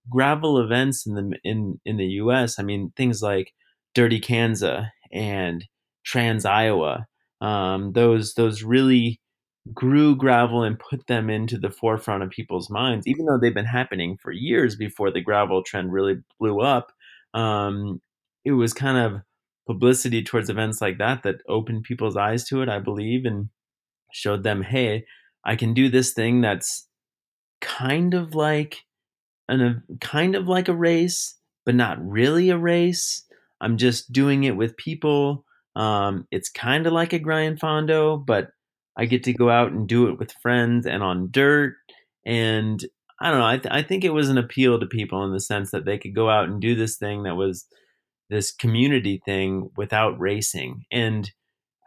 gravel 0.09 0.59
events 0.59 1.05
in 1.05 1.15
the 1.15 1.37
in 1.43 1.79
in 1.85 1.97
the 1.97 2.07
US 2.23 2.59
I 2.59 2.63
mean 2.63 2.91
things 2.95 3.21
like 3.21 3.53
Dirty 3.93 4.19
Kanza 4.19 4.89
and 5.11 5.65
Trans 6.03 6.45
Iowa 6.45 7.07
um, 7.41 7.93
those 7.93 8.33
those 8.33 8.63
really 8.63 9.19
grew 9.73 10.15
gravel 10.15 10.63
and 10.63 10.79
put 10.79 11.07
them 11.07 11.29
into 11.29 11.57
the 11.57 11.69
forefront 11.69 12.23
of 12.23 12.29
people's 12.29 12.69
minds, 12.69 13.07
even 13.07 13.25
though 13.25 13.37
they've 13.37 13.53
been 13.53 13.65
happening 13.65 14.17
for 14.17 14.31
years 14.31 14.75
before 14.75 15.11
the 15.11 15.21
gravel 15.21 15.63
trend 15.63 15.91
really 15.91 16.17
blew 16.39 16.61
up. 16.61 16.91
Um, 17.33 18.01
it 18.45 18.51
was 18.51 18.73
kind 18.73 18.97
of 18.97 19.21
publicity 19.67 20.23
towards 20.23 20.49
events 20.49 20.81
like 20.81 20.97
that 20.97 21.23
that 21.23 21.41
opened 21.47 21.83
people's 21.83 22.17
eyes 22.17 22.43
to 22.45 22.61
it, 22.61 22.69
I 22.69 22.79
believe, 22.79 23.25
and 23.25 23.49
showed 24.11 24.43
them, 24.43 24.63
hey, 24.63 25.05
I 25.43 25.55
can 25.55 25.73
do 25.73 25.89
this 25.89 26.13
thing 26.13 26.41
that's 26.41 26.87
kind 27.61 28.13
of 28.13 28.33
like 28.33 28.85
an 29.47 29.61
a 29.61 29.97
kind 29.99 30.35
of 30.35 30.47
like 30.47 30.67
a 30.67 30.75
race, 30.75 31.35
but 31.65 31.75
not 31.75 31.97
really 32.03 32.49
a 32.49 32.57
race. 32.57 33.23
I'm 33.61 33.77
just 33.77 34.11
doing 34.11 34.43
it 34.43 34.55
with 34.55 34.77
people. 34.77 35.45
Um, 35.75 36.27
it's 36.31 36.49
kind 36.49 36.87
of 36.87 36.93
like 36.93 37.13
a 37.13 37.19
Gran 37.19 37.57
Fondo, 37.57 38.23
but 38.25 38.51
I 38.99 39.05
get 39.05 39.23
to 39.23 39.33
go 39.33 39.49
out 39.49 39.71
and 39.71 39.87
do 39.87 40.09
it 40.09 40.19
with 40.19 40.33
friends 40.41 40.85
and 40.85 41.01
on 41.01 41.29
dirt. 41.31 41.75
And 42.25 42.83
I 43.21 43.29
don't 43.29 43.39
know. 43.39 43.47
I, 43.47 43.57
th- 43.57 43.73
I 43.73 43.81
think 43.81 44.03
it 44.03 44.13
was 44.13 44.27
an 44.27 44.37
appeal 44.37 44.77
to 44.77 44.85
people 44.85 45.23
in 45.23 45.31
the 45.31 45.39
sense 45.39 45.71
that 45.71 45.85
they 45.85 45.97
could 45.97 46.13
go 46.13 46.29
out 46.29 46.49
and 46.49 46.59
do 46.59 46.75
this 46.75 46.97
thing 46.97 47.23
that 47.23 47.37
was 47.37 47.65
this 48.29 48.51
community 48.51 49.21
thing 49.23 49.69
without 49.77 50.19
racing. 50.19 50.83
And 50.91 51.31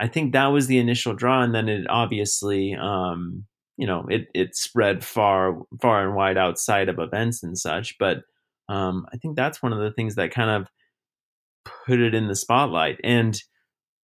I 0.00 0.08
think 0.08 0.32
that 0.32 0.46
was 0.46 0.68
the 0.68 0.78
initial 0.78 1.14
draw. 1.14 1.42
And 1.42 1.54
then 1.54 1.68
it 1.68 1.86
obviously, 1.90 2.74
um, 2.80 3.44
you 3.76 3.86
know, 3.86 4.06
it, 4.08 4.28
it 4.34 4.56
spread 4.56 5.04
far, 5.04 5.58
far 5.82 6.06
and 6.06 6.16
wide 6.16 6.38
outside 6.38 6.88
of 6.88 6.98
events 6.98 7.42
and 7.42 7.58
such. 7.58 7.98
But 7.98 8.22
um, 8.70 9.04
I 9.12 9.18
think 9.18 9.36
that's 9.36 9.62
one 9.62 9.74
of 9.74 9.80
the 9.80 9.92
things 9.92 10.14
that 10.14 10.32
kind 10.32 10.50
of 10.50 10.68
put 11.86 12.00
it 12.00 12.14
in 12.14 12.28
the 12.28 12.34
spotlight. 12.34 12.98
And 13.04 13.38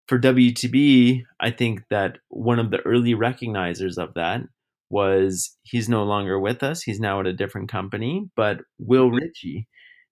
for 0.07 0.17
WTB, 0.17 1.23
I 1.39 1.51
think 1.51 1.83
that 1.89 2.19
one 2.29 2.59
of 2.59 2.71
the 2.71 2.79
early 2.81 3.13
recognizers 3.13 3.97
of 3.97 4.13
that 4.13 4.41
was 4.89 5.57
he's 5.63 5.89
no 5.89 6.03
longer 6.03 6.39
with 6.39 6.63
us. 6.63 6.81
He's 6.81 6.99
now 6.99 7.19
at 7.19 7.27
a 7.27 7.33
different 7.33 7.69
company, 7.69 8.29
but 8.35 8.61
Will. 8.79 9.11
Ritchie. 9.11 9.67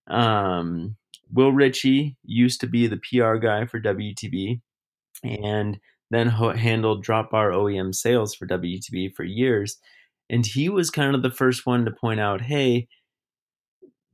Um, 0.07 0.97
Will 1.31 1.51
Ritchie 1.51 2.17
used 2.23 2.59
to 2.61 2.67
be 2.67 2.87
the 2.87 2.97
PR 2.97 3.35
guy 3.35 3.65
for 3.65 3.79
WTB 3.79 4.61
and 5.23 5.79
then 6.11 6.27
ho- 6.27 6.53
handled 6.53 7.03
Drop 7.03 7.31
Bar 7.31 7.51
OEM 7.51 7.95
sales 7.95 8.35
for 8.35 8.45
WTB 8.45 9.15
for 9.15 9.23
years. 9.23 9.77
And 10.29 10.45
he 10.45 10.69
was 10.69 10.89
kind 10.89 11.15
of 11.15 11.23
the 11.23 11.31
first 11.31 11.65
one 11.65 11.85
to 11.85 11.91
point 11.91 12.19
out 12.19 12.41
hey, 12.41 12.87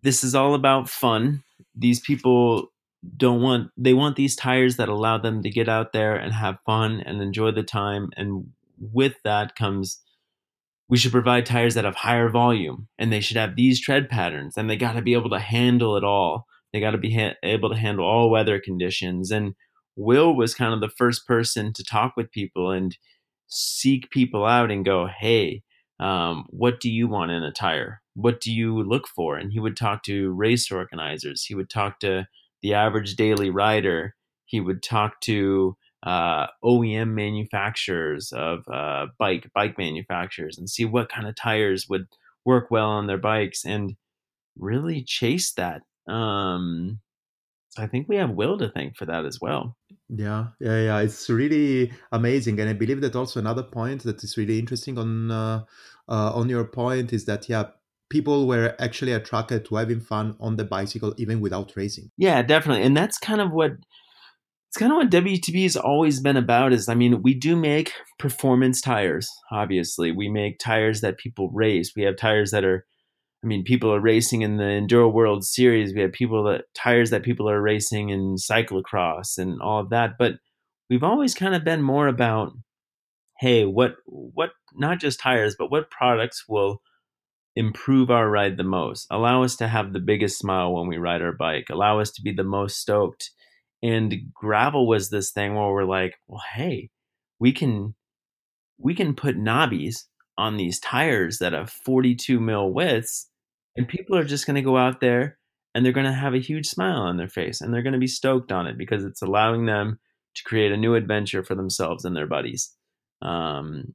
this 0.03 0.23
is 0.23 0.35
all 0.35 0.53
about 0.53 0.89
fun. 0.89 1.43
These 1.75 1.99
people 1.99 2.71
don't 3.17 3.41
want 3.41 3.71
they 3.77 3.93
want 3.93 4.15
these 4.15 4.35
tires 4.35 4.77
that 4.77 4.89
allow 4.89 5.17
them 5.17 5.41
to 5.41 5.49
get 5.49 5.67
out 5.67 5.91
there 5.91 6.15
and 6.15 6.33
have 6.33 6.57
fun 6.65 7.01
and 7.01 7.21
enjoy 7.21 7.51
the 7.51 7.63
time 7.63 8.09
and 8.15 8.45
with 8.79 9.15
that 9.23 9.55
comes 9.55 10.01
we 10.91 10.97
should 10.97 11.13
provide 11.13 11.45
tires 11.45 11.73
that 11.73 11.85
have 11.85 11.95
higher 11.95 12.29
volume 12.29 12.89
and 12.99 13.13
they 13.13 13.21
should 13.21 13.37
have 13.37 13.55
these 13.55 13.79
tread 13.79 14.09
patterns 14.09 14.57
and 14.57 14.69
they 14.69 14.75
got 14.75 14.91
to 14.91 15.01
be 15.01 15.13
able 15.13 15.29
to 15.29 15.39
handle 15.39 15.95
it 15.95 16.03
all. 16.03 16.45
They 16.73 16.81
got 16.81 16.91
to 16.91 16.97
be 16.97 17.15
ha- 17.15 17.35
able 17.43 17.69
to 17.69 17.77
handle 17.77 18.05
all 18.05 18.29
weather 18.29 18.59
conditions 18.59 19.31
and 19.31 19.55
will 19.95 20.35
was 20.35 20.53
kind 20.53 20.73
of 20.73 20.81
the 20.81 20.89
first 20.89 21.25
person 21.25 21.71
to 21.73 21.83
talk 21.85 22.17
with 22.17 22.29
people 22.29 22.71
and 22.71 22.97
seek 23.47 24.09
people 24.09 24.45
out 24.45 24.69
and 24.69 24.83
go 24.83 25.07
hey 25.07 25.63
um, 26.01 26.45
what 26.49 26.79
do 26.81 26.89
you 26.89 27.07
want 27.07 27.29
in 27.29 27.43
a 27.43 27.51
tire? 27.51 28.01
What 28.15 28.41
do 28.41 28.51
you 28.51 28.81
look 28.81 29.07
for? 29.07 29.37
And 29.37 29.51
he 29.53 29.59
would 29.59 29.77
talk 29.77 30.01
to 30.05 30.31
race 30.31 30.71
organizers. 30.71 31.45
He 31.45 31.53
would 31.53 31.69
talk 31.69 31.99
to 31.99 32.27
the 32.61 32.73
average 32.73 33.15
daily 33.15 33.49
rider, 33.49 34.15
he 34.45 34.59
would 34.59 34.83
talk 34.83 35.19
to 35.21 35.77
uh, 36.03 36.47
OEM 36.63 37.09
manufacturers 37.13 38.31
of 38.33 38.67
uh, 38.67 39.07
bike 39.19 39.49
bike 39.53 39.77
manufacturers 39.77 40.57
and 40.57 40.69
see 40.69 40.85
what 40.85 41.09
kind 41.09 41.27
of 41.27 41.35
tires 41.35 41.87
would 41.89 42.07
work 42.45 42.71
well 42.71 42.89
on 42.89 43.07
their 43.07 43.17
bikes 43.19 43.65
and 43.65 43.95
really 44.57 45.03
chase 45.03 45.53
that. 45.53 45.83
Um, 46.11 47.01
So 47.69 47.83
I 47.83 47.87
think 47.87 48.07
we 48.09 48.17
have 48.17 48.31
Will 48.31 48.57
to 48.59 48.69
thank 48.69 48.97
for 48.97 49.05
that 49.05 49.25
as 49.25 49.39
well. 49.41 49.77
Yeah, 50.09 50.47
yeah, 50.59 50.81
yeah. 50.81 50.99
It's 50.99 51.29
really 51.29 51.93
amazing, 52.11 52.59
and 52.59 52.69
I 52.69 52.73
believe 52.73 53.01
that 53.01 53.15
also 53.15 53.39
another 53.39 53.63
point 53.63 54.03
that 54.03 54.23
is 54.23 54.37
really 54.37 54.59
interesting 54.59 54.97
on 54.97 55.31
uh, 55.31 55.63
uh, 56.09 56.31
on 56.33 56.49
your 56.49 56.65
point 56.65 57.13
is 57.13 57.25
that 57.25 57.47
yeah, 57.47 57.69
people 58.11 58.45
were 58.45 58.75
actually 58.77 59.13
attracted 59.13 59.65
to 59.65 59.75
having 59.75 60.01
fun 60.01 60.35
on 60.39 60.57
the 60.57 60.65
bicycle 60.65 61.15
even 61.17 61.39
without 61.39 61.71
racing. 61.75 62.11
Yeah, 62.17 62.43
definitely, 62.43 62.83
and 62.83 62.95
that's 62.95 63.17
kind 63.17 63.41
of 63.41 63.51
what 63.51 63.71
it's 64.67 64.77
kind 64.77 64.91
of 64.91 64.97
what 64.97 65.09
WTB 65.09 65.63
has 65.63 65.75
always 65.75 66.19
been 66.19 66.37
about. 66.37 66.73
Is 66.73 66.87
I 66.87 66.93
mean, 66.93 67.23
we 67.23 67.33
do 67.33 67.55
make 67.55 67.93
performance 68.19 68.81
tires. 68.81 69.27
Obviously, 69.51 70.11
we 70.11 70.29
make 70.29 70.59
tires 70.59 71.01
that 71.01 71.17
people 71.17 71.49
race. 71.49 71.93
We 71.95 72.03
have 72.03 72.17
tires 72.17 72.51
that 72.51 72.65
are 72.65 72.85
I 73.43 73.47
mean, 73.47 73.63
people 73.63 73.91
are 73.91 73.99
racing 73.99 74.43
in 74.43 74.57
the 74.57 74.63
Enduro 74.63 75.11
World 75.11 75.43
Series. 75.43 75.95
We 75.95 76.01
have 76.01 76.11
people 76.11 76.43
that 76.43 76.65
tires 76.75 77.09
that 77.09 77.23
people 77.23 77.49
are 77.49 77.61
racing 77.61 78.09
in 78.09 78.35
cyclocross 78.35 79.37
and 79.39 79.59
all 79.61 79.79
of 79.79 79.89
that. 79.89 80.11
But 80.19 80.33
we've 80.89 81.03
always 81.03 81.33
kind 81.33 81.55
of 81.55 81.63
been 81.63 81.81
more 81.81 82.07
about, 82.07 82.51
hey, 83.39 83.65
what 83.65 83.95
what 84.05 84.51
not 84.75 84.99
just 84.99 85.19
tires, 85.19 85.55
but 85.57 85.71
what 85.71 85.89
products 85.89 86.43
will 86.47 86.81
improve 87.55 88.09
our 88.09 88.29
ride 88.29 88.57
the 88.57 88.63
most, 88.63 89.07
allow 89.09 89.43
us 89.43 89.55
to 89.57 89.67
have 89.67 89.93
the 89.93 89.99
biggest 89.99 90.37
smile 90.37 90.73
when 90.73 90.87
we 90.87 90.97
ride 90.97 91.21
our 91.21 91.33
bike, 91.33 91.67
allow 91.69 91.99
us 91.99 92.11
to 92.11 92.21
be 92.21 92.31
the 92.31 92.43
most 92.43 92.77
stoked. 92.77 93.31
And 93.83 94.13
gravel 94.33 94.87
was 94.87 95.09
this 95.09 95.31
thing 95.31 95.55
where 95.55 95.71
we're 95.71 95.83
like, 95.83 96.15
well, 96.27 96.41
hey, 96.53 96.89
we 97.39 97.51
can 97.51 97.95
we 98.77 98.95
can 98.95 99.13
put 99.13 99.37
knobbies 99.37 100.05
on 100.37 100.57
these 100.57 100.79
tires 100.79 101.37
that 101.37 101.53
have 101.53 101.69
42 101.69 102.39
mil 102.39 102.71
widths 102.71 103.29
and 103.75 103.87
people 103.87 104.17
are 104.17 104.23
just 104.23 104.45
going 104.45 104.55
to 104.55 104.61
go 104.61 104.77
out 104.77 104.99
there 104.99 105.37
and 105.73 105.85
they're 105.85 105.93
going 105.93 106.05
to 106.05 106.11
have 106.11 106.33
a 106.33 106.39
huge 106.39 106.67
smile 106.67 107.01
on 107.01 107.17
their 107.17 107.27
face 107.27 107.61
and 107.61 107.73
they're 107.73 107.83
going 107.83 107.93
to 107.93 107.99
be 107.99 108.07
stoked 108.07 108.51
on 108.51 108.67
it 108.67 108.77
because 108.77 109.03
it's 109.03 109.21
allowing 109.21 109.65
them 109.65 109.99
to 110.35 110.43
create 110.43 110.71
a 110.71 110.77
new 110.77 110.95
adventure 110.95 111.43
for 111.43 111.55
themselves 111.55 112.05
and 112.05 112.15
their 112.15 112.27
buddies. 112.27 112.73
Um, 113.21 113.93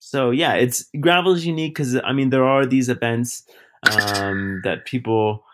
so 0.00 0.30
yeah, 0.30 0.54
it's 0.54 0.88
gravel 1.00 1.34
is 1.34 1.46
unique 1.46 1.74
because 1.74 1.94
I 2.02 2.12
mean 2.12 2.30
there 2.30 2.44
are 2.44 2.66
these 2.66 2.88
events 2.88 3.44
um, 3.92 4.60
that 4.64 4.86
people 4.86 5.44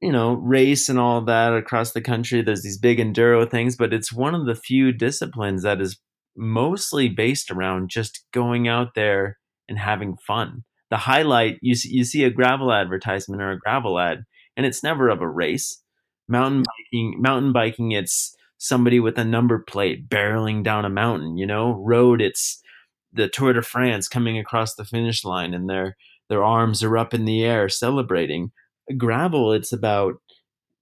you 0.00 0.10
know 0.10 0.32
race 0.34 0.88
and 0.88 0.98
all 0.98 1.20
that 1.20 1.52
across 1.54 1.92
the 1.92 2.00
country. 2.00 2.42
There's 2.42 2.62
these 2.62 2.78
big 2.78 2.98
enduro 2.98 3.48
things, 3.48 3.76
but 3.76 3.92
it's 3.92 4.12
one 4.12 4.34
of 4.34 4.46
the 4.46 4.54
few 4.54 4.92
disciplines 4.92 5.62
that 5.62 5.80
is 5.80 5.98
mostly 6.34 7.08
based 7.08 7.50
around 7.50 7.90
just 7.90 8.24
going 8.32 8.66
out 8.66 8.94
there 8.94 9.38
and 9.68 9.78
having 9.78 10.16
fun. 10.16 10.64
The 10.90 10.96
highlight 10.96 11.58
you 11.60 11.74
see, 11.74 11.90
you 11.90 12.04
see 12.04 12.24
a 12.24 12.30
gravel 12.30 12.72
advertisement 12.72 13.42
or 13.42 13.50
a 13.52 13.58
gravel 13.58 13.98
ad 13.98 14.24
and 14.56 14.64
it's 14.64 14.82
never 14.82 15.08
of 15.08 15.20
a 15.20 15.28
race. 15.28 15.82
Mountain 16.28 16.62
biking 16.62 17.20
mountain 17.20 17.52
biking 17.52 17.92
it's 17.92 18.34
somebody 18.56 19.00
with 19.00 19.18
a 19.18 19.24
number 19.24 19.58
plate 19.58 20.08
barreling 20.08 20.62
down 20.62 20.86
a 20.86 20.90
mountain 20.90 21.36
you 21.36 21.46
know? 21.46 21.72
Road 21.72 22.22
it's 22.22 22.62
the 23.14 23.28
tour 23.28 23.52
de 23.52 23.62
france 23.62 24.08
coming 24.08 24.38
across 24.38 24.74
the 24.74 24.84
finish 24.84 25.24
line 25.24 25.54
and 25.54 25.68
their 25.68 25.96
their 26.28 26.44
arms 26.44 26.82
are 26.82 26.98
up 26.98 27.14
in 27.14 27.24
the 27.24 27.44
air 27.44 27.68
celebrating 27.68 28.50
gravel 28.96 29.52
it's 29.52 29.72
about 29.72 30.14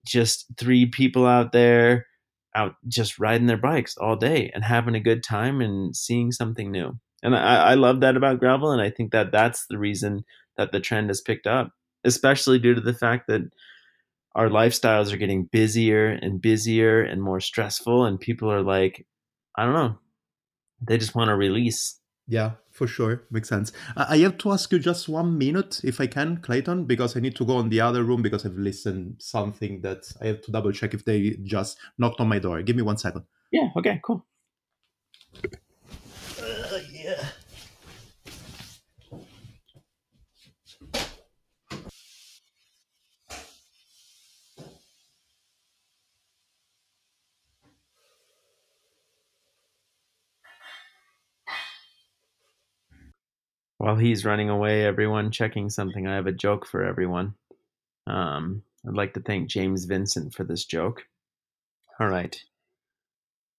just 0.07 0.47
three 0.59 0.87
people 0.87 1.27
out 1.27 1.53
there 1.53 2.07
out 2.55 2.75
just 2.89 3.19
riding 3.19 3.47
their 3.47 3.57
bikes 3.57 3.97
all 3.97 4.17
day 4.17 4.51
and 4.55 4.65
having 4.65 4.95
a 4.95 5.01
good 5.01 5.23
time 5.23 5.61
and 5.61 5.97
seeing 5.97 6.33
something 6.33 6.71
new 6.71 6.99
and 7.23 7.37
I, 7.37 7.57
I 7.57 7.75
love 7.75 8.01
that 8.01 8.17
about 8.17 8.41
gravel, 8.41 8.73
and 8.73 8.83
I 8.83 8.91
think 8.91 9.13
that 9.13 9.31
that's 9.31 9.67
the 9.67 9.79
reason 9.79 10.25
that 10.57 10.73
the 10.73 10.81
trend 10.81 11.09
has 11.09 11.21
picked 11.21 11.47
up, 11.47 11.71
especially 12.05 12.59
due 12.59 12.75
to 12.75 12.81
the 12.81 12.95
fact 12.95 13.29
that 13.29 13.43
our 14.35 14.49
lifestyles 14.49 15.13
are 15.13 15.19
getting 15.19 15.45
busier 15.45 16.09
and 16.09 16.41
busier 16.41 17.03
and 17.03 17.23
more 17.23 17.41
stressful, 17.41 18.05
and 18.05 18.19
people 18.19 18.51
are 18.51 18.63
like, 18.63 19.07
I 19.57 19.65
don't 19.65 19.75
know, 19.75 19.99
they 20.81 20.99
just 20.99 21.15
want 21.15 21.29
to 21.29 21.37
release. 21.37 21.99
Yeah, 22.27 22.53
for 22.71 22.87
sure. 22.87 23.25
Makes 23.31 23.49
sense. 23.49 23.73
I 23.97 24.19
have 24.19 24.39
to 24.39 24.53
ask 24.53 24.71
you 24.73 24.79
just 24.79 25.09
one 25.09 25.37
minute, 25.37 25.81
if 25.83 26.01
I 26.01 26.07
can, 26.07 26.39
Clayton, 26.39 26.85
because 26.85 27.17
I 27.17 27.21
need 27.21 27.37
to 27.37 27.45
go 27.45 27.59
in 27.61 27.69
the 27.69 27.81
other 27.81 28.05
room 28.05 28.23
because 28.23 28.47
I've 28.47 28.57
listened 28.57 29.17
something 29.19 29.81
that 29.83 30.13
I 30.21 30.27
have 30.27 30.43
to 30.43 30.53
double 30.53 30.73
check 30.73 30.95
if 30.95 31.05
they 31.05 31.31
just 31.43 31.79
knocked 31.99 32.21
on 32.21 32.29
my 32.29 32.39
door. 32.39 32.63
Give 32.63 32.77
me 32.77 32.83
one 32.83 32.97
second. 32.97 33.25
Yeah, 33.51 33.69
okay, 33.77 34.01
cool. 34.05 34.25
Uh, 36.41 36.79
While 53.83 53.97
he's 53.97 54.25
running 54.25 54.49
away, 54.49 54.85
everyone 54.85 55.33
checking 55.33 55.69
something, 55.69 56.07
I 56.07 56.15
have 56.15 56.29
a 56.29 56.33
joke 56.33 56.69
for 56.69 56.85
everyone. 56.85 57.35
Um, 58.07 58.63
I'd 58.87 58.95
like 58.95 59.13
to 59.15 59.21
thank 59.21 59.51
James 59.51 59.87
Vincent 59.87 60.35
for 60.35 60.45
this 60.45 60.65
joke. 60.65 61.03
All 61.99 62.07
right. 62.07 62.41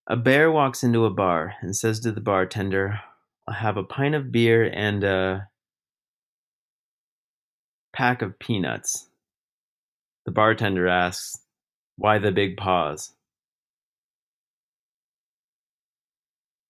A 0.08 0.16
bear 0.16 0.50
walks 0.50 0.82
into 0.82 1.04
a 1.04 1.10
bar 1.10 1.56
and 1.60 1.76
says 1.76 2.00
to 2.00 2.14
the 2.14 2.22
bartender, 2.22 3.02
I'll 3.50 3.56
have 3.56 3.76
a 3.76 3.84
pint 3.84 4.16
of 4.16 4.32
beer 4.32 4.64
and 4.64 5.04
a 5.04 5.50
pack 7.92 8.22
of 8.22 8.40
peanuts. 8.40 9.10
The 10.26 10.32
bartender 10.32 10.88
asks, 10.88 11.38
Why 11.98 12.18
the 12.18 12.32
big 12.32 12.56
pause? 12.56 13.12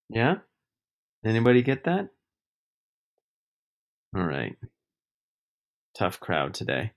Yeah? 0.09 0.37
Anybody 1.23 1.61
get 1.61 1.83
that? 1.83 2.09
All 4.16 4.24
right. 4.24 4.55
Tough 5.97 6.20
crowd 6.20 6.53
today. 6.53 6.91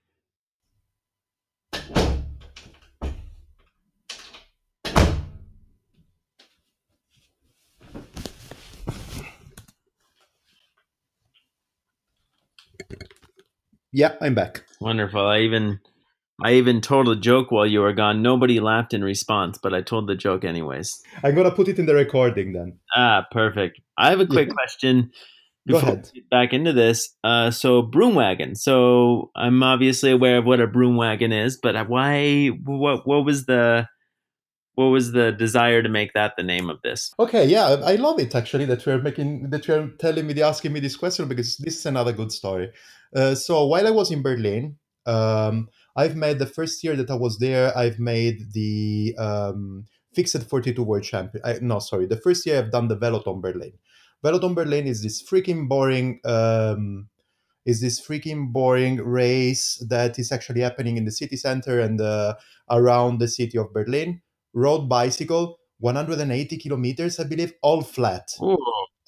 Yeah, 13.91 14.15
I'm 14.21 14.35
back. 14.35 14.63
Wonderful. 14.79 15.25
I 15.25 15.39
even 15.39 15.79
I 16.43 16.53
even 16.53 16.81
told 16.81 17.09
a 17.09 17.15
joke 17.15 17.49
while 17.49 17.65
you 17.65 17.79
were 17.79 17.93
gone. 17.93 18.21
Nobody 18.21 18.59
laughed 18.59 18.93
in 18.93 19.03
response, 19.03 19.57
but 19.57 19.73
I 19.73 19.81
told 19.81 20.07
the 20.07 20.15
joke 20.15 20.45
anyways. 20.45 21.01
I'm 21.23 21.33
gonna 21.33 21.49
put 21.49 21.67
it 21.67 21.79
in 21.79 21.87
the 21.87 21.95
recording 21.95 22.53
then. 22.53 22.77
Ah, 22.95 23.25
perfect. 23.31 23.81
I 23.97 24.11
have 24.11 24.19
a 24.19 24.27
quick 24.27 24.49
question 24.49 25.11
Go 25.67 25.77
ahead. 25.77 26.09
back 26.31 26.53
into 26.53 26.73
this, 26.73 27.15
uh, 27.23 27.51
so 27.51 27.81
broom 27.81 28.15
wagon. 28.15 28.55
So 28.55 29.31
I'm 29.35 29.61
obviously 29.63 30.11
aware 30.11 30.37
of 30.37 30.45
what 30.45 30.59
a 30.59 30.67
broom 30.67 30.95
wagon 30.95 31.31
is, 31.31 31.57
but 31.61 31.89
why? 31.89 32.47
What? 32.47 33.07
What 33.07 33.25
was 33.25 33.45
the? 33.45 33.87
What 34.75 34.87
was 34.87 35.11
the 35.11 35.31
desire 35.31 35.81
to 35.81 35.89
make 35.89 36.13
that 36.13 36.33
the 36.37 36.43
name 36.43 36.69
of 36.69 36.79
this? 36.83 37.11
Okay, 37.19 37.47
yeah, 37.47 37.77
I 37.83 37.95
love 37.95 38.19
it 38.19 38.35
actually 38.35 38.65
that 38.65 38.85
you're 38.85 39.01
making 39.01 39.49
that 39.49 39.67
you're 39.67 39.87
telling 39.97 40.27
me, 40.27 40.39
asking 40.41 40.71
me 40.71 40.79
this 40.79 40.95
question 40.95 41.27
because 41.27 41.57
this 41.57 41.79
is 41.79 41.85
another 41.87 42.13
good 42.13 42.31
story. 42.31 42.71
Uh, 43.15 43.33
so 43.33 43.65
while 43.65 43.87
I 43.87 43.89
was 43.89 44.11
in 44.11 44.21
Berlin, 44.21 44.77
um, 45.07 45.69
I've 45.95 46.15
made 46.15 46.37
the 46.37 46.45
first 46.45 46.83
year 46.83 46.95
that 46.95 47.09
I 47.09 47.15
was 47.15 47.39
there. 47.39 47.75
I've 47.75 47.97
made 47.97 48.53
the 48.53 49.15
um, 49.17 49.85
fixed 50.13 50.41
42 50.41 50.83
world 50.83 51.03
champion. 51.03 51.43
I, 51.43 51.57
no, 51.61 51.79
sorry, 51.79 52.05
the 52.05 52.17
first 52.17 52.45
year 52.45 52.59
I've 52.59 52.71
done 52.71 52.87
the 52.87 52.97
Velothon 52.97 53.41
Berlin. 53.41 53.73
Velothon 54.23 54.55
Berlin 54.55 54.87
is 54.87 55.03
this 55.03 55.21
freaking 55.23 55.67
boring 55.67 56.19
um, 56.25 57.07
is 57.67 57.81
this 57.81 57.99
freaking 57.99 58.51
boring 58.53 58.95
race 58.97 59.83
that 59.89 60.17
is 60.17 60.31
actually 60.31 60.61
happening 60.61 60.95
in 60.95 61.03
the 61.03 61.11
city 61.11 61.35
center 61.35 61.81
and 61.81 61.99
uh, 61.99 62.33
around 62.71 63.19
the 63.19 63.27
city 63.27 63.57
of 63.57 63.73
Berlin. 63.73 64.21
Road 64.53 64.87
bicycle, 64.87 65.59
180 65.79 66.57
kilometers, 66.57 67.19
I 67.19 67.25
believe, 67.25 67.53
all 67.61 67.81
flat. 67.81 68.29
Ooh. 68.41 68.57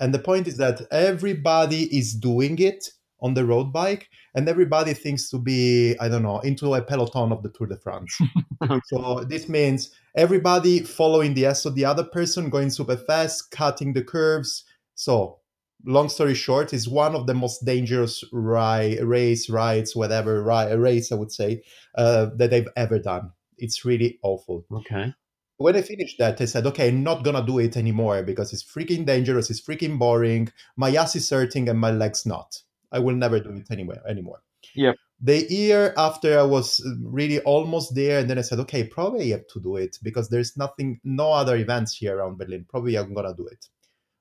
And 0.01 0.13
the 0.13 0.19
point 0.19 0.47
is 0.47 0.57
that 0.57 0.81
everybody 0.91 1.83
is 1.97 2.13
doing 2.13 2.59
it 2.59 2.89
on 3.21 3.33
the 3.33 3.45
road 3.45 3.73
bike, 3.73 4.09
and 4.35 4.47
everybody 4.47 4.93
thinks 4.93 5.29
to 5.29 5.37
be, 5.37 5.97
I 5.99 6.07
don't 6.07 6.23
know, 6.23 6.39
into 6.39 6.73
a 6.73 6.81
peloton 6.81 7.31
of 7.31 7.43
the 7.43 7.49
Tour 7.49 7.67
de 7.67 7.77
France. 7.77 8.17
so 8.85 9.25
this 9.27 9.49
means 9.49 9.91
everybody 10.15 10.81
following 10.81 11.33
the 11.33 11.45
S 11.45 11.65
of 11.65 11.75
the 11.75 11.85
other 11.85 12.03
person, 12.03 12.49
going 12.49 12.69
super 12.69 12.95
fast, 12.95 13.51
cutting 13.51 13.93
the 13.93 14.03
curves, 14.03 14.63
so, 14.99 15.39
long 15.85 16.09
story 16.09 16.35
short, 16.35 16.73
is 16.73 16.89
one 16.89 17.15
of 17.15 17.25
the 17.25 17.33
most 17.33 17.63
dangerous 17.63 18.21
ri- 18.33 18.99
race 19.01 19.49
rides, 19.49 19.95
whatever 19.95 20.43
ri- 20.43 20.75
race 20.75 21.09
I 21.13 21.15
would 21.15 21.31
say 21.31 21.63
uh, 21.95 22.27
that 22.35 22.49
they've 22.49 22.67
ever 22.75 22.99
done. 22.99 23.31
It's 23.57 23.85
really 23.85 24.19
awful. 24.23 24.65
Okay. 24.79 25.13
When 25.55 25.77
I 25.77 25.81
finished 25.83 26.17
that, 26.19 26.41
I 26.41 26.45
said, 26.45 26.65
okay, 26.67 26.89
I'm 26.89 27.01
not 27.03 27.23
gonna 27.23 27.45
do 27.45 27.59
it 27.59 27.77
anymore 27.77 28.23
because 28.23 28.51
it's 28.51 28.63
freaking 28.63 29.05
dangerous. 29.05 29.49
It's 29.49 29.61
freaking 29.61 29.97
boring. 29.97 30.51
My 30.75 30.93
ass 30.95 31.15
is 31.15 31.29
hurting 31.29 31.69
and 31.69 31.79
my 31.79 31.91
legs 31.91 32.25
not. 32.25 32.61
I 32.91 32.99
will 32.99 33.15
never 33.15 33.39
do 33.39 33.51
it 33.51 33.67
anywhere 33.71 34.01
anymore. 34.05 34.41
Yeah. 34.75 34.93
the 35.21 35.45
year 35.49 35.93
after 35.97 36.37
I 36.39 36.43
was 36.43 36.81
really 37.03 37.39
almost 37.41 37.95
there, 37.95 38.19
and 38.19 38.29
then 38.29 38.37
I 38.37 38.41
said, 38.41 38.59
okay, 38.59 38.83
probably 38.83 39.33
I 39.33 39.37
have 39.37 39.47
to 39.53 39.59
do 39.61 39.77
it 39.77 39.97
because 40.03 40.27
there's 40.29 40.57
nothing, 40.57 40.99
no 41.03 41.31
other 41.31 41.55
events 41.55 41.95
here 41.95 42.17
around 42.17 42.37
Berlin. 42.37 42.65
Probably 42.69 42.97
I'm 42.97 43.13
gonna 43.13 43.33
do 43.35 43.47
it, 43.47 43.67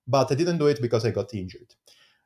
but 0.09 0.33
I 0.33 0.35
didn't 0.35 0.59
do 0.59 0.67
it 0.67 0.83
because 0.83 1.05
I 1.05 1.13
got 1.13 1.35
injured. 1.35 1.75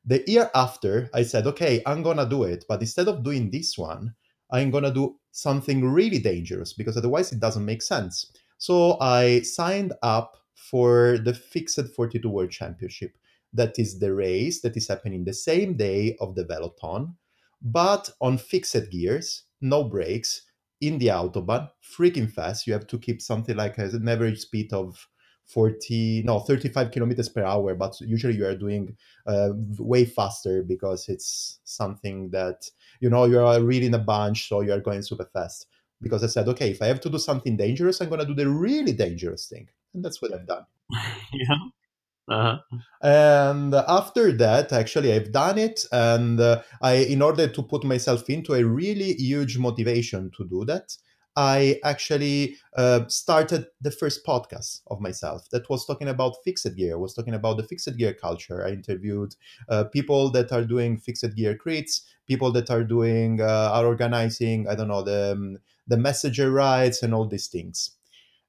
The 0.04 0.24
year 0.26 0.50
after, 0.54 1.10
I 1.12 1.24
said, 1.24 1.46
okay, 1.46 1.82
I'm 1.84 2.02
gonna 2.02 2.28
do 2.28 2.44
it, 2.44 2.64
but 2.68 2.80
instead 2.80 3.08
of 3.08 3.22
doing 3.22 3.50
this 3.50 3.76
one, 3.76 4.14
I'm 4.50 4.70
gonna 4.70 4.94
do 4.94 5.16
something 5.32 5.84
really 5.84 6.18
dangerous 6.18 6.72
because 6.72 6.96
otherwise 6.96 7.32
it 7.32 7.40
doesn't 7.40 7.64
make 7.64 7.82
sense. 7.82 8.32
So 8.58 8.98
I 9.00 9.42
signed 9.42 9.92
up 10.02 10.38
for 10.54 11.18
the 11.18 11.34
Fixed 11.34 11.94
42 11.94 12.28
World 12.28 12.50
Championship. 12.50 13.16
That 13.52 13.78
is 13.78 13.98
the 13.98 14.14
race 14.14 14.62
that 14.62 14.76
is 14.76 14.88
happening 14.88 15.24
the 15.24 15.34
same 15.34 15.76
day 15.76 16.16
of 16.20 16.34
the 16.36 16.44
Velothon 16.44 17.14
but 17.62 18.10
on 18.20 18.38
fixed 18.38 18.90
gears, 18.90 19.44
no 19.60 19.84
brakes, 19.84 20.42
in 20.80 20.98
the 20.98 21.06
autobahn, 21.06 21.70
freaking 21.96 22.30
fast. 22.30 22.66
You 22.66 22.72
have 22.72 22.88
to 22.88 22.98
keep 22.98 23.22
something 23.22 23.56
like 23.56 23.78
an 23.78 24.08
average 24.08 24.40
speed 24.40 24.72
of 24.72 25.08
40, 25.52 26.22
no, 26.24 26.40
35 26.40 26.90
kilometers 26.90 27.28
per 27.28 27.44
hour, 27.44 27.74
but 27.74 28.00
usually 28.00 28.36
you 28.36 28.46
are 28.46 28.56
doing 28.56 28.96
uh, 29.26 29.50
way 29.78 30.04
faster 30.04 30.62
because 30.62 31.08
it's 31.08 31.60
something 31.64 32.30
that, 32.30 32.70
you 33.00 33.10
know, 33.10 33.24
you 33.24 33.40
are 33.40 33.62
really 33.62 33.86
in 33.86 33.94
a 33.94 33.98
bunch, 33.98 34.48
so 34.48 34.60
you 34.60 34.72
are 34.72 34.80
going 34.80 35.02
super 35.02 35.28
fast. 35.32 35.66
Because 36.00 36.24
I 36.24 36.26
said, 36.26 36.48
okay, 36.48 36.70
if 36.70 36.82
I 36.82 36.86
have 36.86 37.00
to 37.02 37.10
do 37.10 37.18
something 37.18 37.56
dangerous, 37.56 38.00
I'm 38.00 38.08
going 38.08 38.20
to 38.20 38.26
do 38.26 38.34
the 38.34 38.48
really 38.48 38.92
dangerous 38.92 39.46
thing. 39.46 39.68
And 39.94 40.04
that's 40.04 40.20
what 40.20 40.34
I've 40.34 40.46
done. 40.46 40.64
yeah. 41.32 41.56
Uh-huh. 42.28 42.58
And 43.02 43.74
after 43.74 44.32
that, 44.32 44.72
actually, 44.72 45.12
I've 45.12 45.32
done 45.32 45.58
it, 45.58 45.84
and 45.90 46.40
uh, 46.40 46.62
I, 46.80 46.94
in 46.94 47.20
order 47.20 47.48
to 47.48 47.62
put 47.62 47.84
myself 47.84 48.30
into 48.30 48.54
a 48.54 48.64
really 48.64 49.14
huge 49.14 49.58
motivation 49.58 50.30
to 50.36 50.44
do 50.44 50.64
that, 50.66 50.96
I 51.36 51.80
actually 51.84 52.56
uh, 52.76 53.06
started 53.08 53.66
the 53.80 53.90
first 53.90 54.24
podcast 54.26 54.82
of 54.88 55.00
myself 55.00 55.48
that 55.50 55.68
was 55.70 55.86
talking 55.86 56.08
about 56.08 56.36
fixed 56.44 56.68
gear. 56.76 56.98
Was 56.98 57.14
talking 57.14 57.34
about 57.34 57.56
the 57.56 57.62
fixed 57.62 57.96
gear 57.96 58.12
culture. 58.12 58.64
I 58.66 58.70
interviewed 58.70 59.34
uh, 59.68 59.84
people 59.84 60.30
that 60.32 60.52
are 60.52 60.64
doing 60.64 60.98
fixed 60.98 61.34
gear 61.34 61.56
crits, 61.56 62.02
people 62.26 62.52
that 62.52 62.70
are 62.70 62.84
doing 62.84 63.40
uh, 63.40 63.70
are 63.72 63.86
organizing. 63.86 64.68
I 64.68 64.74
don't 64.74 64.88
know 64.88 65.02
the 65.02 65.32
um, 65.32 65.58
the 65.86 65.96
messenger 65.96 66.50
rides 66.50 67.02
and 67.02 67.14
all 67.14 67.26
these 67.26 67.48
things 67.48 67.92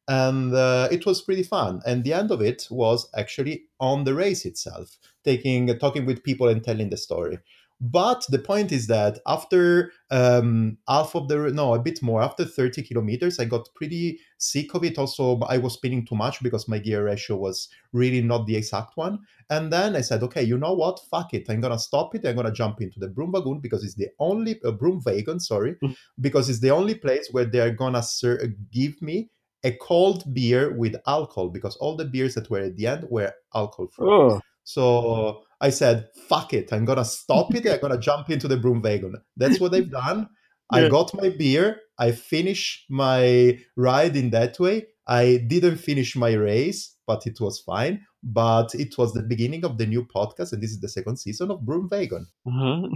and 0.07 0.53
uh, 0.53 0.87
it 0.91 1.05
was 1.05 1.21
pretty 1.21 1.43
fun 1.43 1.81
and 1.85 2.03
the 2.03 2.13
end 2.13 2.29
of 2.29 2.41
it 2.41 2.67
was 2.69 3.09
actually 3.15 3.63
on 3.79 4.03
the 4.03 4.13
race 4.13 4.45
itself 4.45 4.97
taking 5.23 5.67
talking 5.79 6.05
with 6.05 6.23
people 6.23 6.49
and 6.49 6.63
telling 6.63 6.89
the 6.89 6.97
story 6.97 7.39
but 7.83 8.25
the 8.29 8.39
point 8.39 8.71
is 8.71 8.87
that 8.87 9.19
after 9.27 9.91
um, 10.09 10.77
half 10.87 11.15
of 11.15 11.27
the 11.27 11.51
no 11.51 11.73
a 11.73 11.79
bit 11.79 12.01
more 12.01 12.21
after 12.21 12.45
30 12.45 12.81
kilometers 12.81 13.39
i 13.39 13.45
got 13.45 13.67
pretty 13.75 14.19
sick 14.37 14.73
of 14.73 14.85
it 14.85 14.97
also 14.97 15.39
i 15.49 15.57
was 15.57 15.73
spinning 15.73 16.05
too 16.05 16.15
much 16.15 16.41
because 16.41 16.69
my 16.69 16.79
gear 16.79 17.03
ratio 17.03 17.35
was 17.35 17.67
really 17.91 18.21
not 18.21 18.47
the 18.47 18.55
exact 18.55 18.95
one 18.95 19.19
and 19.49 19.71
then 19.73 19.97
i 19.97 20.01
said 20.01 20.23
okay 20.23 20.41
you 20.41 20.57
know 20.57 20.73
what 20.73 20.97
fuck 21.11 21.33
it 21.33 21.45
i'm 21.49 21.59
gonna 21.59 21.77
stop 21.77 22.15
it 22.15 22.25
i'm 22.25 22.37
gonna 22.37 22.51
jump 22.53 22.81
into 22.81 23.01
the 23.01 23.07
broom 23.07 23.33
wagon 23.33 23.59
because 23.59 23.83
it's 23.83 23.95
the 23.95 24.07
only 24.19 24.61
uh, 24.63 24.71
broom 24.71 25.01
wagon 25.05 25.39
sorry 25.39 25.73
mm-hmm. 25.83 25.91
because 26.21 26.49
it's 26.49 26.61
the 26.61 26.71
only 26.71 26.95
place 26.95 27.27
where 27.31 27.45
they're 27.45 27.75
gonna 27.75 28.01
ser- 28.01 28.53
give 28.71 29.01
me 29.01 29.29
a 29.65 29.71
cold 29.71 30.33
beer 30.33 30.73
with 30.73 30.95
alcohol 31.07 31.49
because 31.49 31.75
all 31.77 31.95
the 31.95 32.05
beers 32.05 32.35
that 32.35 32.49
were 32.49 32.59
at 32.59 32.75
the 32.75 32.87
end 32.87 33.05
were 33.09 33.31
alcohol 33.55 33.87
free. 33.87 34.07
Oh. 34.09 34.41
So 34.65 35.43
I 35.63 35.69
said, 35.69 36.09
fuck 36.27 36.53
it, 36.53 36.73
I'm 36.73 36.83
gonna 36.83 37.05
stop 37.05 37.55
it, 37.55 37.65
I'm 37.65 37.79
gonna 37.79 37.97
jump 37.97 38.29
into 38.29 38.49
the 38.49 38.57
broom 38.57 38.81
wagon. 38.81 39.15
That's 39.37 39.61
what 39.61 39.73
I've 39.73 39.89
done. 39.89 40.27
Yeah. 40.73 40.85
I 40.85 40.89
got 40.89 41.13
my 41.13 41.29
beer, 41.29 41.79
I 41.97 42.11
finished 42.11 42.85
my 42.89 43.59
ride 43.77 44.17
in 44.17 44.31
that 44.31 44.59
way. 44.59 44.87
I 45.07 45.45
didn't 45.47 45.77
finish 45.77 46.15
my 46.15 46.33
race, 46.33 46.95
but 47.07 47.25
it 47.27 47.39
was 47.39 47.59
fine. 47.59 48.01
But 48.21 48.73
it 48.75 48.97
was 48.97 49.13
the 49.13 49.21
beginning 49.21 49.65
of 49.65 49.77
the 49.77 49.85
new 49.85 50.05
podcast, 50.05 50.53
and 50.53 50.61
this 50.63 50.71
is 50.71 50.79
the 50.79 50.87
second 50.87 51.17
season 51.17 51.51
of 51.51 51.65
Broom 51.65 51.89
Wagon. 51.91 52.25
Uh-huh. 52.47 52.87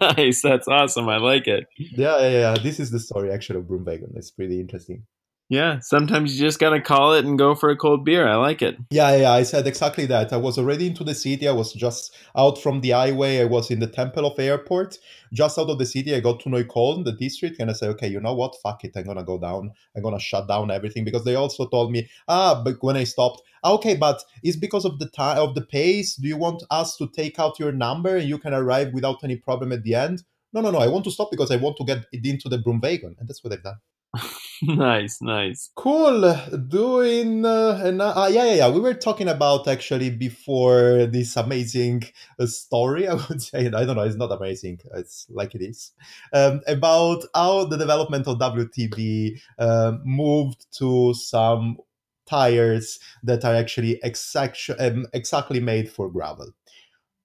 nice, 0.16 0.42
that's 0.42 0.66
awesome. 0.66 1.08
I 1.08 1.18
like 1.18 1.46
it. 1.46 1.66
Yeah, 1.78 2.20
yeah, 2.20 2.30
yeah. 2.30 2.54
This 2.60 2.80
is 2.80 2.90
the 2.90 2.98
story 2.98 3.30
actually 3.30 3.60
of 3.60 3.68
Broom 3.68 3.84
Wagon. 3.84 4.12
It's 4.16 4.32
pretty 4.32 4.60
interesting. 4.60 5.04
Yeah, 5.50 5.80
sometimes 5.80 6.34
you 6.34 6.46
just 6.46 6.58
gotta 6.58 6.80
call 6.80 7.12
it 7.12 7.24
and 7.26 7.38
go 7.38 7.54
for 7.54 7.68
a 7.68 7.76
cold 7.76 8.04
beer. 8.04 8.26
I 8.26 8.36
like 8.36 8.62
it. 8.62 8.76
Yeah, 8.90 9.14
yeah, 9.14 9.32
I 9.32 9.42
said 9.42 9.66
exactly 9.66 10.06
that. 10.06 10.32
I 10.32 10.38
was 10.38 10.56
already 10.56 10.86
into 10.86 11.04
the 11.04 11.14
city. 11.14 11.46
I 11.46 11.52
was 11.52 11.74
just 11.74 12.16
out 12.36 12.58
from 12.58 12.80
the 12.80 12.90
highway. 12.90 13.40
I 13.40 13.44
was 13.44 13.70
in 13.70 13.80
the 13.80 13.86
Tempelhof 13.86 14.38
Airport, 14.38 14.98
just 15.34 15.58
out 15.58 15.68
of 15.68 15.78
the 15.78 15.84
city. 15.84 16.14
I 16.14 16.20
got 16.20 16.40
to 16.40 16.48
Neukölln, 16.48 17.04
the 17.04 17.12
district, 17.12 17.60
and 17.60 17.70
I 17.70 17.74
said, 17.74 17.90
okay, 17.90 18.08
you 18.08 18.20
know 18.20 18.34
what? 18.34 18.56
Fuck 18.62 18.84
it. 18.84 18.92
I'm 18.96 19.04
gonna 19.04 19.22
go 19.22 19.38
down. 19.38 19.70
I'm 19.94 20.02
gonna 20.02 20.18
shut 20.18 20.48
down 20.48 20.70
everything 20.70 21.04
because 21.04 21.24
they 21.24 21.34
also 21.34 21.68
told 21.68 21.92
me, 21.92 22.08
ah, 22.26 22.62
but 22.64 22.76
when 22.80 22.96
I 22.96 23.04
stopped, 23.04 23.42
okay, 23.64 23.96
but 23.96 24.24
it's 24.42 24.56
because 24.56 24.86
of 24.86 24.98
the 24.98 25.10
time 25.10 25.38
of 25.38 25.54
the 25.54 25.62
pace. 25.66 26.16
Do 26.16 26.26
you 26.26 26.38
want 26.38 26.62
us 26.70 26.96
to 26.96 27.08
take 27.08 27.38
out 27.38 27.58
your 27.58 27.72
number 27.72 28.16
and 28.16 28.28
you 28.28 28.38
can 28.38 28.54
arrive 28.54 28.94
without 28.94 29.22
any 29.22 29.36
problem 29.36 29.72
at 29.72 29.82
the 29.82 29.94
end? 29.94 30.22
No, 30.54 30.62
no, 30.62 30.70
no. 30.70 30.78
I 30.78 30.88
want 30.88 31.04
to 31.04 31.10
stop 31.10 31.30
because 31.30 31.50
I 31.50 31.56
want 31.56 31.76
to 31.76 31.84
get 31.84 32.06
into 32.12 32.48
the 32.48 32.58
broom 32.58 32.80
wagon, 32.80 33.14
and 33.18 33.28
that's 33.28 33.44
what 33.44 33.52
I've 33.52 33.62
done. 33.62 33.76
nice, 34.62 35.20
nice. 35.20 35.70
Cool. 35.74 36.34
Doing 36.68 37.44
uh, 37.44 37.80
and 37.82 38.00
uh, 38.00 38.28
yeah, 38.30 38.44
yeah, 38.44 38.54
yeah. 38.54 38.68
We 38.68 38.80
were 38.80 38.94
talking 38.94 39.28
about 39.28 39.66
actually 39.68 40.10
before 40.10 41.06
this 41.06 41.36
amazing 41.36 42.04
uh, 42.38 42.46
story. 42.46 43.08
I 43.08 43.14
would 43.14 43.42
say 43.42 43.66
I 43.66 43.84
don't 43.84 43.96
know. 43.96 44.02
It's 44.02 44.16
not 44.16 44.32
amazing. 44.32 44.80
It's 44.94 45.26
like 45.30 45.54
it 45.54 45.62
is 45.62 45.92
um, 46.32 46.60
about 46.66 47.24
how 47.34 47.64
the 47.64 47.76
development 47.76 48.26
of 48.26 48.38
WTB 48.38 49.40
uh, 49.58 49.92
moved 50.04 50.66
to 50.78 51.14
some 51.14 51.78
tires 52.26 52.98
that 53.22 53.44
are 53.44 53.54
actually 53.54 54.00
exact, 54.02 54.70
um, 54.78 55.06
exactly 55.12 55.60
made 55.60 55.90
for 55.90 56.10
gravel. 56.10 56.50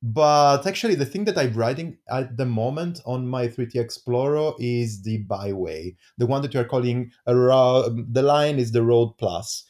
But 0.02 0.66
actually, 0.66 0.96
the 0.96 1.06
thing 1.06 1.26
that 1.26 1.38
I'm 1.38 1.54
riding 1.54 1.98
at 2.10 2.38
the 2.38 2.46
moment 2.46 3.02
on 3.06 3.28
my 3.28 3.48
3T 3.48 3.76
Exploro 3.76 4.56
is 4.58 5.04
the 5.04 5.18
Byway, 5.20 5.96
the 6.18 6.26
one 6.26 6.42
that 6.42 6.54
you 6.54 6.62
are 6.62 6.66
calling 6.66 7.12
a 7.26 7.34
the 7.34 8.22
line 8.22 8.60
is 8.60 8.72
the 8.72 8.84
Road 8.84 9.18
Plus. 9.18 9.66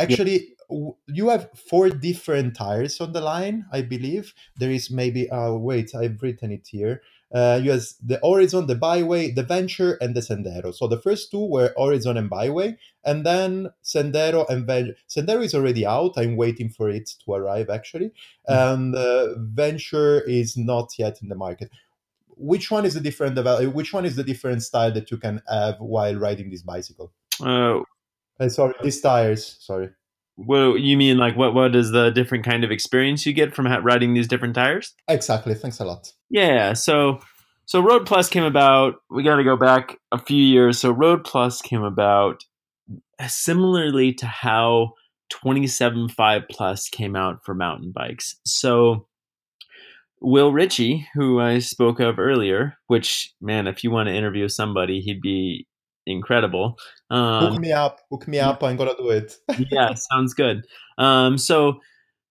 Actually, 0.00 0.56
yeah. 0.68 0.90
you 1.06 1.28
have 1.28 1.48
four 1.70 1.90
different 1.90 2.56
tires 2.56 3.00
on 3.00 3.12
the 3.12 3.20
line, 3.20 3.64
I 3.72 3.82
believe. 3.82 4.34
There 4.56 4.70
is 4.70 4.90
maybe, 4.90 5.30
uh, 5.30 5.52
wait, 5.52 5.94
I've 5.94 6.20
written 6.22 6.50
it 6.50 6.66
here 6.68 7.00
uh, 7.34 7.60
you 7.62 7.70
have 7.70 7.82
the 8.04 8.20
Horizon, 8.22 8.66
the 8.66 8.74
Byway, 8.74 9.30
the 9.30 9.42
Venture, 9.42 9.94
and 10.00 10.14
the 10.14 10.20
Sendero. 10.20 10.74
So 10.74 10.86
the 10.86 11.00
first 11.00 11.30
two 11.30 11.44
were 11.44 11.72
Horizon 11.78 12.16
and 12.16 12.28
Byway, 12.28 12.76
and 13.04 13.24
then 13.24 13.70
Sendero 13.82 14.48
and 14.48 14.66
Venture. 14.66 14.94
Sendero 15.08 15.42
is 15.44 15.54
already 15.54 15.86
out. 15.86 16.12
I'm 16.16 16.36
waiting 16.36 16.68
for 16.68 16.90
it 16.90 17.10
to 17.24 17.32
arrive 17.32 17.70
actually, 17.70 18.12
mm. 18.48 18.74
and 18.74 18.94
uh, 18.94 19.38
Venture 19.38 20.20
is 20.20 20.56
not 20.56 20.90
yet 20.98 21.22
in 21.22 21.28
the 21.28 21.34
market. 21.34 21.70
Which 22.36 22.70
one 22.70 22.84
is 22.84 22.94
the 22.94 23.00
different 23.00 23.34
develop? 23.34 23.72
Which 23.74 23.92
one 23.92 24.04
is 24.04 24.16
the 24.16 24.24
different 24.24 24.62
style 24.62 24.92
that 24.92 25.10
you 25.10 25.16
can 25.16 25.42
have 25.48 25.76
while 25.78 26.16
riding 26.16 26.50
this 26.50 26.62
bicycle? 26.62 27.12
Uh, 27.40 27.80
uh 28.40 28.48
sorry, 28.48 28.74
these 28.82 29.00
tires. 29.00 29.56
Sorry. 29.60 29.90
What 30.36 30.80
you 30.80 30.96
mean? 30.96 31.18
Like 31.18 31.36
what? 31.36 31.54
What 31.54 31.76
is 31.76 31.90
the 31.90 32.10
different 32.10 32.44
kind 32.44 32.64
of 32.64 32.70
experience 32.70 33.26
you 33.26 33.32
get 33.32 33.54
from 33.54 33.66
riding 33.66 34.14
these 34.14 34.28
different 34.28 34.54
tires? 34.54 34.94
Exactly. 35.08 35.54
Thanks 35.54 35.78
a 35.80 35.84
lot. 35.84 36.12
Yeah. 36.30 36.72
So, 36.72 37.20
so 37.66 37.80
Road 37.80 38.06
Plus 38.06 38.28
came 38.28 38.44
about. 38.44 38.94
We 39.10 39.22
got 39.22 39.36
to 39.36 39.44
go 39.44 39.56
back 39.56 39.98
a 40.10 40.18
few 40.18 40.42
years. 40.42 40.78
So 40.78 40.90
Road 40.90 41.24
Plus 41.24 41.60
came 41.60 41.82
about 41.82 42.44
uh, 43.18 43.28
similarly 43.28 44.14
to 44.14 44.26
how 44.26 44.92
27.5 45.44 46.48
Plus 46.50 46.88
came 46.88 47.14
out 47.14 47.44
for 47.44 47.54
mountain 47.54 47.92
bikes. 47.94 48.36
So. 48.44 49.06
Will 50.24 50.52
Ritchie, 50.52 51.08
who 51.14 51.40
I 51.40 51.58
spoke 51.58 51.98
of 51.98 52.20
earlier, 52.20 52.74
which 52.86 53.34
man, 53.40 53.66
if 53.66 53.82
you 53.82 53.90
want 53.90 54.06
to 54.06 54.14
interview 54.14 54.48
somebody, 54.48 55.00
he'd 55.00 55.20
be 55.20 55.66
incredible. 56.06 56.78
Um, 57.10 57.52
hook 57.52 57.60
me 57.60 57.72
up, 57.72 58.00
hook 58.10 58.28
me 58.28 58.38
up. 58.38 58.62
I'm 58.62 58.76
gonna 58.76 58.96
do 58.96 59.10
it. 59.10 59.36
yeah, 59.70 59.94
sounds 59.94 60.34
good. 60.34 60.64
Um, 60.98 61.38
so 61.38 61.80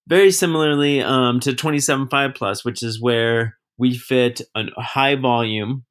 very 0.08 0.32
similarly 0.32 1.02
um, 1.02 1.40
to 1.42 1.52
27.5 1.52 2.36
plus, 2.36 2.66
which 2.66 2.84
is 2.84 3.02
where 3.02 3.58
we 3.78 3.98
fit 3.98 4.42
a 4.56 4.66
high 4.82 5.16
volume 5.16 5.86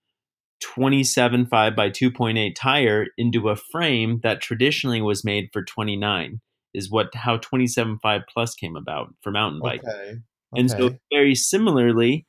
27.5 0.62 1.48
by 1.74 1.88
2.8 1.88 2.54
tire 2.54 3.06
into 3.16 3.48
a 3.48 3.56
frame 3.56 4.20
that 4.22 4.42
traditionally 4.42 5.00
was 5.00 5.24
made 5.24 5.48
for 5.52 5.64
29 5.64 6.40
is 6.74 6.90
what 6.90 7.14
how 7.14 7.36
27.5 7.38 8.22
plus 8.32 8.54
came 8.54 8.76
about 8.76 9.14
for 9.22 9.30
mountain 9.30 9.60
bike. 9.60 9.82
Okay. 9.82 10.20
Okay. 10.52 10.60
And 10.60 10.70
so 10.70 10.96
very 11.12 11.34
similarly 11.34 12.26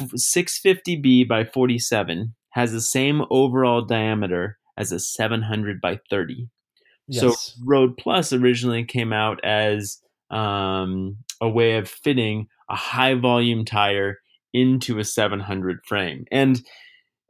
650B 0.00 1.28
by 1.28 1.44
47 1.44 2.34
has 2.50 2.72
the 2.72 2.80
same 2.80 3.22
overall 3.30 3.82
diameter 3.82 4.58
as 4.76 4.92
a 4.92 4.98
700 4.98 5.80
by 5.80 6.00
30. 6.10 6.48
Yes. 7.06 7.20
So 7.20 7.34
Road 7.64 7.96
Plus 7.96 8.32
originally 8.32 8.84
came 8.84 9.12
out 9.12 9.44
as 9.44 9.98
um, 10.30 11.18
a 11.40 11.48
way 11.48 11.76
of 11.76 11.88
fitting 11.88 12.48
a 12.70 12.76
high 12.76 13.14
volume 13.14 13.64
tire 13.64 14.18
into 14.52 14.98
a 14.98 15.04
700 15.04 15.80
frame. 15.86 16.24
And 16.30 16.62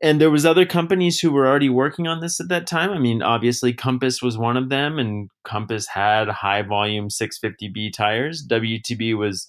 and 0.03 0.21
there 0.21 0.31
was 0.31 0.45
other 0.45 0.67
companies 0.67 1.21
who 1.21 1.33
were 1.33 1.47
already 1.47 1.71
working 1.71 2.07
on 2.07 2.21
this 2.21 2.39
at 2.39 2.49
that 2.49 2.67
time. 2.67 2.91
I 2.91 2.99
mean, 2.99 3.23
obviously 3.23 3.73
Compass 3.73 4.21
was 4.21 4.37
one 4.37 4.59
of 4.59 4.69
them, 4.69 4.99
and 4.99 5.31
Compass 5.45 5.87
had 5.87 6.29
high 6.29 6.61
volume 6.61 7.09
650B 7.09 7.91
tires. 7.91 8.47
WTB 8.47 9.17
was 9.17 9.49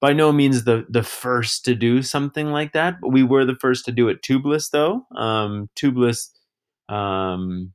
by 0.00 0.12
no 0.12 0.32
means 0.32 0.64
the 0.64 0.86
the 0.88 1.02
first 1.02 1.64
to 1.64 1.74
do 1.74 2.02
something 2.02 2.52
like 2.52 2.72
that, 2.72 3.00
but 3.00 3.08
we 3.08 3.22
were 3.22 3.44
the 3.44 3.56
first 3.60 3.84
to 3.86 3.92
do 3.92 4.08
it 4.08 4.22
tubeless 4.22 4.70
though. 4.70 5.06
Um, 5.16 5.68
tubeless, 5.76 6.30
um, 6.90 7.72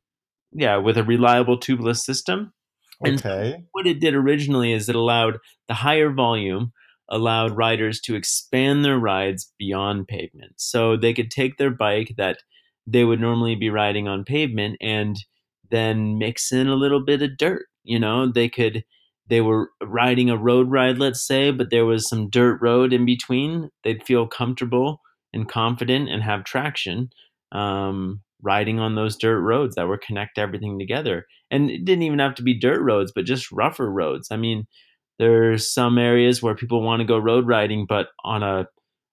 yeah, 0.51 0.77
with 0.77 0.97
a 0.97 1.03
reliable 1.03 1.59
tubeless 1.59 1.97
system. 1.97 2.53
Okay. 3.05 3.53
And 3.55 3.65
what 3.71 3.87
it 3.87 3.99
did 3.99 4.13
originally 4.13 4.71
is 4.71 4.87
it 4.87 4.95
allowed 4.95 5.39
the 5.67 5.73
higher 5.73 6.11
volume 6.11 6.71
allowed 7.09 7.55
riders 7.55 7.99
to 8.01 8.15
expand 8.15 8.83
their 8.83 8.97
rides 8.97 9.51
beyond 9.59 10.07
pavement. 10.07 10.53
So 10.57 10.97
they 10.97 11.13
could 11.13 11.29
take 11.29 11.57
their 11.57 11.69
bike 11.69 12.13
that 12.17 12.39
they 12.87 13.03
would 13.03 13.19
normally 13.19 13.55
be 13.55 13.69
riding 13.69 14.07
on 14.07 14.23
pavement 14.23 14.77
and 14.81 15.17
then 15.69 16.17
mix 16.17 16.51
in 16.51 16.67
a 16.67 16.75
little 16.75 17.03
bit 17.03 17.21
of 17.21 17.37
dirt. 17.37 17.67
You 17.83 17.99
know, 17.99 18.31
they 18.31 18.49
could 18.49 18.83
they 19.27 19.41
were 19.41 19.71
riding 19.81 20.29
a 20.29 20.37
road 20.37 20.69
ride, 20.69 20.99
let's 20.99 21.25
say, 21.25 21.51
but 21.51 21.71
there 21.71 21.85
was 21.85 22.07
some 22.07 22.29
dirt 22.29 22.59
road 22.61 22.93
in 22.93 23.05
between. 23.05 23.69
They'd 23.83 24.05
feel 24.05 24.27
comfortable 24.27 25.01
and 25.33 25.49
confident 25.49 26.09
and 26.09 26.21
have 26.21 26.43
traction 26.43 27.09
um, 27.51 28.21
riding 28.41 28.79
on 28.79 28.95
those 28.95 29.15
dirt 29.15 29.41
roads 29.41 29.75
that 29.75 29.87
were 29.87 29.97
connect 29.97 30.37
everything 30.37 30.77
together. 30.79 31.25
And 31.51 31.69
it 31.69 31.85
didn't 31.85 32.03
even 32.03 32.19
have 32.19 32.35
to 32.35 32.43
be 32.43 32.57
dirt 32.57 32.81
roads, 32.81 33.11
but 33.15 33.25
just 33.25 33.51
rougher 33.51 33.91
roads. 33.91 34.29
I 34.31 34.37
mean, 34.37 34.65
there's 35.19 35.71
some 35.73 35.97
areas 35.97 36.41
where 36.41 36.55
people 36.55 36.81
want 36.81 36.99
to 36.99 37.07
go 37.07 37.17
road 37.17 37.47
riding, 37.47 37.85
but 37.87 38.07
on 38.23 38.43
a 38.43 38.67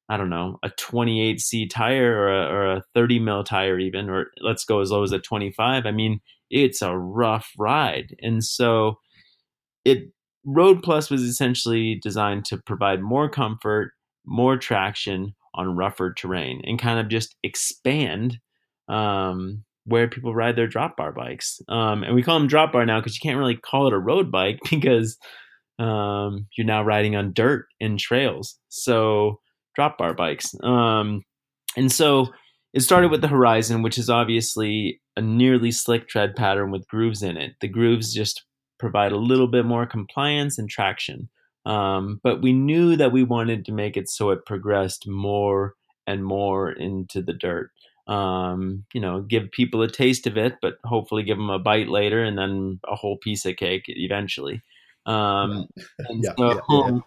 I 0.09 0.19
don't 0.19 0.31
know, 0.31 0.59
a 0.63 0.69
28C 0.69 1.71
tire 1.71 2.15
or 2.15 2.29
a, 2.29 2.47
or 2.53 2.73
a 2.73 2.83
30 2.95 3.19
mil 3.21 3.45
tire, 3.45 3.79
even, 3.79 4.11
or 4.11 4.27
let's 4.43 4.65
go 4.65 4.81
as 4.81 4.91
low 4.91 5.03
as 5.03 5.13
a 5.13 5.19
25. 5.19 5.87
I 5.87 5.91
mean, 5.91 6.21
it's 6.51 6.83
a 6.83 6.97
rough 6.97 7.49
ride. 7.57 8.15
And 8.21 8.45
so 8.45 8.99
it 9.85 10.13
Road 10.45 10.83
Plus 10.83 11.09
was 11.09 11.23
essentially 11.23 11.99
designed 12.03 12.45
to 12.47 12.59
provide 12.59 13.01
more 13.01 13.31
comfort, 13.31 13.93
more 14.27 14.57
traction 14.57 15.35
on 15.55 15.77
rougher 15.77 16.13
terrain, 16.13 16.61
and 16.65 16.79
kind 16.79 16.99
of 16.99 17.09
just 17.09 17.37
expand 17.43 18.39
um, 18.89 19.65
where 19.85 20.09
people 20.09 20.35
ride 20.35 20.57
their 20.57 20.67
drop 20.67 20.97
bar 20.97 21.13
bikes. 21.13 21.61
Um, 21.69 22.03
and 22.05 22.15
we 22.15 22.23
call 22.23 22.39
them 22.39 22.49
drop 22.49 22.73
bar 22.73 22.87
now 22.87 23.01
because 23.01 23.17
you 23.17 23.21
can't 23.29 23.39
really 23.39 23.57
call 23.57 23.87
it 23.87 23.93
a 23.93 23.99
road 23.99 24.31
bike 24.31 24.61
because 24.71 25.19
um, 25.79 26.47
you're 26.57 26.67
now 26.67 26.83
riding 26.83 27.17
on 27.17 27.33
dirt 27.33 27.67
and 27.81 27.99
trails. 27.99 28.59
So 28.69 29.41
drop 29.75 29.99
bar 29.99 30.15
bikes. 30.15 30.55
Um, 30.63 31.23
and 31.77 31.91
so 31.91 32.29
it 32.73 32.81
started 32.81 33.11
with 33.11 33.21
the 33.21 33.29
Horizon, 33.29 33.83
which 33.83 33.99
is 33.99 34.09
obviously 34.09 35.01
a 35.17 35.21
nearly 35.21 35.71
slick 35.71 36.09
tread 36.09 36.37
pattern 36.37 36.71
with 36.71 36.89
grooves 36.89 37.23
in 37.23 37.37
it. 37.37 37.53
The 37.61 37.69
grooves 37.69 38.15
just 38.15 38.45
provide 38.79 39.13
a 39.13 39.19
little 39.19 39.49
bit 39.49 39.65
more 39.65 39.87
compliance 39.87 40.59
and 40.59 40.69
traction. 40.69 41.29
Um, 41.65 42.21
but 42.23 42.43
we 42.43 42.53
knew 42.53 42.97
that 42.97 43.13
we 43.13 43.23
wanted 43.23 43.65
to 43.67 43.73
make 43.73 43.97
it 43.97 44.09
so 44.09 44.31
it 44.31 44.47
progressed 44.47 45.07
more 45.07 45.75
and 46.07 46.25
more 46.25 46.73
into 46.73 47.23
the 47.23 47.33
dirt. 47.33 47.71
Um, 48.07 48.85
you 48.93 49.01
know, 49.01 49.21
give 49.23 49.51
people 49.53 49.83
a 49.83 49.89
taste 49.89 50.27
of 50.27 50.37
it, 50.37 50.55
but 50.61 50.75
hopefully 50.85 51.23
give 51.23 51.37
them 51.37 51.51
a 51.51 51.59
bite 51.59 51.89
later 51.89 52.23
and 52.23 52.37
then 52.37 52.81
a 52.89 52.97
whole 52.97 53.17
piece 53.17 53.47
of 53.47 53.57
cake 53.57 53.85
eventually. 53.87 54.63
Um, 55.07 55.67
and 55.99 56.25
Yeah, 56.25 56.33
so, 56.37 56.61
yeah, 56.69 56.91
yeah. 56.91 56.99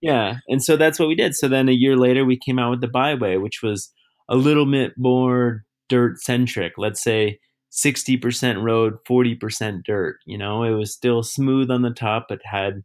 yeah, 0.00 0.36
and 0.48 0.62
so 0.62 0.76
that's 0.76 0.98
what 0.98 1.08
we 1.08 1.14
did. 1.14 1.34
So 1.34 1.48
then 1.48 1.68
a 1.68 1.72
year 1.72 1.96
later, 1.96 2.24
we 2.24 2.36
came 2.38 2.58
out 2.58 2.70
with 2.70 2.80
the 2.80 2.88
Byway, 2.88 3.36
which 3.38 3.62
was 3.62 3.90
a 4.28 4.36
little 4.36 4.66
bit 4.70 4.92
more 4.96 5.64
dirt 5.88 6.20
centric. 6.20 6.74
Let's 6.76 7.02
say 7.02 7.40
60% 7.72 8.62
road, 8.62 8.98
40% 9.08 9.84
dirt. 9.84 10.18
You 10.26 10.38
know, 10.38 10.62
it 10.62 10.70
was 10.70 10.92
still 10.92 11.22
smooth 11.22 11.70
on 11.70 11.82
the 11.82 11.90
top, 11.90 12.26
but 12.28 12.40
had 12.44 12.84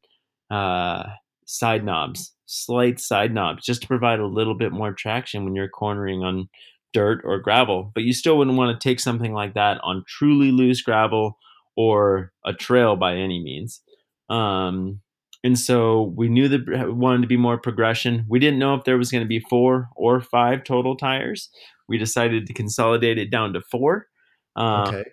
uh, 0.50 1.04
side 1.46 1.84
knobs, 1.86 2.34
slight 2.46 3.00
side 3.00 3.34
knobs, 3.34 3.66
just 3.66 3.82
to 3.82 3.88
provide 3.88 4.20
a 4.20 4.26
little 4.26 4.56
bit 4.56 4.72
more 4.72 4.94
traction 4.94 5.46
when 5.46 5.56
you're 5.56 5.70
cornering 5.70 6.24
on 6.24 6.50
dirt 6.94 7.22
or 7.24 7.40
gravel. 7.40 7.92
But 7.94 8.04
you 8.04 8.14
still 8.14 8.38
wouldn't 8.38 8.58
want 8.58 8.80
to 8.80 8.88
take 8.90 9.00
something 9.00 9.34
like 9.34 9.54
that 9.54 9.80
on 9.84 10.04
truly 10.08 10.52
loose 10.52 10.82
gravel 10.82 11.38
or 11.76 12.32
a 12.46 12.54
trail 12.54 12.96
by 12.96 13.16
any 13.16 13.42
means. 13.42 13.82
Um, 14.30 15.02
and 15.44 15.58
so 15.58 16.14
we 16.18 16.28
knew 16.28 16.48
that 16.50 16.68
we 16.68 16.92
wanted 16.92 17.22
to 17.22 17.28
be 17.28 17.38
more 17.38 17.58
progression. 17.58 18.26
We 18.28 18.40
didn't 18.40 18.60
know 18.60 18.76
if 18.76 18.84
there 18.84 18.98
was 18.98 19.10
going 19.12 19.24
to 19.24 19.28
be 19.28 19.40
four 19.40 19.90
or 19.96 20.20
five 20.20 20.64
total 20.66 20.98
tires. 20.98 21.50
We 21.88 21.98
decided 21.98 22.46
to 22.48 22.54
consolidate 22.54 23.18
it 23.18 23.32
down 23.32 23.54
to 23.54 23.62
four. 23.62 24.08
Um, 24.56 24.88
Okay. 24.88 25.04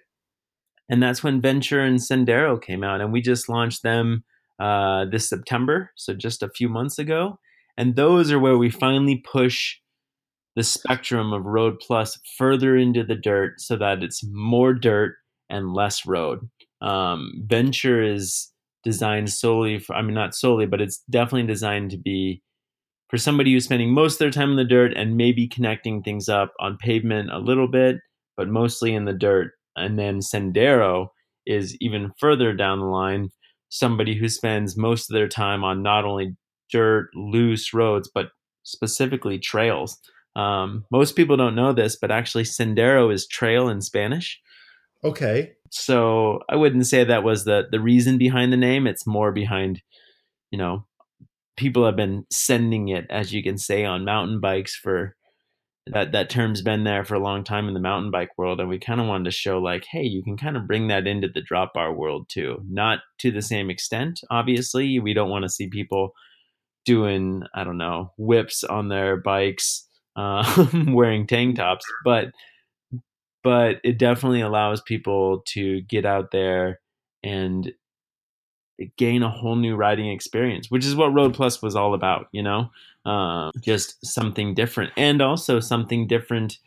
and 0.88 1.02
that's 1.02 1.22
when 1.22 1.40
Venture 1.40 1.80
and 1.80 1.98
Sendero 1.98 2.60
came 2.60 2.82
out, 2.82 3.00
and 3.00 3.12
we 3.12 3.20
just 3.20 3.48
launched 3.48 3.82
them 3.82 4.24
uh, 4.58 5.04
this 5.04 5.28
September, 5.28 5.90
so 5.94 6.14
just 6.14 6.42
a 6.42 6.48
few 6.50 6.68
months 6.68 6.98
ago. 6.98 7.38
And 7.76 7.94
those 7.94 8.32
are 8.32 8.38
where 8.40 8.56
we 8.58 8.70
finally 8.70 9.22
push 9.30 9.76
the 10.57 10.64
spectrum 10.64 11.32
of 11.32 11.44
Road 11.44 11.78
Plus 11.80 12.18
further 12.36 12.76
into 12.76 13.04
the 13.04 13.14
dirt, 13.14 13.61
so 13.61 13.76
that 13.76 14.02
it's 14.02 14.24
more 14.32 14.74
dirt 14.74 15.14
and 15.48 15.74
less 15.74 16.07
road. 16.07 16.48
Um, 16.80 17.44
Venture 17.46 18.02
is 18.02 18.50
designed 18.82 19.30
solely 19.30 19.78
for, 19.78 19.94
I 19.94 20.02
mean, 20.02 20.14
not 20.14 20.34
solely, 20.34 20.66
but 20.66 20.80
it's 20.80 21.02
definitely 21.11 21.46
designed 21.46 21.90
to 21.90 21.98
be 21.98 22.42
for 23.09 23.18
somebody 23.18 23.52
who's 23.52 23.64
spending 23.64 23.92
most 23.92 24.14
of 24.14 24.18
their 24.18 24.30
time 24.30 24.50
in 24.50 24.57
the 24.57 24.64
dirt 24.64 24.92
and 24.96 25.16
maybe 25.16 25.46
connecting 25.46 26.02
things 26.02 26.28
up 26.28 26.52
on 26.59 26.76
pavement 26.78 27.30
a 27.30 27.38
little 27.38 27.68
bit, 27.68 27.98
but 28.36 28.48
mostly 28.48 28.94
in 28.94 29.04
the 29.04 29.12
dirt. 29.12 29.52
And 29.76 29.98
then 29.98 30.20
Sendero 30.20 31.09
is 31.44 31.76
even 31.80 32.12
further 32.18 32.52
down 32.52 32.80
the 32.80 32.86
line, 32.86 33.30
somebody 33.68 34.16
who 34.16 34.28
spends 34.28 34.76
most 34.76 35.11
of 35.11 35.14
their 35.14 35.28
time 35.28 35.62
on 35.62 35.82
not 35.82 36.04
only 36.04 36.36
dirt, 36.72 37.11
loose 37.14 37.72
roads, 37.72 38.11
but 38.12 38.30
specifically 38.64 39.38
trails. 39.38 39.98
Um, 40.37 40.84
most 40.91 41.16
people 41.16 41.37
don't 41.37 41.55
know 41.55 41.72
this, 41.72 41.97
but 41.97 42.11
actually, 42.11 42.45
Sendero 42.45 43.12
is 43.12 43.26
trail 43.26 43.68
in 43.68 43.80
Spanish. 43.80 44.41
Okay. 45.03 45.53
So 45.70 46.41
I 46.49 46.57
wouldn't 46.57 46.87
say 46.87 47.05
that 47.05 47.24
was 47.24 47.45
the 47.45 47.64
the 47.70 47.80
reason 47.80 48.18
behind 48.18 48.53
the 48.53 48.59
name. 48.59 48.87
It's 48.87 49.07
more 49.07 49.32
behind, 49.32 49.82
you 50.51 50.59
know, 50.59 50.87
people 51.57 51.84
have 51.87 51.97
been 51.97 52.26
sending 52.30 52.89
it, 52.89 53.07
as 53.11 53.32
you 53.32 53.43
can 53.43 53.59
say, 53.59 53.84
on 53.84 54.05
mountain 54.05 54.41
bikes 54.41 54.76
for 54.76 55.16
that 55.87 56.12
that 56.12 56.28
term's 56.28 56.62
been 56.62 56.84
there 56.84 57.05
for 57.05 57.14
a 57.14 57.20
long 57.20 57.45
time 57.45 57.68
in 57.68 57.74
the 57.74 57.80
mountain 57.80 58.11
bike 58.11 58.30
world 58.37 58.59
and 58.59 58.68
we 58.68 58.78
kind 58.78 59.01
of 59.01 59.07
wanted 59.07 59.24
to 59.24 59.30
show 59.30 59.59
like 59.59 59.84
hey 59.89 60.03
you 60.03 60.22
can 60.22 60.37
kind 60.37 60.57
of 60.57 60.66
bring 60.66 60.89
that 60.89 61.07
into 61.07 61.28
the 61.28 61.41
drop 61.41 61.72
bar 61.74 61.95
world 61.95 62.28
too 62.28 62.61
not 62.68 63.01
to 63.18 63.30
the 63.30 63.43
same 63.43 63.70
extent 63.70 64.20
obviously 64.30 64.99
we 64.99 65.14
don't 65.14 65.30
want 65.30 65.45
to 65.45 65.49
see 65.49 65.68
people 65.68 66.12
doing 66.84 67.43
i 67.55 67.62
don't 67.62 67.78
know 67.78 68.12
whips 68.18 68.64
on 68.64 68.89
their 68.89 69.16
bikes 69.16 69.86
uh, 70.16 70.66
wearing 70.88 71.26
tank 71.26 71.56
tops 71.56 71.84
but 72.04 72.28
but 73.44 73.76
it 73.84 73.98
definitely 73.98 74.40
allows 74.40 74.80
people 74.80 75.42
to 75.46 75.80
get 75.82 76.04
out 76.04 76.32
there 76.32 76.80
and 77.22 77.72
gain 78.98 79.22
a 79.22 79.30
whole 79.30 79.56
new 79.56 79.76
riding 79.76 80.08
experience 80.10 80.70
which 80.70 80.84
is 80.84 80.94
what 80.96 81.14
road 81.14 81.32
plus 81.34 81.62
was 81.62 81.76
all 81.76 81.94
about 81.94 82.28
you 82.32 82.42
know? 82.42 82.70
Uh, 83.04 83.52
just 83.60 84.04
something 84.04 84.52
different 84.52 84.92
and 84.96 85.22
also 85.22 85.60
something 85.60 86.08
different 86.08 86.58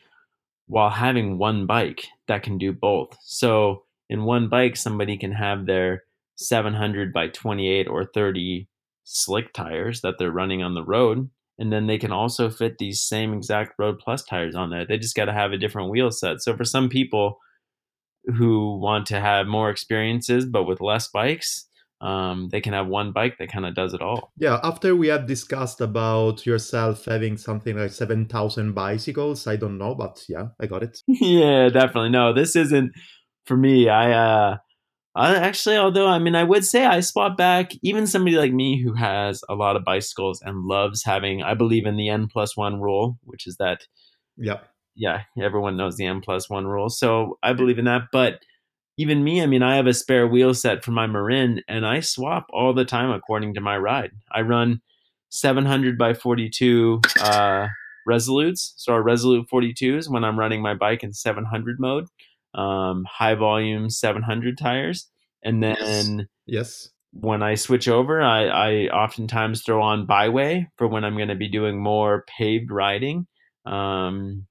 while 0.67 0.89
having 0.89 1.37
one 1.37 1.65
bike 1.65 2.05
that 2.27 2.43
can 2.43 2.57
do 2.57 2.71
both. 2.71 3.17
So 3.23 3.83
in 4.09 4.23
one 4.23 4.47
bike 4.47 4.77
somebody 4.77 5.17
can 5.17 5.33
have 5.33 5.65
their 5.65 6.03
700 6.37 7.11
by 7.11 7.27
28 7.27 7.87
or 7.89 8.05
30 8.05 8.67
slick 9.03 9.51
tires 9.51 9.99
that 10.01 10.17
they're 10.17 10.31
running 10.31 10.63
on 10.63 10.75
the 10.75 10.83
road 10.83 11.29
and 11.59 11.71
then 11.71 11.85
they 11.85 11.97
can 11.97 12.11
also 12.11 12.49
fit 12.49 12.77
these 12.79 13.01
same 13.01 13.33
exact 13.33 13.73
road 13.77 13.99
plus 13.99 14.23
tires 14.23 14.55
on 14.55 14.69
there. 14.71 14.85
They 14.85 14.97
just 14.97 15.15
got 15.15 15.25
to 15.25 15.33
have 15.33 15.51
a 15.51 15.57
different 15.57 15.91
wheel 15.91 16.09
set. 16.09 16.41
So 16.41 16.55
for 16.55 16.63
some 16.63 16.89
people 16.89 17.37
who 18.37 18.79
want 18.79 19.05
to 19.07 19.19
have 19.19 19.47
more 19.47 19.69
experiences 19.69 20.45
but 20.45 20.65
with 20.65 20.81
less 20.81 21.07
bikes 21.07 21.67
um, 22.01 22.47
they 22.51 22.61
can 22.61 22.73
have 22.73 22.87
one 22.87 23.11
bike 23.11 23.37
that 23.39 23.51
kind 23.51 23.65
of 23.65 23.75
does 23.75 23.93
it 23.93 24.01
all. 24.01 24.31
Yeah, 24.37 24.59
after 24.63 24.95
we 24.95 25.07
have 25.07 25.27
discussed 25.27 25.81
about 25.81 26.45
yourself 26.45 27.03
having 27.03 27.35
something 27.35 27.77
like 27.77 27.91
7,000 27.91 28.73
bicycles, 28.73 29.47
I 29.47 29.57
don't 29.57 29.77
know, 29.77 29.95
but 29.95 30.23
yeah, 30.29 30.47
I 30.61 30.67
got 30.67 30.81
it. 30.83 30.99
yeah 31.07 31.67
definitely. 31.67 32.11
No 32.11 32.33
this 32.33 32.55
isn't 32.55 32.93
for 33.45 33.57
me 33.57 33.89
i 33.89 34.11
uh 34.11 34.57
I 35.15 35.35
actually 35.35 35.75
although 35.75 36.07
i 36.07 36.19
mean 36.19 36.35
i 36.35 36.43
would 36.43 36.63
say 36.63 36.85
i 36.85 36.99
swap 36.99 37.35
back 37.37 37.71
even 37.81 38.05
somebody 38.07 38.37
like 38.37 38.53
me 38.53 38.81
who 38.81 38.93
has 38.93 39.43
a 39.49 39.55
lot 39.55 39.75
of 39.75 39.83
bicycles 39.83 40.41
and 40.41 40.65
loves 40.65 41.03
having 41.03 41.41
i 41.43 41.53
believe 41.53 41.85
in 41.85 41.97
the 41.97 42.09
n 42.09 42.27
plus 42.27 42.55
one 42.55 42.79
rule 42.79 43.17
which 43.23 43.47
is 43.47 43.57
that 43.57 43.87
Yeah. 44.37 44.59
yeah 44.95 45.23
everyone 45.41 45.77
knows 45.77 45.97
the 45.97 46.05
n 46.05 46.21
plus 46.21 46.49
one 46.49 46.67
rule 46.67 46.89
so 46.89 47.37
i 47.43 47.53
believe 47.53 47.79
in 47.79 47.85
that 47.85 48.03
but 48.11 48.41
even 48.97 49.23
me 49.23 49.41
i 49.41 49.45
mean 49.47 49.63
i 49.63 49.75
have 49.75 49.87
a 49.87 49.93
spare 49.93 50.27
wheel 50.27 50.53
set 50.53 50.83
for 50.85 50.91
my 50.91 51.07
marin 51.07 51.61
and 51.67 51.85
i 51.87 51.99
swap 52.01 52.45
all 52.51 52.73
the 52.73 52.85
time 52.85 53.09
according 53.09 53.53
to 53.55 53.61
my 53.61 53.77
ride 53.77 54.11
i 54.31 54.41
run 54.41 54.79
700 55.29 55.97
by 55.97 56.13
42 56.13 57.01
uh 57.19 57.67
Resolutes, 58.05 58.73
so 58.77 58.93
our 58.93 59.03
Resolute 59.03 59.47
42s 59.49 60.09
when 60.09 60.23
I'm 60.23 60.39
running 60.39 60.63
my 60.63 60.73
bike 60.73 61.03
in 61.03 61.13
700 61.13 61.79
mode, 61.79 62.07
um, 62.53 63.05
high 63.09 63.35
volume 63.35 63.89
700 63.89 64.57
tires, 64.57 65.09
and 65.43 65.63
then 65.63 66.27
yes. 66.45 66.89
When 67.11 67.41
I 67.41 67.55
switch 67.55 67.87
over, 67.87 68.21
I, 68.21 68.45
I 68.45 68.71
oftentimes 68.89 69.63
throw 69.63 69.81
on 69.81 70.05
byway 70.05 70.67
for 70.77 70.87
when 70.87 71.03
I'm 71.03 71.15
going 71.15 71.29
to 71.29 71.35
be 71.35 71.49
doing 71.49 71.81
more 71.81 72.23
paved 72.37 72.69
riding. 72.69 73.25
Um, 73.65 74.45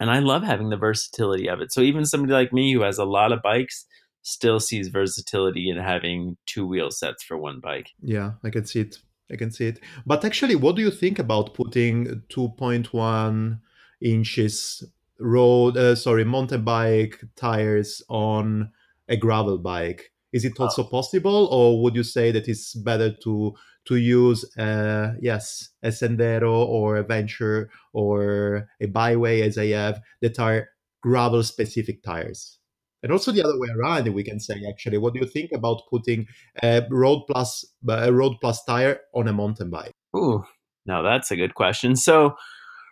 and 0.00 0.10
I 0.10 0.18
love 0.18 0.42
having 0.42 0.70
the 0.70 0.76
versatility 0.76 1.48
of 1.48 1.60
it. 1.60 1.72
So 1.72 1.82
even 1.82 2.04
somebody 2.04 2.32
like 2.32 2.52
me 2.52 2.72
who 2.72 2.82
has 2.82 2.98
a 2.98 3.04
lot 3.04 3.30
of 3.30 3.42
bikes 3.42 3.86
still 4.22 4.58
sees 4.58 4.88
versatility 4.88 5.70
in 5.70 5.76
having 5.76 6.36
two 6.46 6.66
wheel 6.66 6.90
sets 6.90 7.22
for 7.22 7.38
one 7.38 7.60
bike. 7.60 7.90
Yeah, 8.02 8.32
I 8.42 8.50
can 8.50 8.64
see 8.64 8.80
it. 8.80 8.98
I 9.30 9.36
can 9.36 9.50
see 9.50 9.68
it. 9.68 9.80
But 10.04 10.24
actually, 10.24 10.56
what 10.56 10.76
do 10.76 10.82
you 10.82 10.90
think 10.90 11.18
about 11.18 11.54
putting 11.54 12.22
2.1 12.28 13.60
inches 14.02 14.84
road, 15.18 15.76
uh, 15.76 15.94
sorry, 15.94 16.24
mountain 16.24 16.64
bike 16.64 17.20
tires 17.36 18.02
on 18.08 18.70
a 19.08 19.16
gravel 19.16 19.58
bike? 19.58 20.12
Is 20.32 20.44
it 20.44 20.58
also 20.58 20.82
possible, 20.82 21.46
or 21.52 21.80
would 21.82 21.94
you 21.94 22.02
say 22.02 22.32
that 22.32 22.48
it's 22.48 22.74
better 22.74 23.12
to 23.22 23.54
to 23.86 23.96
use, 23.96 24.44
uh, 24.56 25.12
yes, 25.20 25.68
a 25.82 25.88
Sendero 25.88 26.52
or 26.52 26.96
a 26.96 27.04
Venture 27.04 27.70
or 27.92 28.66
a 28.80 28.86
Byway 28.86 29.42
as 29.42 29.58
I 29.58 29.66
have 29.68 30.00
that 30.22 30.40
are 30.40 30.68
gravel 31.02 31.42
specific 31.42 32.02
tires? 32.02 32.58
And 33.04 33.12
also 33.12 33.30
the 33.30 33.44
other 33.44 33.60
way 33.60 33.68
around, 33.68 34.08
we 34.14 34.24
can 34.24 34.40
say 34.40 34.62
actually, 34.68 34.96
what 34.98 35.12
do 35.12 35.20
you 35.20 35.26
think 35.26 35.52
about 35.52 35.82
putting 35.90 36.26
a 36.62 36.82
road 36.90 37.24
plus 37.28 37.64
a 37.88 38.12
road 38.12 38.36
plus 38.40 38.64
tire 38.64 39.00
on 39.14 39.28
a 39.28 39.32
mountain 39.32 39.70
bike? 39.70 39.92
Ooh, 40.16 40.42
now 40.86 41.02
that's 41.02 41.30
a 41.30 41.36
good 41.36 41.54
question. 41.54 41.94
So 41.94 42.34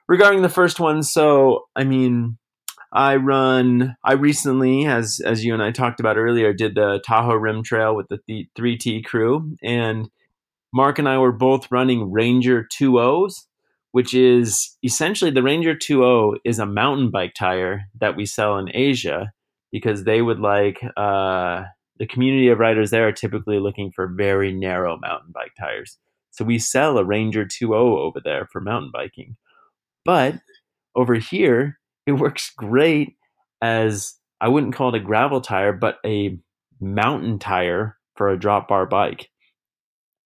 regarding 0.08 0.42
the 0.42 0.48
first 0.48 0.80
one, 0.80 1.02
so 1.02 1.64
I 1.76 1.84
mean, 1.84 2.38
I 2.92 3.16
run. 3.16 3.96
I 4.04 4.12
recently, 4.12 4.86
as 4.86 5.20
as 5.24 5.44
you 5.44 5.54
and 5.54 5.62
I 5.62 5.70
talked 5.70 6.00
about 6.00 6.18
earlier, 6.18 6.52
did 6.52 6.74
the 6.74 7.02
Tahoe 7.06 7.34
Rim 7.34 7.62
Trail 7.62 7.94
with 7.94 8.08
the 8.08 8.46
three 8.54 8.76
T 8.76 9.02
crew, 9.02 9.56
and 9.62 10.10
Mark 10.72 10.98
and 10.98 11.08
I 11.08 11.18
were 11.18 11.32
both 11.32 11.70
running 11.70 12.10
Ranger 12.10 12.66
2.0s, 12.72 13.34
which 13.92 14.14
is 14.14 14.76
essentially 14.82 15.30
the 15.30 15.42
Ranger 15.42 15.74
2.0 15.74 16.36
is 16.44 16.58
a 16.58 16.66
mountain 16.66 17.10
bike 17.10 17.34
tire 17.34 17.82
that 18.00 18.16
we 18.16 18.24
sell 18.24 18.58
in 18.58 18.74
Asia 18.74 19.32
because 19.70 20.04
they 20.04 20.22
would 20.22 20.40
like 20.40 20.80
uh, 20.96 21.64
the 21.98 22.06
community 22.06 22.48
of 22.48 22.58
riders 22.58 22.90
there 22.90 23.06
are 23.06 23.12
typically 23.12 23.58
looking 23.58 23.92
for 23.92 24.06
very 24.06 24.52
narrow 24.52 24.98
mountain 24.98 25.30
bike 25.32 25.52
tires. 25.58 25.98
So 26.30 26.44
we 26.44 26.58
sell 26.58 26.96
a 26.96 27.04
Ranger 27.04 27.44
2.0 27.44 27.72
over 27.74 28.20
there 28.22 28.46
for 28.50 28.60
mountain 28.60 28.90
biking. 28.92 29.36
But 30.04 30.36
over 30.94 31.14
here, 31.14 31.78
it 32.06 32.12
works 32.12 32.50
great 32.56 33.16
as 33.60 34.14
I 34.40 34.48
wouldn't 34.48 34.74
call 34.74 34.94
it 34.94 35.00
a 35.00 35.04
gravel 35.04 35.40
tire, 35.40 35.72
but 35.72 35.98
a 36.04 36.38
mountain 36.80 37.38
tire 37.38 37.96
for 38.16 38.28
a 38.28 38.38
drop 38.38 38.68
bar 38.68 38.86
bike. 38.86 39.30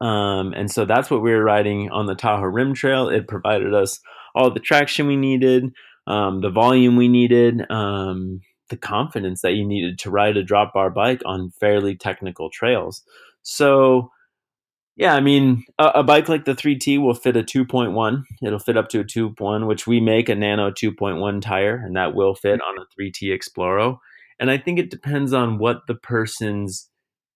Um, 0.00 0.52
and 0.54 0.70
so 0.70 0.84
that's 0.84 1.10
what 1.10 1.22
we 1.22 1.30
were 1.30 1.44
riding 1.44 1.90
on 1.90 2.06
the 2.06 2.14
Tahoe 2.14 2.46
Rim 2.46 2.74
Trail. 2.74 3.08
It 3.08 3.28
provided 3.28 3.74
us 3.74 4.00
all 4.34 4.50
the 4.50 4.60
traction 4.60 5.06
we 5.06 5.16
needed, 5.16 5.72
um, 6.06 6.40
the 6.40 6.50
volume 6.50 6.96
we 6.96 7.08
needed, 7.08 7.70
um, 7.70 8.40
the 8.68 8.76
confidence 8.76 9.42
that 9.42 9.52
you 9.52 9.66
needed 9.66 9.98
to 10.00 10.10
ride 10.10 10.36
a 10.36 10.42
drop 10.42 10.74
bar 10.74 10.90
bike 10.90 11.22
on 11.24 11.50
fairly 11.50 11.94
technical 11.94 12.50
trails. 12.50 13.02
So 13.42 14.10
yeah, 14.96 15.14
I 15.14 15.20
mean, 15.20 15.64
a, 15.78 15.86
a, 15.96 16.02
bike 16.02 16.28
like 16.28 16.46
the 16.46 16.54
3T 16.54 17.00
will 17.00 17.14
fit 17.14 17.36
a 17.36 17.42
2.1. 17.42 18.22
It'll 18.42 18.58
fit 18.58 18.78
up 18.78 18.88
to 18.88 19.00
a 19.00 19.04
2.1, 19.04 19.66
which 19.66 19.86
we 19.86 20.00
make 20.00 20.30
a 20.30 20.34
Nano 20.34 20.70
2.1 20.70 21.42
tire, 21.42 21.76
and 21.76 21.94
that 21.96 22.14
will 22.14 22.34
fit 22.34 22.60
on 22.62 22.78
a 22.78 23.00
3T 23.00 23.30
Exploro. 23.30 23.98
And 24.40 24.50
I 24.50 24.56
think 24.56 24.78
it 24.78 24.90
depends 24.90 25.34
on 25.34 25.58
what 25.58 25.86
the 25.86 25.94
person's 25.94 26.88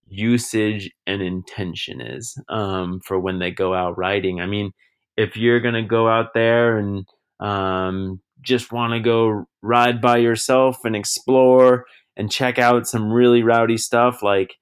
usage 0.07 0.91
and 1.07 1.21
intention 1.21 2.01
is 2.01 2.37
um, 2.49 3.01
for 3.05 3.21
when 3.21 3.39
they 3.39 3.51
go 3.51 3.75
out 3.75 3.97
riding. 3.99 4.41
I 4.41 4.47
mean, 4.47 4.73
if 5.19 5.37
you're 5.37 5.61
going 5.61 5.75
to 5.75 5.83
go 5.83 6.09
out 6.09 6.33
there 6.33 6.79
and 6.79 7.07
um, 7.41 8.21
just 8.41 8.73
want 8.73 8.95
to 8.95 9.01
go 9.01 9.45
ride 9.63 10.01
by 10.01 10.17
yourself 10.17 10.79
and 10.85 10.97
explore 10.97 11.85
and 12.17 12.33
check 12.33 12.59
out 12.59 12.89
some 12.89 13.13
really 13.13 13.43
rowdy 13.43 13.77
stuff, 13.77 14.23
like 14.23 14.57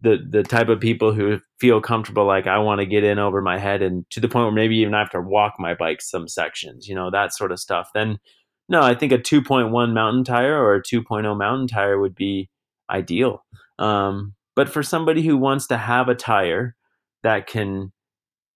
the 0.00 0.18
the 0.28 0.42
type 0.42 0.68
of 0.68 0.80
people 0.80 1.12
who 1.12 1.40
feel 1.58 1.80
comfortable 1.80 2.26
like 2.26 2.46
I 2.46 2.58
want 2.58 2.80
to 2.80 2.86
get 2.86 3.04
in 3.04 3.18
over 3.18 3.40
my 3.40 3.58
head 3.58 3.82
and 3.82 4.08
to 4.10 4.20
the 4.20 4.28
point 4.28 4.46
where 4.46 4.52
maybe 4.52 4.76
even 4.76 4.94
I 4.94 4.98
have 4.98 5.10
to 5.10 5.20
walk 5.20 5.54
my 5.58 5.74
bike 5.74 6.02
some 6.02 6.28
sections, 6.28 6.86
you 6.86 6.94
know, 6.94 7.10
that 7.10 7.32
sort 7.32 7.52
of 7.52 7.58
stuff. 7.58 7.90
Then 7.94 8.18
no, 8.68 8.82
I 8.82 8.94
think 8.94 9.12
a 9.12 9.18
2.1 9.18 9.92
mountain 9.92 10.24
tire 10.24 10.60
or 10.60 10.74
a 10.74 10.82
2.0 10.82 11.38
mountain 11.38 11.68
tire 11.68 11.98
would 12.00 12.14
be 12.14 12.50
ideal. 12.90 13.44
Um, 13.78 14.34
but 14.54 14.68
for 14.68 14.82
somebody 14.82 15.22
who 15.22 15.36
wants 15.36 15.66
to 15.68 15.76
have 15.76 16.08
a 16.08 16.14
tire 16.14 16.74
that 17.22 17.46
can 17.46 17.92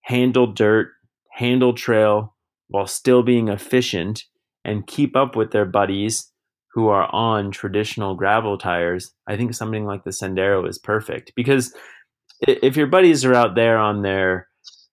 handle 0.03 0.47
dirt, 0.47 0.89
handle 1.33 1.75
trail 1.75 2.35
while 2.69 2.87
still 2.87 3.23
being 3.23 3.49
efficient 3.49 4.25
and 4.65 4.87
keep 4.87 5.17
up 5.17 5.37
with 5.37 5.53
their 5.53 5.65
buddies 5.65 6.33
who 6.73 6.89
are 6.89 7.13
on 7.13 7.51
traditional 7.51 8.15
gravel 8.15 8.57
tires, 8.57 9.13
I 9.27 9.37
think 9.37 9.55
something 9.55 9.85
like 9.87 10.05
the 10.05 10.11
Sendero 10.11 10.69
is 10.69 10.79
perfect 10.79 11.33
because 11.35 11.75
if 12.41 12.77
your 12.77 12.87
buddies 12.87 13.25
are 13.25 13.35
out 13.35 13.55
there 13.55 13.79
on 13.79 14.03
their 14.03 14.49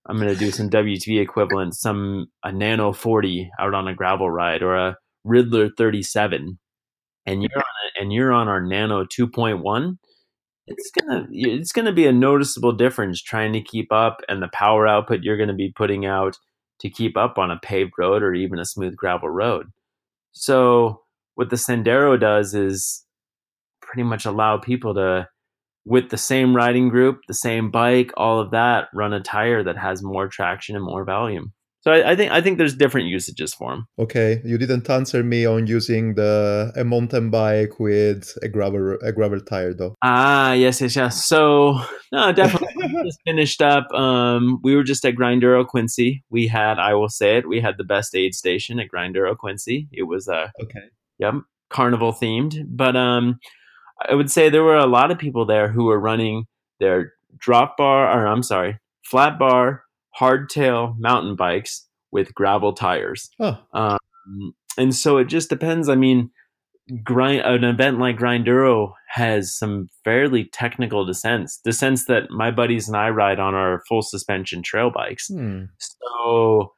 I'm 0.08 0.18
going 0.18 0.30
to 0.30 0.40
do 0.40 0.52
some 0.52 0.70
WTB 0.70 1.20
equivalent, 1.22 1.76
some 1.76 2.28
a 2.44 2.52
Nano 2.52 2.94
40 2.94 3.52
out 3.60 3.74
on 3.74 3.88
a 3.88 3.94
gravel 3.94 4.32
ride 4.32 4.64
or 4.64 4.76
a 4.76 4.98
Riddler 5.26 5.70
37 5.78 6.58
and 7.26 7.42
you're 7.42 7.58
on 7.58 7.62
a, 7.62 8.02
and 8.02 8.14
you're 8.14 8.32
on 8.32 8.48
our 8.48 8.62
Nano 8.62 9.04
2.1, 9.04 9.98
it's 10.66 10.92
gonna 10.92 11.28
it's 11.32 11.72
gonna 11.72 11.94
be 11.94 12.08
a 12.08 12.12
noticeable 12.12 12.74
difference 12.74 13.22
trying 13.22 13.54
to 13.54 13.62
keep 13.62 13.92
up 13.92 14.22
and 14.28 14.42
the 14.42 14.50
power 14.54 14.88
output 14.88 15.24
you're 15.24 15.38
gonna 15.38 15.54
be 15.54 15.72
putting 15.76 16.06
out 16.06 16.38
to 16.80 16.90
keep 16.90 17.18
up 17.18 17.38
on 17.38 17.52
a 17.52 17.60
paved 17.60 17.94
road 17.98 18.22
or 18.22 18.34
even 18.34 18.60
a 18.60 18.66
smooth 18.66 18.96
gravel 18.96 19.30
road. 19.30 19.68
So 20.32 21.02
what 21.38 21.52
the 21.52 21.56
Sendero 21.56 22.20
does 22.20 22.56
is 22.56 23.06
pretty 23.80 24.02
much 24.02 24.26
allow 24.26 24.58
people 24.58 24.96
to 24.96 25.28
with 25.86 26.10
the 26.10 26.18
same 26.18 26.56
riding 26.56 26.90
group, 26.90 27.20
the 27.28 27.34
same 27.34 27.70
bike, 27.70 28.12
all 28.18 28.42
of 28.42 28.52
that, 28.52 28.88
run 28.94 29.14
a 29.14 29.22
tire 29.22 29.64
that 29.64 29.78
has 29.78 30.04
more 30.04 30.28
traction 30.28 30.76
and 30.76 30.84
more 30.84 31.06
volume. 31.06 31.54
So 31.82 31.92
I, 31.92 32.12
I, 32.12 32.16
think 32.16 32.32
I 32.32 32.42
think 32.42 32.58
there's 32.58 32.76
different 32.76 33.08
usages 33.08 33.54
for 33.54 33.72
them. 33.72 33.88
Okay, 34.00 34.42
you 34.44 34.58
didn't 34.58 34.90
answer 34.90 35.24
me 35.24 35.46
on 35.46 35.68
using 35.68 36.16
the 36.16 36.74
a 36.76 36.84
mountain 36.84 37.30
bike 37.30 37.80
with 37.80 38.36
a 38.42 38.50
gravel 38.50 38.98
a 39.04 39.12
gravel 39.14 39.40
tire 39.40 39.76
though. 39.76 39.96
Ah, 40.02 40.54
yes, 40.54 40.82
yes, 40.82 40.96
yes. 40.96 41.24
So 41.24 41.80
no, 42.12 42.34
definitely 42.34 42.88
just 43.06 43.20
finished 43.26 43.62
up. 43.62 43.90
Um, 43.94 44.60
we 44.64 44.76
were 44.76 44.84
just 44.84 45.06
at 45.06 45.14
Grinduro 45.14 45.66
Quincy. 45.66 46.24
We 46.32 46.48
had, 46.48 46.80
I 46.80 46.96
will 46.96 47.10
say 47.10 47.38
it, 47.38 47.48
we 47.48 47.62
had 47.62 47.76
the 47.78 47.86
best 47.86 48.16
aid 48.16 48.34
station 48.34 48.80
at 48.80 48.90
Grinduro 48.90 49.38
Quincy. 49.38 49.88
It 49.94 50.04
was 50.04 50.28
a 50.28 50.34
uh, 50.34 50.48
okay, 50.64 50.90
yep, 51.20 51.36
carnival 51.70 52.13
themed. 52.13 52.63
But 52.68 52.95
um, 52.95 53.39
I 54.09 54.15
would 54.15 54.32
say 54.32 54.49
there 54.49 54.63
were 54.63 54.78
a 54.78 54.86
lot 54.86 55.11
of 55.11 55.18
people 55.18 55.45
there 55.45 55.70
who 55.70 55.86
were 55.86 55.99
running 55.99 56.45
their 56.80 57.13
drop 57.38 57.78
bar, 57.78 58.07
or 58.11 58.28
I'm 58.28 58.43
sorry, 58.43 58.80
flat 59.03 59.38
bar 59.39 59.84
hardtail 60.20 60.97
mountain 60.97 61.36
bikes 61.36 61.88
with 62.11 62.34
gravel 62.34 62.74
tires. 62.74 63.30
Oh. 63.39 63.57
Um, 63.74 64.53
and 64.78 64.95
so 64.95 65.18
it 65.18 65.26
just 65.26 65.49
depends. 65.49 65.89
I 65.89 65.95
mean, 65.95 66.32
grind 67.03 67.41
an 67.41 67.63
event 67.63 67.99
like 67.99 68.18
Grinduro 68.18 68.93
has 69.09 69.53
some 69.53 69.89
fairly 70.03 70.45
technical 70.45 71.05
descents, 71.05 71.59
descents 71.63 72.05
that 72.05 72.30
my 72.30 72.51
buddies 72.51 72.88
and 72.88 72.97
I 72.97 73.09
ride 73.09 73.39
on 73.39 73.55
our 73.55 73.84
full 73.88 74.01
suspension 74.01 74.61
trail 74.61 74.91
bikes. 74.91 75.28
Hmm. 75.28 75.65
So 75.80 76.74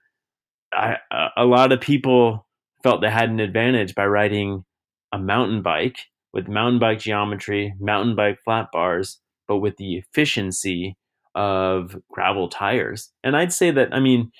I, 0.73 0.97
a 1.37 1.45
lot 1.45 1.71
of 1.71 1.81
people 1.81 2.47
felt 2.83 3.01
they 3.01 3.09
had 3.09 3.29
an 3.29 3.39
advantage 3.39 3.95
by 3.95 4.05
riding 4.05 4.63
a 5.11 5.19
mountain 5.19 5.61
bike 5.61 5.97
with 6.33 6.47
mountain 6.47 6.79
bike 6.79 6.99
geometry, 6.99 7.73
mountain 7.79 8.15
bike 8.15 8.39
flat 8.43 8.67
bars, 8.71 9.19
but 9.47 9.57
with 9.57 9.77
the 9.77 9.97
efficiency 9.97 10.95
of 11.35 11.95
gravel 12.11 12.49
tires. 12.49 13.11
And 13.23 13.35
I'd 13.35 13.53
say 13.53 13.71
that, 13.71 13.89
I 13.93 13.99
mean, 13.99 14.31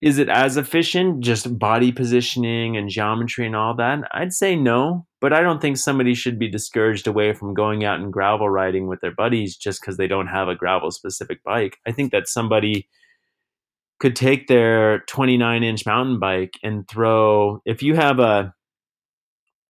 is 0.00 0.18
it 0.18 0.28
as 0.28 0.56
efficient, 0.56 1.20
just 1.20 1.58
body 1.58 1.92
positioning 1.92 2.76
and 2.76 2.88
geometry 2.88 3.46
and 3.46 3.54
all 3.54 3.76
that? 3.76 4.00
I'd 4.12 4.32
say 4.32 4.56
no, 4.56 5.06
but 5.20 5.32
I 5.32 5.42
don't 5.42 5.60
think 5.60 5.76
somebody 5.76 6.14
should 6.14 6.38
be 6.38 6.50
discouraged 6.50 7.06
away 7.06 7.32
from 7.34 7.54
going 7.54 7.84
out 7.84 8.00
and 8.00 8.12
gravel 8.12 8.50
riding 8.50 8.88
with 8.88 9.00
their 9.00 9.14
buddies 9.14 9.56
just 9.56 9.80
because 9.80 9.98
they 9.98 10.08
don't 10.08 10.26
have 10.26 10.48
a 10.48 10.56
gravel 10.56 10.90
specific 10.90 11.44
bike. 11.44 11.76
I 11.86 11.92
think 11.92 12.10
that 12.10 12.26
somebody 12.26 12.88
could 14.02 14.16
take 14.16 14.48
their 14.48 14.98
29 15.06 15.62
inch 15.62 15.86
mountain 15.86 16.18
bike 16.18 16.54
and 16.64 16.88
throw, 16.88 17.60
if 17.64 17.84
you 17.84 17.94
have 17.94 18.18
a, 18.18 18.52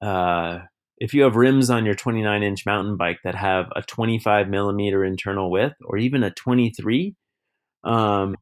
uh, 0.00 0.60
if 0.96 1.12
you 1.12 1.22
have 1.24 1.36
rims 1.36 1.68
on 1.68 1.84
your 1.84 1.94
29 1.94 2.42
inch 2.42 2.64
mountain 2.64 2.96
bike 2.96 3.18
that 3.24 3.34
have 3.34 3.66
a 3.76 3.82
25 3.82 4.48
millimeter 4.48 5.04
internal 5.04 5.50
width 5.50 5.74
or 5.84 5.98
even 5.98 6.22
a 6.22 6.30
23, 6.30 7.14
um, 7.84 8.34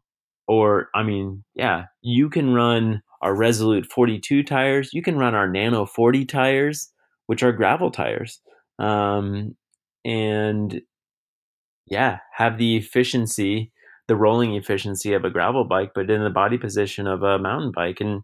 or 0.46 0.90
I 0.94 1.02
mean, 1.02 1.42
yeah, 1.56 1.86
you 2.02 2.30
can 2.30 2.54
run 2.54 3.02
our 3.20 3.34
Resolute 3.34 3.90
42 3.90 4.44
tires. 4.44 4.90
You 4.92 5.02
can 5.02 5.18
run 5.18 5.34
our 5.34 5.50
Nano 5.50 5.86
40 5.86 6.24
tires, 6.24 6.88
which 7.26 7.42
are 7.42 7.50
gravel 7.50 7.90
tires. 7.90 8.40
Um, 8.78 9.56
and 10.04 10.82
yeah, 11.86 12.18
have 12.36 12.58
the 12.58 12.76
efficiency, 12.76 13.72
the 14.10 14.16
rolling 14.16 14.56
efficiency 14.56 15.12
of 15.12 15.24
a 15.24 15.30
gravel 15.30 15.62
bike, 15.62 15.92
but 15.94 16.10
in 16.10 16.24
the 16.24 16.30
body 16.30 16.58
position 16.58 17.06
of 17.06 17.22
a 17.22 17.38
mountain 17.38 17.70
bike. 17.72 18.00
And 18.00 18.22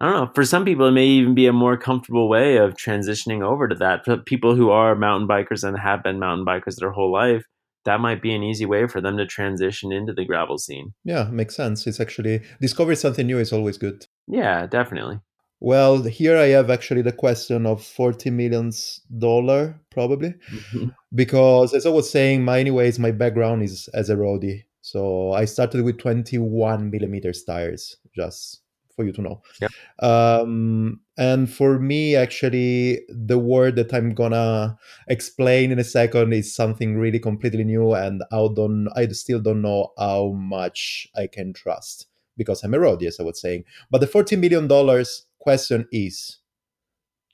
I 0.00 0.06
don't 0.06 0.14
know, 0.14 0.32
for 0.34 0.42
some 0.42 0.64
people, 0.64 0.86
it 0.86 0.92
may 0.92 1.04
even 1.04 1.34
be 1.34 1.46
a 1.46 1.52
more 1.52 1.76
comfortable 1.76 2.30
way 2.30 2.56
of 2.56 2.72
transitioning 2.72 3.42
over 3.42 3.68
to 3.68 3.74
that. 3.74 4.06
For 4.06 4.16
people 4.16 4.56
who 4.56 4.70
are 4.70 4.94
mountain 4.94 5.28
bikers 5.28 5.68
and 5.68 5.78
have 5.78 6.02
been 6.02 6.18
mountain 6.18 6.46
bikers 6.46 6.76
their 6.76 6.92
whole 6.92 7.12
life, 7.12 7.44
that 7.84 8.00
might 8.00 8.22
be 8.22 8.34
an 8.34 8.42
easy 8.42 8.64
way 8.64 8.88
for 8.88 9.02
them 9.02 9.18
to 9.18 9.26
transition 9.26 9.92
into 9.92 10.14
the 10.14 10.24
gravel 10.24 10.56
scene. 10.56 10.94
Yeah, 11.04 11.24
makes 11.24 11.54
sense. 11.54 11.86
It's 11.86 12.00
actually 12.00 12.40
discovering 12.58 12.96
something 12.96 13.26
new 13.26 13.38
is 13.38 13.52
always 13.52 13.76
good. 13.76 14.06
Yeah, 14.26 14.66
definitely. 14.66 15.20
Well, 15.64 16.02
here 16.02 16.36
I 16.36 16.48
have 16.48 16.68
actually 16.68 17.00
the 17.00 17.12
question 17.12 17.64
of 17.64 17.82
40 17.82 18.28
millions 18.28 19.00
dollar 19.18 19.80
probably 19.90 20.34
Mm-hmm. 20.52 20.88
because 21.14 21.72
as 21.72 21.86
I 21.86 21.88
was 21.88 22.10
saying, 22.10 22.44
my 22.44 22.60
anyways, 22.60 22.98
my 22.98 23.10
background 23.12 23.62
is 23.62 23.88
as 23.94 24.10
a 24.10 24.16
roadie. 24.16 24.64
So 24.82 25.32
I 25.32 25.46
started 25.46 25.82
with 25.82 25.96
21 25.98 26.90
millimeters 26.90 27.44
tires, 27.44 27.96
just 28.14 28.60
for 28.94 29.06
you 29.06 29.12
to 29.12 29.22
know. 29.22 29.40
Yep. 29.62 29.70
Um, 30.00 31.00
and 31.16 31.50
for 31.50 31.78
me, 31.78 32.14
actually, 32.14 33.00
the 33.08 33.38
word 33.38 33.76
that 33.76 33.94
I'm 33.94 34.14
gonna 34.14 34.76
explain 35.08 35.72
in 35.72 35.78
a 35.78 35.84
second 35.84 36.34
is 36.34 36.54
something 36.54 36.98
really 36.98 37.18
completely 37.18 37.64
new, 37.64 37.94
and 37.94 38.22
I 38.30 38.46
don't, 38.54 38.88
I 38.94 39.06
still 39.08 39.40
don't 39.40 39.62
know 39.62 39.92
how 39.96 40.32
much 40.32 41.08
I 41.16 41.26
can 41.26 41.54
trust 41.54 42.08
because 42.36 42.62
I'm 42.64 42.74
a 42.74 42.78
roadie, 42.78 43.06
as 43.06 43.18
I 43.18 43.22
was 43.22 43.40
saying. 43.40 43.64
But 43.90 44.00
the 44.00 44.06
40 44.06 44.36
million 44.36 44.68
dollars 44.68 45.26
question 45.44 45.86
is 45.92 46.38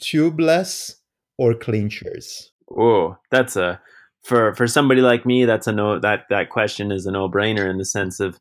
tubeless 0.02 0.96
or 1.38 1.54
clinchers? 1.54 2.50
Oh, 2.76 3.16
that's 3.30 3.56
a 3.56 3.80
for 4.22 4.54
for 4.54 4.66
somebody 4.66 5.00
like 5.00 5.24
me. 5.24 5.44
That's 5.46 5.66
a 5.66 5.72
no. 5.72 5.98
That 5.98 6.24
that 6.30 6.50
question 6.50 6.92
is 6.92 7.06
a 7.06 7.10
no 7.12 7.28
brainer 7.28 7.68
in 7.70 7.78
the 7.78 7.84
sense 7.84 8.20
of 8.20 8.38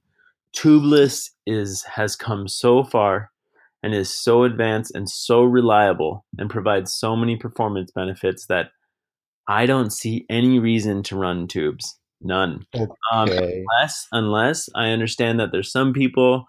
tubeless 0.56 1.30
is 1.46 1.84
has 1.84 2.16
come 2.16 2.48
so 2.48 2.84
far 2.84 3.32
and 3.82 3.94
is 3.94 4.10
so 4.10 4.44
advanced 4.44 4.94
and 4.94 5.10
so 5.10 5.44
reliable 5.44 6.26
and 6.38 6.50
provides 6.50 6.94
so 6.94 7.16
many 7.16 7.38
performance 7.38 7.92
benefits 7.92 8.48
that 8.48 8.72
I 9.48 9.66
don't 9.66 9.94
see 9.94 10.26
any 10.30 10.60
reason 10.60 11.02
to 11.04 11.16
run 11.16 11.48
tubes. 11.48 11.98
None. 12.22 12.66
Um, 12.76 13.30
Okay. 13.30 13.64
unless 13.64 14.08
unless 14.12 14.70
I 14.76 14.90
understand 14.90 15.40
that 15.40 15.52
there's 15.52 15.72
some 15.72 15.94
people 15.94 16.46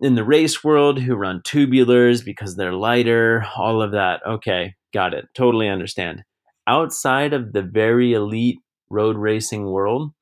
in 0.00 0.14
the 0.14 0.24
race 0.24 0.64
world 0.64 1.00
who 1.00 1.14
run 1.14 1.42
tubulars 1.42 2.24
because 2.24 2.56
they're 2.56 2.72
lighter, 2.72 3.44
all 3.56 3.82
of 3.82 3.92
that. 3.92 4.20
Okay, 4.26 4.74
got 4.92 5.14
it. 5.14 5.26
Totally 5.34 5.68
understand. 5.68 6.22
Outside 6.66 7.32
of 7.32 7.52
the 7.52 7.62
very 7.62 8.12
elite 8.12 8.58
road 8.90 9.16
racing 9.16 9.66
world, 9.66 10.12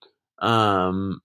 um, 0.40 1.20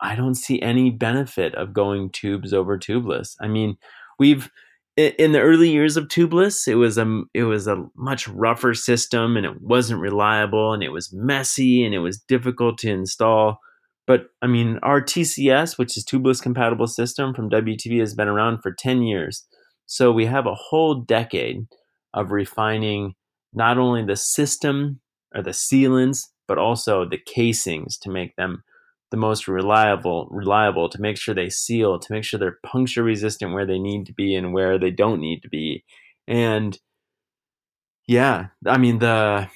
I 0.00 0.16
don't 0.16 0.34
see 0.34 0.60
any 0.60 0.90
benefit 0.90 1.54
of 1.54 1.72
going 1.72 2.10
tubes 2.10 2.52
over 2.52 2.78
tubeless. 2.78 3.36
I 3.40 3.48
mean, 3.48 3.76
we've 4.18 4.50
in 4.96 5.32
the 5.32 5.40
early 5.40 5.70
years 5.70 5.96
of 5.96 6.06
tubeless, 6.06 6.68
it 6.68 6.76
was 6.76 6.98
a 6.98 7.22
it 7.32 7.44
was 7.44 7.66
a 7.66 7.84
much 7.96 8.28
rougher 8.28 8.74
system 8.74 9.36
and 9.36 9.44
it 9.44 9.60
wasn't 9.60 10.00
reliable 10.00 10.72
and 10.72 10.82
it 10.82 10.92
was 10.92 11.12
messy 11.12 11.84
and 11.84 11.94
it 11.94 11.98
was 11.98 12.18
difficult 12.18 12.78
to 12.78 12.90
install. 12.90 13.58
But 14.06 14.26
I 14.42 14.46
mean, 14.46 14.78
our 14.82 15.00
TCS, 15.00 15.78
which 15.78 15.96
is 15.96 16.04
tubeless 16.04 16.42
compatible 16.42 16.86
system 16.86 17.34
from 17.34 17.50
WTB, 17.50 18.00
has 18.00 18.14
been 18.14 18.28
around 18.28 18.60
for 18.62 18.72
10 18.72 19.02
years. 19.02 19.46
So 19.86 20.12
we 20.12 20.26
have 20.26 20.46
a 20.46 20.54
whole 20.54 20.94
decade 20.94 21.66
of 22.12 22.30
refining 22.30 23.14
not 23.52 23.78
only 23.78 24.04
the 24.04 24.16
system 24.16 25.00
or 25.34 25.42
the 25.42 25.50
sealants, 25.50 26.20
but 26.46 26.58
also 26.58 27.08
the 27.08 27.18
casings 27.18 27.96
to 27.98 28.10
make 28.10 28.36
them 28.36 28.62
the 29.10 29.16
most 29.16 29.46
reliable, 29.46 30.26
reliable 30.30 30.88
to 30.88 31.00
make 31.00 31.16
sure 31.16 31.34
they 31.34 31.48
seal, 31.48 31.98
to 31.98 32.12
make 32.12 32.24
sure 32.24 32.38
they're 32.38 32.58
puncture 32.64 33.02
resistant 33.02 33.52
where 33.52 33.66
they 33.66 33.78
need 33.78 34.06
to 34.06 34.12
be 34.12 34.34
and 34.34 34.52
where 34.52 34.78
they 34.78 34.90
don't 34.90 35.20
need 35.20 35.40
to 35.42 35.48
be. 35.48 35.84
And 36.26 36.78
yeah, 38.06 38.48
I 38.66 38.76
mean 38.78 38.98
the 38.98 39.48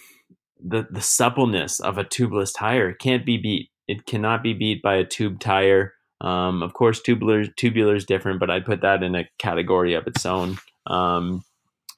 the 0.64 0.86
the 0.90 1.01
suppleness 1.01 1.80
of 1.80 1.99
a 1.99 2.05
tubeless 2.05 2.53
tire 2.57 2.92
can't 2.92 3.26
be 3.26 3.36
beat. 3.36 3.70
It 3.89 4.07
cannot 4.07 4.43
be 4.43 4.53
beat 4.53 4.82
by 4.82 4.97
a 4.97 5.05
tube 5.05 5.41
tire. 5.41 5.95
Um, 6.20 6.62
of 6.62 6.74
course, 6.74 7.01
tubular 7.01 7.47
tubular 7.47 7.97
is 7.97 8.05
different, 8.05 8.41
but 8.41 8.51
I 8.51 8.61
put 8.61 8.82
that 8.82 9.03
in 9.03 9.14
a 9.14 9.28
category 9.39 9.95
of 9.95 10.07
its 10.07 10.26
own. 10.26 10.59
Um, 10.86 11.43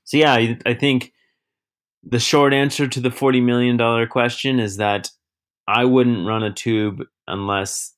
so 0.05 0.17
yeah, 0.17 0.33
I, 0.33 0.59
I 0.65 0.75
think 0.75 1.13
the 2.03 2.19
short 2.19 2.53
answer 2.53 2.87
to 2.87 3.01
the 3.01 3.11
forty 3.11 3.41
million 3.41 3.77
dollar 3.77 4.07
question 4.07 4.61
is 4.61 4.77
that 4.77 5.11
I 5.67 5.85
wouldn't 5.85 6.27
run 6.27 6.43
a 6.43 6.53
tube 6.53 7.03
unless 7.27 7.95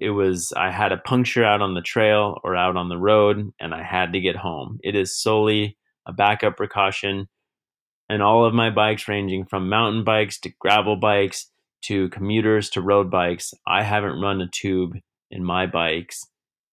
it 0.00 0.10
was 0.10 0.52
I 0.56 0.70
had 0.70 0.92
a 0.92 0.98
puncture 0.98 1.44
out 1.44 1.62
on 1.62 1.74
the 1.74 1.80
trail 1.80 2.40
or 2.44 2.54
out 2.56 2.76
on 2.76 2.88
the 2.88 2.98
road 2.98 3.52
and 3.60 3.74
I 3.74 3.82
had 3.82 4.12
to 4.12 4.20
get 4.20 4.36
home. 4.36 4.78
It 4.82 4.94
is 4.94 5.16
solely 5.16 5.78
a 6.06 6.12
backup 6.12 6.56
precaution 6.56 7.28
and 8.08 8.22
all 8.22 8.44
of 8.44 8.54
my 8.54 8.70
bikes 8.70 9.08
ranging 9.08 9.46
from 9.46 9.68
mountain 9.68 10.04
bikes 10.04 10.38
to 10.40 10.52
gravel 10.60 10.96
bikes 10.96 11.50
to 11.82 12.08
commuters 12.10 12.70
to 12.70 12.80
road 12.80 13.10
bikes 13.10 13.52
i 13.66 13.82
haven't 13.82 14.20
run 14.20 14.40
a 14.40 14.48
tube 14.52 14.92
in 15.30 15.44
my 15.44 15.66
bikes 15.66 16.26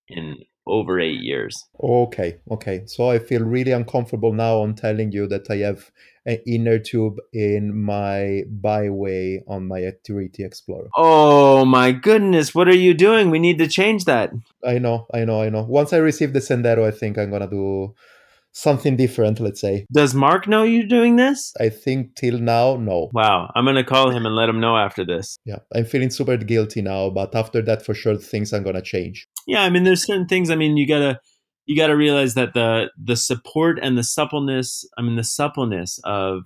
in 0.08 0.38
over 0.66 0.98
eight 1.00 1.20
years 1.20 1.66
Okay, 1.84 2.38
okay. 2.50 2.84
So 2.86 3.10
I 3.10 3.20
feel 3.20 3.42
really 3.44 3.74
uncomfortable 3.74 4.32
now 4.32 4.62
on 4.62 4.76
telling 4.76 5.12
you 5.12 5.28
that 5.28 5.50
I 5.52 5.58
have 5.58 5.92
an 6.26 6.38
inner 6.48 6.80
tube 6.80 7.18
in 7.34 7.84
my 7.84 8.44
byway 8.50 9.44
on 9.46 9.68
my 9.68 9.84
Activity 9.84 10.46
Explorer. 10.46 10.88
oh 10.96 11.66
my 11.66 11.92
goodness 11.92 12.56
what 12.56 12.70
are 12.70 12.76
you 12.76 12.94
doing 12.94 13.30
we 13.30 13.40
need 13.40 13.58
to 13.58 13.68
change 13.68 14.06
that 14.06 14.32
I 14.66 14.80
know, 14.80 15.06
I 15.14 15.26
know, 15.26 15.42
I 15.42 15.50
know. 15.50 15.64
Once 15.64 15.92
I 15.92 15.98
receive 15.98 16.32
the 16.32 16.40
Sendero, 16.40 16.88
I 16.88 16.92
think 16.92 17.18
I'm 17.18 17.30
gonna 17.30 17.50
do 17.50 17.94
something 18.54 18.96
different, 18.96 19.40
let's 19.40 19.60
say. 19.62 19.86
does 19.92 20.14
mark 20.14 20.48
know 20.48 20.64
you're 20.64 20.88
doing 20.88 21.16
this 21.16 21.52
I 21.60 21.70
think 21.70 22.16
till 22.16 22.38
now, 22.40 22.76
no. 22.78 23.10
wow 23.14 23.52
i'm 23.56 23.66
gonna 23.66 23.84
call 23.84 24.12
him 24.12 24.26
and 24.26 24.36
let 24.36 24.48
him 24.50 24.60
know 24.60 24.78
after 24.78 25.04
this 25.06 25.38
Yeah, 25.46 25.60
I'm 25.76 25.86
feeling 25.86 26.10
super 26.12 26.38
guilty 26.38 26.82
now, 26.82 27.10
but 27.10 27.34
after 27.36 27.62
that, 27.64 27.84
for 27.86 27.94
sure, 27.94 28.16
things 28.18 28.54
are 28.54 28.60
gonna 28.68 28.82
change. 28.82 29.28
yeah 29.48 29.64
i 29.64 29.70
mean 29.70 29.84
there's 29.84 30.06
certain 30.06 30.28
things 30.28 30.50
i 30.50 30.56
mean 30.56 30.78
you 30.78 30.88
gotta 30.88 31.20
you 31.66 31.76
gotta 31.78 31.96
realize 31.96 32.34
that 32.36 32.54
the 32.54 32.90
the 33.12 33.16
support 33.16 33.80
and 33.82 33.98
the 33.98 34.04
suppleness 34.04 34.86
i 34.98 35.02
mean 35.02 35.16
the 35.16 35.24
suppleness 35.24 36.00
of 36.04 36.42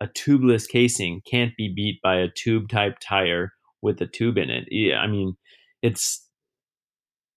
a 0.00 0.06
tubeless 0.08 0.68
casing 0.68 1.20
can't 1.30 1.52
be 1.56 1.72
beat 1.74 1.98
by 2.02 2.16
a 2.16 2.28
tube 2.42 2.68
type 2.68 2.96
tire 3.00 3.52
with 3.82 4.00
a 4.00 4.06
tube 4.06 4.36
in 4.36 4.50
it 4.50 4.64
yeah 4.70 4.98
i 4.98 5.06
mean 5.06 5.34
it's 5.82 6.28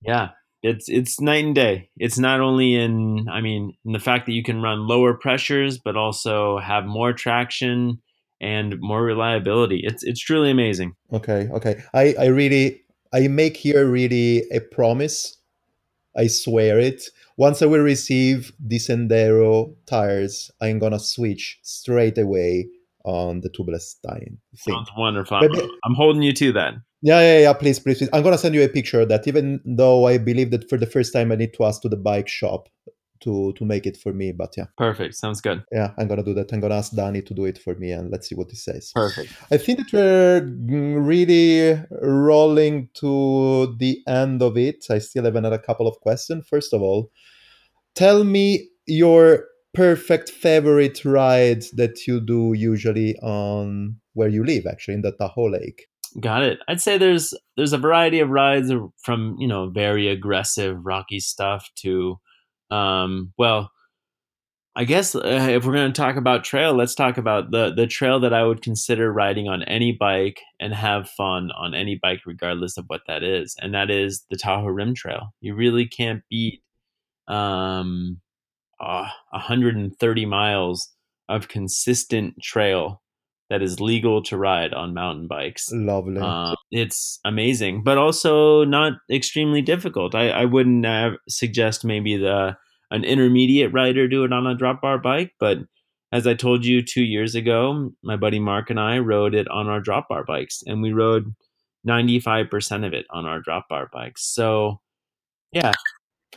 yeah 0.02 0.30
it's 0.64 0.88
it's 0.90 1.20
night 1.20 1.44
and 1.46 1.56
day 1.56 1.90
it's 1.98 2.20
not 2.20 2.40
only 2.40 2.76
in 2.76 3.28
i 3.32 3.42
mean 3.42 3.74
in 3.86 3.92
the 3.94 4.00
fact 4.00 4.26
that 4.26 4.34
you 4.34 4.44
can 4.44 4.62
run 4.62 4.88
lower 4.88 5.14
pressures 5.14 5.78
but 5.78 5.96
also 5.98 6.60
have 6.60 6.86
more 6.86 7.14
traction 7.14 8.00
and 8.40 8.80
more 8.80 9.04
reliability 9.04 9.82
it's 9.84 10.04
it's 10.04 10.20
truly 10.20 10.52
amazing 10.52 10.94
Okay, 11.14 11.50
okay. 11.52 11.82
I, 11.94 12.16
I 12.20 12.26
really, 12.28 12.82
I 13.14 13.28
make 13.28 13.58
here 13.58 13.86
really 13.86 14.44
a 14.52 14.62
promise. 14.62 15.36
I 16.18 16.28
swear 16.28 16.80
it. 16.80 17.04
Once 17.38 17.62
I 17.62 17.66
will 17.66 17.82
receive 17.84 18.52
the 18.60 18.78
Sendero 18.78 19.76
tires, 19.88 20.50
I'm 20.62 20.80
gonna 20.80 21.00
switch 21.00 21.60
straight 21.64 22.18
away 22.18 22.68
on 23.04 23.42
the 23.42 23.50
tubeless 23.50 23.96
tire 24.08 24.20
thing. 24.64 24.74
sounds 24.76 24.90
wonderful 24.98 25.40
Maybe- 25.42 25.68
i'm 25.84 25.96
holding 25.96 26.22
you 26.22 26.32
to 26.34 26.52
that 26.54 26.76
Yeah, 27.02 27.20
yeah, 27.20 27.40
yeah. 27.40 27.54
Please, 27.54 27.80
please, 27.80 27.98
please. 27.98 28.10
I'm 28.14 28.24
gonna 28.24 28.38
send 28.38 28.56
you 28.56 28.64
a 28.64 28.70
picture 28.70 29.02
of 29.02 29.10
that. 29.10 29.28
Even 29.28 29.60
though 29.66 30.08
I 30.08 30.18
believe 30.18 30.52
that 30.52 30.70
for 30.70 30.78
the 30.78 30.86
first 30.86 31.14
time 31.14 31.32
I 31.32 31.36
need 31.36 31.54
to 31.56 31.66
ask 31.66 31.82
to 31.82 31.90
the 31.90 31.98
bike 31.98 32.28
shop 32.28 32.70
to 33.22 33.54
to 33.54 33.66
make 33.66 33.86
it 33.86 33.98
for 33.98 34.14
me, 34.14 34.32
but 34.32 34.54
yeah, 34.58 34.66
perfect 34.78 35.16
sounds 35.16 35.42
good 35.42 35.64
yeah, 35.72 35.92
I'm 35.98 36.08
gonna 36.08 36.24
do 36.24 36.34
that. 36.36 36.52
I'm 36.54 36.60
gonna 36.60 36.76
ask 36.76 36.96
Danny 36.96 37.22
to 37.24 37.34
do 37.34 37.46
it 37.46 37.58
for 37.58 37.76
me, 37.76 37.92
and 37.92 38.12
let's 38.12 38.30
see 38.30 38.36
what 38.36 38.52
he 38.52 38.56
says. 38.56 38.92
perfect 38.94 39.32
I 39.52 39.58
think 39.58 39.80
that 39.80 39.94
we're 39.94 41.00
really 41.00 41.82
rolling 42.02 42.90
to 42.96 43.76
the 43.78 44.02
end 44.08 44.42
of 44.42 44.58
it. 44.58 44.86
I 44.90 45.00
still 45.00 45.26
have 45.26 45.36
another 45.36 45.58
couple 45.58 45.88
of 45.88 46.00
questions. 46.02 46.46
First 46.48 46.74
of 46.74 46.82
all, 46.82 47.12
tell 47.96 48.24
me 48.24 48.70
your 48.86 49.46
perfect 49.74 50.30
favorite 50.30 51.06
ride 51.06 51.64
that 51.74 52.06
you 52.06 52.20
do 52.20 52.54
usually 52.54 53.16
on 53.20 53.96
where 54.14 54.30
you 54.30 54.44
live, 54.44 54.66
actually 54.68 54.96
in 54.96 55.02
the 55.02 55.14
Tahoe 55.14 55.50
Lake. 55.50 55.88
Got 56.20 56.44
it. 56.44 56.60
I'd 56.68 56.82
say 56.82 56.98
there's 56.98 57.34
there's 57.56 57.72
a 57.74 57.78
variety 57.78 58.20
of 58.20 58.30
rides 58.30 58.72
from 59.02 59.36
you 59.40 59.48
know 59.48 59.70
very 59.70 60.10
aggressive 60.10 60.78
rocky 60.84 61.20
stuff 61.22 61.70
to, 61.78 62.20
um, 62.70 63.34
well, 63.38 63.72
I 64.76 64.84
guess 64.86 65.16
uh, 65.16 65.22
if 65.24 65.66
we're 65.66 65.74
going 65.74 65.92
to 65.92 66.02
talk 66.02 66.18
about 66.18 66.44
trail, 66.44 66.74
let's 66.74 66.96
talk 66.96 67.18
about 67.18 67.52
the 67.52 67.74
the 67.74 67.88
trail 67.88 68.20
that 68.22 68.34
I 68.34 68.44
would 68.44 68.62
consider 68.62 69.12
riding 69.12 69.48
on 69.48 69.64
any 69.64 69.94
bike 69.94 70.42
and 70.60 70.74
have 70.74 71.10
fun 71.10 71.50
on 71.52 71.74
any 71.74 71.98
bike, 72.02 72.22
regardless 72.26 72.78
of 72.78 72.86
what 72.88 73.02
that 73.08 73.24
is, 73.24 73.56
and 73.62 73.74
that 73.74 73.90
is 73.90 74.26
the 74.30 74.38
Tahoe 74.38 74.68
Rim 74.68 74.94
Trail. 74.94 75.34
You 75.40 75.56
really 75.56 75.88
can't 75.88 76.24
beat 76.30 76.62
um, 77.28 78.20
uh, 78.80 79.08
130 79.32 80.26
miles 80.26 80.90
of 81.30 81.48
consistent 81.48 82.36
trail 82.42 83.02
that 83.52 83.62
is 83.62 83.82
legal 83.82 84.24
to 84.24 84.38
ride 84.38 84.74
on 84.74 84.94
mountain 84.94 85.28
bikes. 85.28 85.70
Lovely. 85.74 86.22
Uh, 86.22 86.56
it's 86.72 87.20
amazing, 87.26 87.84
but 87.84 87.98
also 87.98 88.64
not 88.64 88.94
extremely 89.12 89.62
difficult. 89.62 90.16
I, 90.16 90.30
I 90.30 90.46
wouldn't 90.46 90.86
uh, 90.86 91.12
suggest 91.28 91.84
maybe 91.84 92.16
the 92.16 92.56
an 92.92 93.04
intermediate 93.04 93.74
rider 93.74 94.08
do 94.08 94.24
it 94.24 94.32
on 94.32 94.48
a 94.48 94.56
drop 94.56 94.82
bar 94.82 94.98
bike, 94.98 95.32
but 95.38 95.58
as 96.14 96.26
I 96.28 96.34
told 96.34 96.66
you 96.66 96.82
two 96.82 97.04
years 97.04 97.36
ago, 97.36 97.92
my 98.02 98.16
buddy 98.16 98.40
Mark 98.40 98.70
and 98.70 98.80
I 98.80 99.00
rode 99.00 99.36
it 99.36 99.50
on 99.50 99.68
our 99.68 99.82
drop 99.82 100.08
bar 100.08 100.24
bikes, 100.24 100.64
and 100.66 100.82
we 100.82 100.94
rode 100.94 101.26
95% 101.86 102.88
of 102.88 102.94
it 102.94 103.06
on 103.10 103.26
our 103.26 103.42
drop 103.42 103.66
bar 103.70 103.90
bikes. 103.92 104.24
So, 104.34 104.80
yeah. 105.52 105.74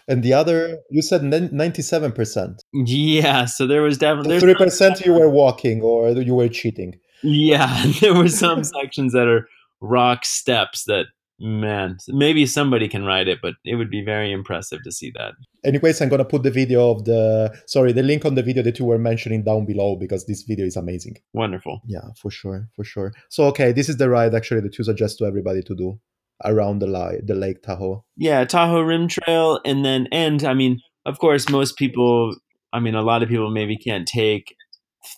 And 0.08 0.24
the 0.24 0.32
other, 0.32 0.78
you 0.90 1.00
said 1.00 1.22
97%. 1.22 2.56
Yeah. 2.72 3.44
So 3.44 3.68
there 3.68 3.82
was 3.82 3.98
definitely. 3.98 4.38
3% 4.38 5.04
you 5.04 5.12
were 5.12 5.30
walking 5.30 5.80
or 5.80 6.10
you 6.10 6.34
were 6.34 6.48
cheating. 6.48 6.94
Yeah. 7.24 7.84
There 8.00 8.14
were 8.14 8.28
some 8.44 8.62
sections 8.64 9.12
that 9.12 9.26
are 9.26 9.48
rock 9.80 10.24
steps 10.24 10.84
that 10.84 11.06
man 11.40 11.96
maybe 12.08 12.46
somebody 12.46 12.88
can 12.88 13.04
ride 13.04 13.26
it 13.26 13.40
but 13.42 13.54
it 13.64 13.74
would 13.74 13.90
be 13.90 14.04
very 14.04 14.30
impressive 14.30 14.80
to 14.84 14.92
see 14.92 15.10
that. 15.16 15.32
Anyways 15.64 16.00
i'm 16.00 16.08
gonna 16.08 16.24
put 16.24 16.44
the 16.44 16.50
video 16.50 16.90
of 16.92 17.04
the 17.06 17.52
sorry 17.66 17.92
the 17.92 18.04
link 18.04 18.24
on 18.24 18.36
the 18.36 18.42
video 18.42 18.62
that 18.62 18.78
you 18.78 18.84
were 18.84 18.98
mentioning 18.98 19.42
down 19.42 19.66
below 19.66 19.96
because 19.96 20.26
this 20.26 20.42
video 20.42 20.64
is 20.64 20.76
amazing. 20.76 21.16
Wonderful. 21.32 21.80
Yeah 21.86 22.06
for 22.16 22.30
sure 22.30 22.68
for 22.76 22.84
sure. 22.84 23.12
So 23.30 23.44
okay 23.46 23.72
this 23.72 23.88
is 23.88 23.96
the 23.96 24.08
ride 24.08 24.34
actually 24.34 24.60
that 24.60 24.78
you 24.78 24.84
suggest 24.84 25.18
to 25.18 25.24
everybody 25.26 25.62
to 25.62 25.74
do 25.74 25.98
around 26.44 26.78
the 26.78 26.86
li- 26.86 27.20
the 27.24 27.34
lake 27.34 27.62
tahoe. 27.62 28.04
Yeah 28.16 28.44
tahoe 28.44 28.82
rim 28.82 29.08
trail 29.08 29.60
and 29.64 29.84
then 29.84 30.06
and 30.12 30.44
i 30.44 30.54
mean 30.54 30.80
of 31.04 31.18
course 31.18 31.48
most 31.48 31.76
people 31.76 32.36
i 32.72 32.78
mean 32.78 32.94
a 32.94 33.02
lot 33.02 33.22
of 33.24 33.28
people 33.28 33.50
maybe 33.50 33.76
can't 33.76 34.06
take 34.06 34.54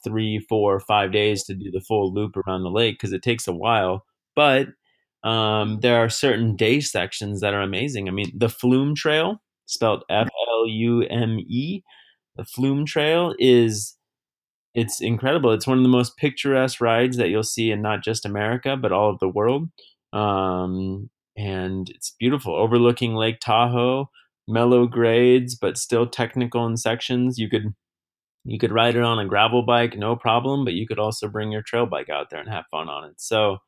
three 0.04 0.44
four 0.48 0.80
five 0.80 1.12
days 1.12 1.44
to 1.44 1.54
do 1.54 1.70
the 1.70 1.80
full 1.80 2.12
loop 2.12 2.36
around 2.36 2.62
the 2.62 2.70
lake 2.70 2.94
because 2.94 3.12
it 3.12 3.22
takes 3.22 3.46
a 3.48 3.52
while 3.52 4.04
but 4.34 4.68
um, 5.26 5.80
there 5.80 5.96
are 5.96 6.08
certain 6.08 6.54
day 6.54 6.78
sections 6.78 7.40
that 7.40 7.52
are 7.52 7.62
amazing. 7.62 8.08
I 8.08 8.12
mean, 8.12 8.30
the 8.36 8.48
Flume 8.48 8.94
Trail, 8.94 9.42
spelled 9.66 10.04
F 10.08 10.28
L 10.48 10.68
U 10.68 11.02
M 11.02 11.40
E, 11.40 11.82
the 12.36 12.44
Flume 12.44 12.86
Trail 12.86 13.34
is 13.38 13.96
it's 14.74 15.00
incredible. 15.00 15.52
It's 15.52 15.66
one 15.66 15.78
of 15.78 15.82
the 15.82 15.88
most 15.88 16.16
picturesque 16.16 16.80
rides 16.80 17.16
that 17.16 17.28
you'll 17.30 17.42
see 17.42 17.70
in 17.70 17.82
not 17.82 18.04
just 18.04 18.24
America 18.26 18.76
but 18.76 18.92
all 18.92 19.10
of 19.10 19.18
the 19.18 19.28
world. 19.28 19.68
Um, 20.12 21.10
and 21.36 21.90
it's 21.90 22.14
beautiful, 22.18 22.54
overlooking 22.54 23.14
Lake 23.14 23.40
Tahoe, 23.40 24.10
mellow 24.46 24.86
grades 24.86 25.56
but 25.56 25.76
still 25.76 26.06
technical 26.06 26.66
in 26.66 26.76
sections. 26.76 27.38
You 27.38 27.48
could 27.48 27.74
you 28.46 28.58
could 28.58 28.72
ride 28.72 28.96
it 28.96 29.02
on 29.02 29.18
a 29.18 29.26
gravel 29.26 29.62
bike, 29.62 29.96
no 29.96 30.16
problem, 30.16 30.64
but 30.64 30.74
you 30.74 30.86
could 30.86 30.98
also 30.98 31.28
bring 31.28 31.52
your 31.52 31.62
trail 31.62 31.86
bike 31.86 32.08
out 32.08 32.30
there 32.30 32.40
and 32.40 32.48
have 32.48 32.64
fun 32.70 32.88
on 32.88 33.04
it. 33.10 33.14
So 33.18 33.58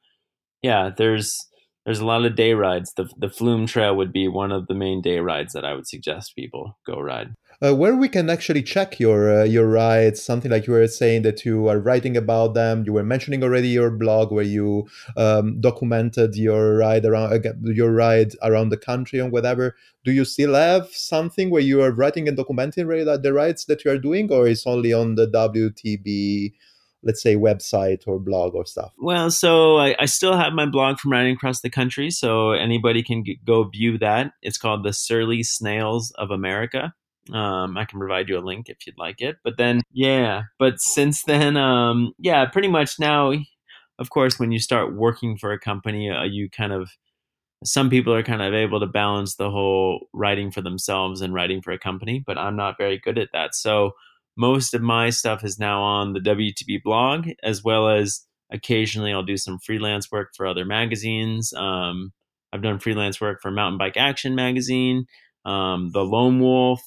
yeah, 0.63 0.91
there's 0.97 1.39
there's 1.85 2.01
a 2.01 2.07
lot 2.07 2.25
of 2.25 2.37
day 2.37 2.55
rides. 2.55 2.93
The 2.97 3.09
the 3.19 3.31
Flume 3.31 3.67
Trail 3.67 3.97
would 3.97 4.13
be 4.13 4.29
one 4.29 4.53
of 4.53 4.67
the 4.67 4.75
main 4.75 5.01
day 5.03 5.19
rides 5.21 5.53
that 5.55 5.65
I 5.65 5.75
would 5.75 5.89
suggest 5.89 6.35
people 6.37 6.79
go 6.87 7.01
ride. 7.01 7.35
Uh, 7.61 7.75
where 7.75 7.97
we 7.97 8.09
can 8.09 8.31
actually 8.31 8.63
check 8.63 9.01
your 9.01 9.41
uh, 9.41 9.45
your 9.45 9.67
rides, 9.67 10.23
something 10.23 10.49
like 10.49 10.69
you 10.69 10.73
were 10.73 10.87
saying 10.87 11.23
that 11.23 11.45
you 11.45 11.67
are 11.67 11.81
writing 11.81 12.17
about 12.17 12.55
them. 12.55 12.85
You 12.87 12.93
were 12.93 13.03
mentioning 13.03 13.43
already 13.43 13.69
your 13.69 13.91
blog 13.91 14.31
where 14.31 14.45
you 14.45 14.87
um, 15.17 15.61
documented 15.61 16.37
your 16.37 16.77
ride 16.77 17.05
around 17.05 17.33
uh, 17.33 17.53
your 17.65 17.91
ride 17.91 18.35
around 18.45 18.69
the 18.69 18.77
country 18.77 19.19
and 19.19 19.33
whatever. 19.33 19.75
Do 20.05 20.13
you 20.13 20.25
still 20.25 20.55
have 20.55 20.87
something 20.93 21.51
where 21.51 21.61
you 21.61 21.83
are 21.83 21.91
writing 21.91 22.29
and 22.29 22.39
documenting 22.39 22.87
the 23.23 23.33
rides 23.33 23.65
that 23.65 23.85
you 23.85 23.91
are 23.91 23.99
doing, 23.99 24.31
or 24.31 24.47
is 24.47 24.65
only 24.65 24.93
on 24.93 25.17
the 25.17 25.27
WTB 25.27 26.53
let's 27.03 27.23
say 27.23 27.37
website 27.37 28.03
or 28.07 28.19
blog 28.19 28.55
or 28.57 28.67
stuff 28.67 28.93
well 28.99 29.31
so 29.31 29.79
I, 29.79 29.95
I, 30.01 30.07
still 30.07 30.37
have 30.37 30.53
my 30.53 30.67
blog 30.67 30.99
from 30.99 31.13
riding 31.13 31.35
across 31.35 31.61
the 31.61 31.71
country 31.71 32.11
so 32.11 32.51
anybody 32.51 33.05
can 33.05 33.25
g- 33.25 33.39
go 33.47 33.63
view 33.63 33.99
that 33.99 34.33
it's 34.43 34.59
called 34.59 34.85
the 34.85 34.93
surly 34.93 35.45
snails 35.45 36.13
of 36.19 36.33
america 36.33 36.95
um, 37.35 37.77
i 37.77 37.85
can 37.85 37.99
provide 37.99 38.29
you 38.29 38.39
a 38.39 38.41
link 38.41 38.69
if 38.69 38.87
you'd 38.87 38.99
like 38.99 39.21
it 39.21 39.37
but 39.45 39.57
then 39.57 39.81
yeah 39.93 40.43
but 40.59 40.81
since 40.81 41.25
then 41.25 41.57
um, 41.57 42.13
yeah 42.19 42.45
pretty 42.47 42.69
much 42.69 42.99
now 42.99 43.33
of 43.99 44.11
course 44.11 44.39
when 44.39 44.53
you 44.53 44.59
start 44.59 44.95
working 44.95 45.37
for 45.37 45.53
a 45.53 45.59
company 45.59 46.11
uh, 46.11 46.25
you 46.25 46.49
kind 46.51 46.73
of 46.73 46.91
some 47.65 47.91
people 47.91 48.15
are 48.15 48.23
kind 48.23 48.41
of 48.41 48.55
able 48.55 48.79
to 48.79 48.87
balance 48.87 49.35
the 49.35 49.51
whole 49.51 50.07
writing 50.15 50.51
for 50.51 50.63
themselves 50.63 51.21
and 51.21 51.35
writing 51.35 51.61
for 51.61 51.73
a 51.73 51.79
company 51.79 52.23
but 52.25 52.39
i'm 52.39 52.57
not 52.57 52.79
very 52.79 52.99
good 52.99 53.19
at 53.19 53.29
that 53.33 53.55
so 53.55 53.93
most 54.39 54.73
of 54.73 54.81
my 54.81 55.11
stuff 55.11 55.45
is 55.45 55.59
now 55.59 55.83
on 55.83 56.13
the 56.13 56.21
WTB 56.21 56.83
blog, 56.85 57.29
as 57.43 57.65
well 57.65 57.89
as 57.89 58.25
occasionally 58.53 59.13
I'll 59.13 59.25
do 59.25 59.37
some 59.37 59.59
freelance 59.59 60.13
work 60.13 60.31
for 60.35 60.47
other 60.47 60.65
magazines. 60.65 61.53
Um, 61.53 62.13
I've 62.53 62.63
done 62.63 62.79
freelance 62.79 63.21
work 63.21 63.41
for 63.43 63.51
Mountain 63.51 63.79
Bike 63.79 63.97
Action 63.97 64.37
magazine, 64.37 65.07
um, 65.45 65.91
the 65.93 66.05
Loam 66.05 66.39
Wolf, 66.39 66.81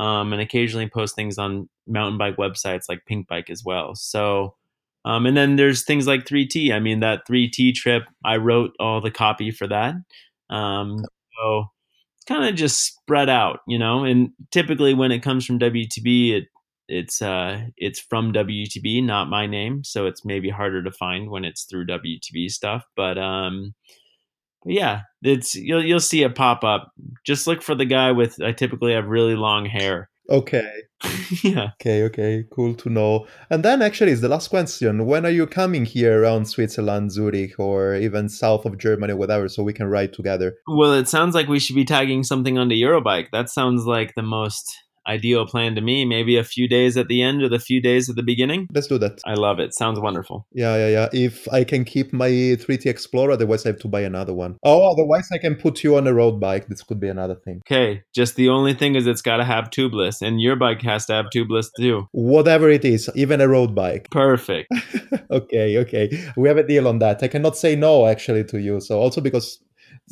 um, 0.00 0.32
and 0.32 0.40
occasionally 0.40 0.88
post 0.88 1.14
things 1.14 1.36
on 1.36 1.68
mountain 1.86 2.16
bike 2.16 2.36
websites 2.36 2.84
like 2.88 3.02
Pinkbike 3.08 3.50
as 3.50 3.62
well. 3.62 3.94
So, 3.94 4.54
um, 5.04 5.26
and 5.26 5.36
then 5.36 5.56
there's 5.56 5.84
things 5.84 6.06
like 6.06 6.24
3T. 6.24 6.72
I 6.72 6.80
mean, 6.80 7.00
that 7.00 7.28
3T 7.28 7.74
trip, 7.74 8.04
I 8.24 8.38
wrote 8.38 8.70
all 8.80 9.02
the 9.02 9.10
copy 9.10 9.50
for 9.50 9.66
that. 9.68 9.94
Um, 10.48 11.04
so 11.38 11.66
kind 12.26 12.48
of 12.48 12.54
just 12.54 12.82
spread 12.82 13.28
out, 13.28 13.60
you 13.68 13.78
know. 13.78 14.04
And 14.04 14.30
typically, 14.50 14.94
when 14.94 15.12
it 15.12 15.22
comes 15.22 15.44
from 15.44 15.58
WTB, 15.58 16.32
it 16.32 16.44
it's 16.88 17.20
uh 17.20 17.66
it's 17.76 18.00
from 18.00 18.32
WTB, 18.32 19.04
not 19.04 19.28
my 19.28 19.46
name, 19.46 19.84
so 19.84 20.06
it's 20.06 20.24
maybe 20.24 20.48
harder 20.48 20.82
to 20.82 20.90
find 20.90 21.30
when 21.30 21.44
it's 21.44 21.64
through 21.64 21.86
WTB 21.86 22.50
stuff. 22.50 22.84
But 22.96 23.18
um, 23.18 23.74
yeah, 24.64 25.02
it's 25.22 25.54
you'll 25.54 25.84
you'll 25.84 26.00
see 26.00 26.22
it 26.22 26.34
pop 26.34 26.64
up. 26.64 26.92
Just 27.24 27.46
look 27.46 27.62
for 27.62 27.74
the 27.74 27.84
guy 27.84 28.12
with. 28.12 28.40
I 28.42 28.52
typically 28.52 28.92
have 28.92 29.06
really 29.06 29.34
long 29.34 29.66
hair. 29.66 30.10
Okay. 30.28 30.70
yeah. 31.42 31.70
Okay. 31.80 32.04
Okay. 32.04 32.44
Cool 32.52 32.74
to 32.74 32.88
know. 32.88 33.26
And 33.48 33.64
then 33.64 33.82
actually, 33.82 34.12
is 34.12 34.20
the 34.20 34.28
last 34.28 34.48
question. 34.48 35.06
When 35.06 35.26
are 35.26 35.30
you 35.30 35.46
coming 35.46 35.84
here 35.84 36.22
around 36.22 36.46
Switzerland, 36.46 37.10
Zurich, 37.10 37.58
or 37.58 37.96
even 37.96 38.28
south 38.28 38.64
of 38.64 38.78
Germany, 38.78 39.14
whatever, 39.14 39.48
so 39.48 39.62
we 39.62 39.72
can 39.72 39.88
ride 39.88 40.12
together? 40.12 40.54
Well, 40.68 40.92
it 40.92 41.08
sounds 41.08 41.34
like 41.34 41.48
we 41.48 41.58
should 41.58 41.76
be 41.76 41.84
tagging 41.84 42.22
something 42.22 42.58
on 42.58 42.68
the 42.68 42.80
Eurobike. 42.80 43.28
That 43.32 43.48
sounds 43.48 43.86
like 43.86 44.14
the 44.14 44.22
most 44.22 44.72
ideal 45.06 45.46
plan 45.46 45.74
to 45.74 45.80
me. 45.80 46.04
Maybe 46.04 46.36
a 46.36 46.44
few 46.44 46.68
days 46.68 46.96
at 46.96 47.08
the 47.08 47.22
end 47.22 47.42
or 47.42 47.48
the 47.48 47.58
few 47.58 47.80
days 47.80 48.08
at 48.08 48.16
the 48.16 48.22
beginning. 48.22 48.68
Let's 48.72 48.86
do 48.86 48.98
that. 48.98 49.20
I 49.24 49.34
love 49.34 49.58
it. 49.58 49.74
Sounds 49.74 50.00
wonderful. 50.00 50.46
Yeah, 50.52 50.76
yeah, 50.76 50.88
yeah. 50.88 51.08
If 51.12 51.48
I 51.52 51.64
can 51.64 51.84
keep 51.84 52.12
my 52.12 52.28
3T 52.28 52.84
Exploro, 52.84 53.32
otherwise 53.32 53.64
I 53.66 53.70
have 53.70 53.78
to 53.80 53.88
buy 53.88 54.02
another 54.02 54.34
one. 54.34 54.56
Oh, 54.62 54.90
otherwise 54.90 55.28
I 55.32 55.38
can 55.38 55.54
put 55.54 55.82
you 55.82 55.96
on 55.96 56.06
a 56.06 56.14
road 56.14 56.40
bike. 56.40 56.66
This 56.68 56.82
could 56.82 57.00
be 57.00 57.08
another 57.08 57.34
thing. 57.34 57.62
Okay. 57.66 58.02
Just 58.14 58.36
the 58.36 58.48
only 58.48 58.74
thing 58.74 58.94
is 58.94 59.06
it's 59.06 59.22
got 59.22 59.38
to 59.38 59.44
have 59.44 59.70
tubeless, 59.70 60.22
and 60.22 60.40
your 60.40 60.56
bike 60.56 60.82
has 60.82 61.06
to 61.06 61.14
have 61.14 61.26
tubeless 61.34 61.68
too. 61.76 62.06
Whatever 62.12 62.68
it 62.70 62.84
is, 62.84 63.10
even 63.14 63.40
a 63.40 63.48
road 63.48 63.74
bike. 63.74 64.08
Perfect. 64.10 64.70
okay, 65.30 65.78
okay. 65.78 66.10
We 66.36 66.48
have 66.48 66.58
a 66.58 66.66
deal 66.66 66.88
on 66.88 66.98
that. 67.00 67.22
I 67.22 67.28
cannot 67.28 67.56
say 67.56 67.76
no 67.76 68.06
actually 68.06 68.44
to 68.44 68.60
you. 68.60 68.80
So 68.80 68.98
also 68.98 69.20
because 69.20 69.60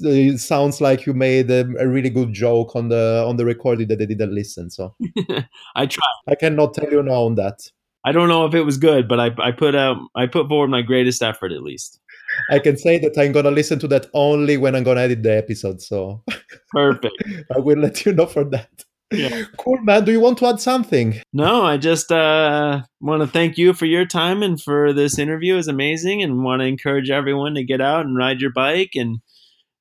it 0.00 0.38
sounds 0.38 0.80
like 0.80 1.06
you 1.06 1.14
made 1.14 1.50
a, 1.50 1.60
a, 1.78 1.88
really 1.88 2.10
good 2.10 2.32
joke 2.32 2.74
on 2.76 2.88
the 2.88 3.24
on 3.26 3.36
the 3.36 3.44
recording 3.44 3.88
that 3.88 3.98
they 3.98 4.06
didn't 4.06 4.34
listen. 4.34 4.70
So 4.70 4.94
I 5.76 5.86
tried. 5.86 6.18
I 6.28 6.34
cannot 6.34 6.74
tell 6.74 6.90
you 6.90 7.02
no 7.02 7.26
on 7.26 7.34
that. 7.36 7.60
I 8.04 8.12
don't 8.12 8.28
know 8.28 8.46
if 8.46 8.54
it 8.54 8.62
was 8.62 8.78
good, 8.78 9.08
but 9.08 9.20
I, 9.20 9.30
I 9.38 9.52
put 9.52 9.74
out 9.74 9.98
I 10.14 10.26
put 10.26 10.48
forward 10.48 10.68
my 10.68 10.82
greatest 10.82 11.22
effort 11.22 11.52
at 11.52 11.62
least. 11.62 12.00
I 12.50 12.58
can 12.58 12.76
say 12.76 12.98
that 12.98 13.18
I'm 13.18 13.32
gonna 13.32 13.50
listen 13.50 13.78
to 13.80 13.88
that 13.88 14.06
only 14.14 14.56
when 14.56 14.74
I'm 14.74 14.84
gonna 14.84 15.00
edit 15.00 15.22
the 15.22 15.36
episode. 15.36 15.82
So 15.82 16.22
perfect. 16.72 17.14
I 17.54 17.58
will 17.58 17.78
let 17.78 18.04
you 18.06 18.12
know 18.12 18.26
for 18.26 18.44
that. 18.44 18.84
Yeah. 19.10 19.44
Cool, 19.56 19.78
man. 19.78 20.04
Do 20.04 20.12
you 20.12 20.20
want 20.20 20.38
to 20.38 20.46
add 20.46 20.60
something? 20.60 21.20
No, 21.32 21.64
I 21.64 21.78
just 21.78 22.12
uh, 22.12 22.82
want 23.00 23.22
to 23.22 23.26
thank 23.26 23.56
you 23.56 23.72
for 23.72 23.86
your 23.86 24.04
time 24.04 24.42
and 24.42 24.60
for 24.60 24.92
this 24.92 25.18
interview. 25.18 25.56
is 25.56 25.66
amazing, 25.66 26.22
and 26.22 26.44
want 26.44 26.60
to 26.60 26.66
encourage 26.66 27.10
everyone 27.10 27.54
to 27.54 27.64
get 27.64 27.80
out 27.80 28.04
and 28.04 28.16
ride 28.16 28.40
your 28.40 28.52
bike 28.52 28.92
and 28.94 29.20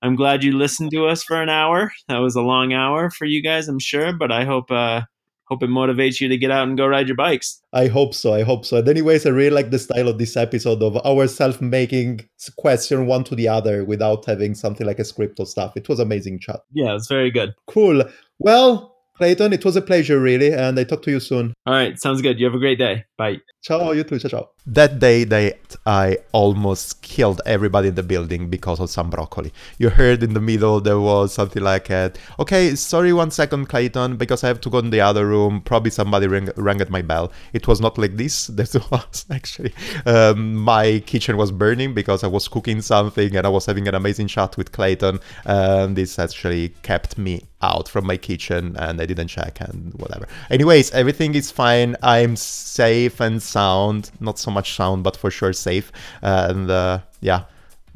I'm 0.08 0.16
glad 0.16 0.42
you 0.42 0.58
listened 0.58 0.92
to 0.92 1.06
us 1.06 1.22
for 1.22 1.42
an 1.42 1.50
hour. 1.50 1.92
That 2.08 2.20
was 2.20 2.36
a 2.36 2.42
long 2.42 2.72
hour 2.72 3.10
for 3.10 3.26
you 3.26 3.44
guys, 3.44 3.68
I'm 3.68 3.78
sure, 3.80 4.14
but 4.14 4.32
I 4.32 4.46
hope 4.46 4.72
uh, 4.72 5.02
hope 5.48 5.64
it 5.64 5.70
motivates 5.70 6.22
you 6.22 6.30
to 6.30 6.38
get 6.38 6.50
out 6.50 6.68
and 6.68 6.78
go 6.78 6.88
ride 6.88 7.08
your 7.08 7.18
bikes. 7.18 7.62
I 7.74 7.88
hope 7.88 8.14
so. 8.14 8.34
I 8.34 8.44
hope 8.44 8.66
so. 8.66 8.78
And 8.78 8.88
anyways, 8.88 9.26
I 9.26 9.30
really 9.30 9.50
like 9.50 9.70
the 9.70 9.80
style 9.80 10.08
of 10.08 10.18
this 10.18 10.38
episode 10.38 10.82
of 10.82 10.96
ourselves 11.06 11.60
making 11.60 12.22
question 12.58 13.06
one 13.06 13.26
to 13.26 13.36
the 13.36 13.50
other 13.50 13.84
without 13.84 14.26
having 14.26 14.56
something 14.56 14.88
like 14.88 15.00
a 15.00 15.06
script 15.06 15.40
or 15.40 15.46
stuff. 15.46 15.76
It 15.76 15.90
was 15.90 16.00
amazing 16.00 16.40
chat. 16.40 16.62
Yeah, 16.72 16.96
it's 16.96 17.10
very 17.10 17.30
good. 17.30 17.54
Cool. 17.68 18.04
Well, 18.40 18.97
Clayton, 19.18 19.52
it 19.52 19.66
was 19.66 19.76
a 19.76 19.82
pleasure, 19.82 20.20
really, 20.20 20.54
and 20.54 20.80
I 20.80 20.84
talk 20.84 21.02
to 21.04 21.12
you 21.12 21.20
soon. 21.20 21.54
All 21.66 21.74
right, 21.74 22.00
sounds 22.00 22.22
good. 22.22 22.40
You 22.40 22.46
have 22.46 22.54
a 22.54 22.60
great 22.60 22.78
day. 22.78 23.06
Bye. 23.18 23.38
Ciao, 23.64 23.92
you 23.92 24.04
too. 24.04 24.20
Ciao, 24.20 24.30
ciao. 24.30 24.50
That 24.68 25.00
day 25.00 25.24
that 25.24 25.76
I 25.88 26.20
almost 26.34 27.02
killed 27.02 27.42
everybody 27.46 27.88
in 27.88 27.96
the 27.96 28.04
building 28.04 28.50
because 28.50 28.80
of 28.80 28.92
some 28.92 29.10
broccoli. 29.10 29.52
You 29.80 29.90
heard 29.90 30.22
in 30.22 30.36
the 30.36 30.40
middle 30.40 30.80
there 30.82 31.00
was 31.00 31.34
something 31.34 31.64
like, 31.64 31.88
that. 31.88 32.20
okay, 32.38 32.76
sorry 32.76 33.12
one 33.12 33.32
second, 33.32 33.70
Clayton, 33.70 34.18
because 34.18 34.44
I 34.44 34.50
have 34.50 34.62
to 34.62 34.70
go 34.70 34.78
in 34.80 34.92
the 34.92 35.02
other 35.02 35.26
room. 35.26 35.62
Probably 35.62 35.90
somebody 35.90 36.28
rang, 36.28 36.50
rang 36.56 36.80
at 36.80 36.92
my 36.92 37.02
bell. 37.02 37.32
It 37.54 37.68
was 37.68 37.82
not 37.82 37.98
like 37.98 38.18
this. 38.18 38.48
This 38.58 38.74
was 38.92 39.26
actually, 39.32 39.74
um, 40.06 40.56
my 40.56 41.00
kitchen 41.06 41.38
was 41.38 41.52
burning 41.52 41.94
because 41.94 42.24
I 42.24 42.28
was 42.28 42.48
cooking 42.48 42.82
something 42.82 43.36
and 43.36 43.48
I 43.48 43.50
was 43.50 43.66
having 43.66 43.88
an 43.88 43.96
amazing 43.96 44.28
chat 44.28 44.58
with 44.58 44.72
Clayton. 44.72 45.20
And 45.46 45.96
this 45.96 46.20
actually 46.20 46.70
kept 46.84 47.18
me 47.18 47.44
out 47.62 47.90
from 47.90 48.06
my 48.06 48.18
kitchen 48.18 48.76
and 48.78 49.02
I 49.02 49.06
didn't 49.06 49.28
check 49.28 49.60
and 49.62 49.94
whatever. 49.96 50.28
Anyways, 50.50 50.92
everything 50.92 51.36
is 51.36 51.52
fine. 51.52 51.96
I'm 52.04 52.36
safe 52.36 53.20
and 53.20 53.42
sound. 53.42 54.12
Not 54.20 54.38
so 54.38 54.52
much 54.52 54.76
sound, 54.76 55.04
but 55.04 55.18
for 55.18 55.32
sure 55.32 55.54
safe. 55.54 55.92
And 56.22 56.70
uh, 56.70 57.00
yeah, 57.22 57.44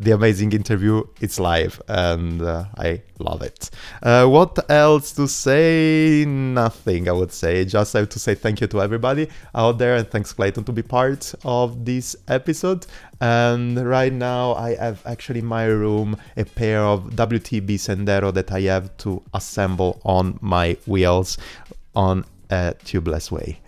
the 0.01 0.11
amazing 0.11 0.51
interview. 0.51 1.03
It's 1.21 1.39
live 1.39 1.79
and 1.87 2.41
uh, 2.41 2.65
I 2.75 3.03
love 3.19 3.43
it. 3.43 3.69
Uh, 4.01 4.25
what 4.25 4.57
else 4.69 5.11
to 5.13 5.27
say? 5.27 6.25
Nothing, 6.25 7.07
I 7.07 7.11
would 7.11 7.31
say. 7.31 7.63
Just 7.65 7.93
have 7.93 8.09
to 8.09 8.19
say 8.19 8.33
thank 8.33 8.61
you 8.61 8.67
to 8.67 8.81
everybody 8.81 9.29
out 9.53 9.77
there 9.77 9.95
and 9.95 10.09
thanks, 10.09 10.33
Clayton, 10.33 10.63
to 10.65 10.71
be 10.71 10.81
part 10.81 11.33
of 11.45 11.85
this 11.85 12.15
episode. 12.27 12.87
And 13.21 13.77
right 13.87 14.11
now, 14.11 14.55
I 14.55 14.75
have 14.75 15.05
actually 15.05 15.39
in 15.39 15.45
my 15.45 15.65
room 15.65 16.17
a 16.35 16.45
pair 16.45 16.81
of 16.81 17.11
WTB 17.11 17.75
Sendero 17.75 18.33
that 18.33 18.51
I 18.51 18.61
have 18.61 18.97
to 18.97 19.21
assemble 19.35 20.01
on 20.03 20.39
my 20.41 20.77
wheels 20.87 21.37
on 21.95 22.25
a 22.49 22.73
tubeless 22.83 23.31
way. 23.31 23.60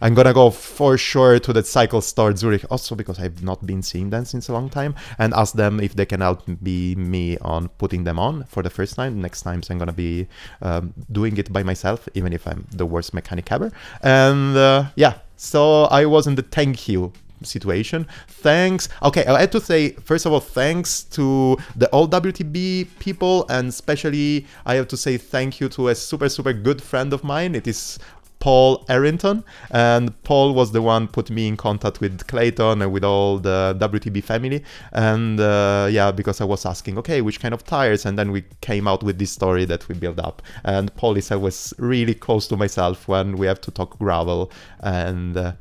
I'm 0.00 0.14
gonna 0.14 0.32
go 0.32 0.50
for 0.50 0.96
sure 0.96 1.38
to 1.38 1.52
the 1.52 1.62
cycle 1.62 2.00
store 2.00 2.34
Zurich 2.34 2.64
also 2.70 2.94
because 2.94 3.18
I've 3.18 3.42
not 3.42 3.66
been 3.66 3.82
seeing 3.82 4.10
them 4.10 4.24
since 4.24 4.48
a 4.48 4.52
long 4.52 4.70
time 4.70 4.94
and 5.18 5.34
ask 5.34 5.54
them 5.54 5.80
if 5.80 5.94
they 5.94 6.06
can 6.06 6.20
help 6.20 6.42
be 6.62 6.94
me 6.96 7.36
on 7.38 7.68
putting 7.78 8.04
them 8.04 8.18
on 8.18 8.44
for 8.44 8.62
the 8.62 8.70
first 8.70 8.96
time. 8.96 9.20
Next 9.20 9.42
times 9.42 9.70
I'm 9.70 9.78
gonna 9.78 9.92
be 9.92 10.26
um, 10.62 10.94
doing 11.12 11.36
it 11.36 11.52
by 11.52 11.62
myself, 11.62 12.08
even 12.14 12.32
if 12.32 12.46
I'm 12.46 12.66
the 12.70 12.86
worst 12.86 13.14
mechanic 13.14 13.50
ever. 13.52 13.70
And 14.02 14.56
uh, 14.56 14.84
yeah, 14.96 15.18
so 15.36 15.84
I 15.84 16.06
was 16.06 16.26
in 16.26 16.34
the 16.34 16.42
thank 16.42 16.88
you 16.88 17.12
situation. 17.42 18.06
Thanks. 18.28 18.88
Okay, 19.02 19.24
I 19.26 19.40
had 19.40 19.52
to 19.52 19.60
say 19.60 19.92
first 19.92 20.26
of 20.26 20.32
all, 20.32 20.40
thanks 20.40 21.04
to 21.04 21.56
the 21.76 21.88
old 21.90 22.12
WTB 22.12 22.88
people, 22.98 23.46
and 23.48 23.68
especially 23.68 24.46
I 24.66 24.74
have 24.74 24.88
to 24.88 24.96
say 24.96 25.16
thank 25.16 25.60
you 25.60 25.68
to 25.70 25.88
a 25.88 25.94
super 25.94 26.28
super 26.28 26.52
good 26.52 26.82
friend 26.82 27.12
of 27.12 27.24
mine. 27.24 27.54
It 27.54 27.66
is 27.66 27.98
Paul 28.40 28.84
Errington, 28.88 29.44
and 29.70 30.20
Paul 30.24 30.54
was 30.54 30.72
the 30.72 30.82
one 30.82 31.06
put 31.08 31.30
me 31.30 31.46
in 31.46 31.56
contact 31.56 32.00
with 32.00 32.26
Clayton 32.26 32.82
and 32.82 32.90
with 32.90 33.04
all 33.04 33.38
the 33.38 33.76
WTB 33.78 34.24
family. 34.24 34.64
And 34.92 35.38
uh, 35.38 35.88
yeah, 35.90 36.10
because 36.10 36.40
I 36.40 36.44
was 36.44 36.64
asking, 36.64 36.98
okay, 36.98 37.20
which 37.20 37.38
kind 37.38 37.54
of 37.54 37.64
tires, 37.64 38.06
and 38.06 38.18
then 38.18 38.32
we 38.32 38.44
came 38.62 38.88
out 38.88 39.02
with 39.02 39.18
this 39.18 39.30
story 39.30 39.66
that 39.66 39.86
we 39.88 39.94
built 39.94 40.18
up. 40.18 40.42
And 40.64 40.94
Paul 40.96 41.16
is 41.16 41.30
I 41.30 41.36
was 41.36 41.74
really 41.78 42.14
close 42.14 42.48
to 42.48 42.56
myself 42.56 43.06
when 43.06 43.36
we 43.36 43.46
have 43.46 43.60
to 43.60 43.70
talk 43.70 43.98
gravel 43.98 44.50
and 44.80 45.36
uh, 45.36 45.52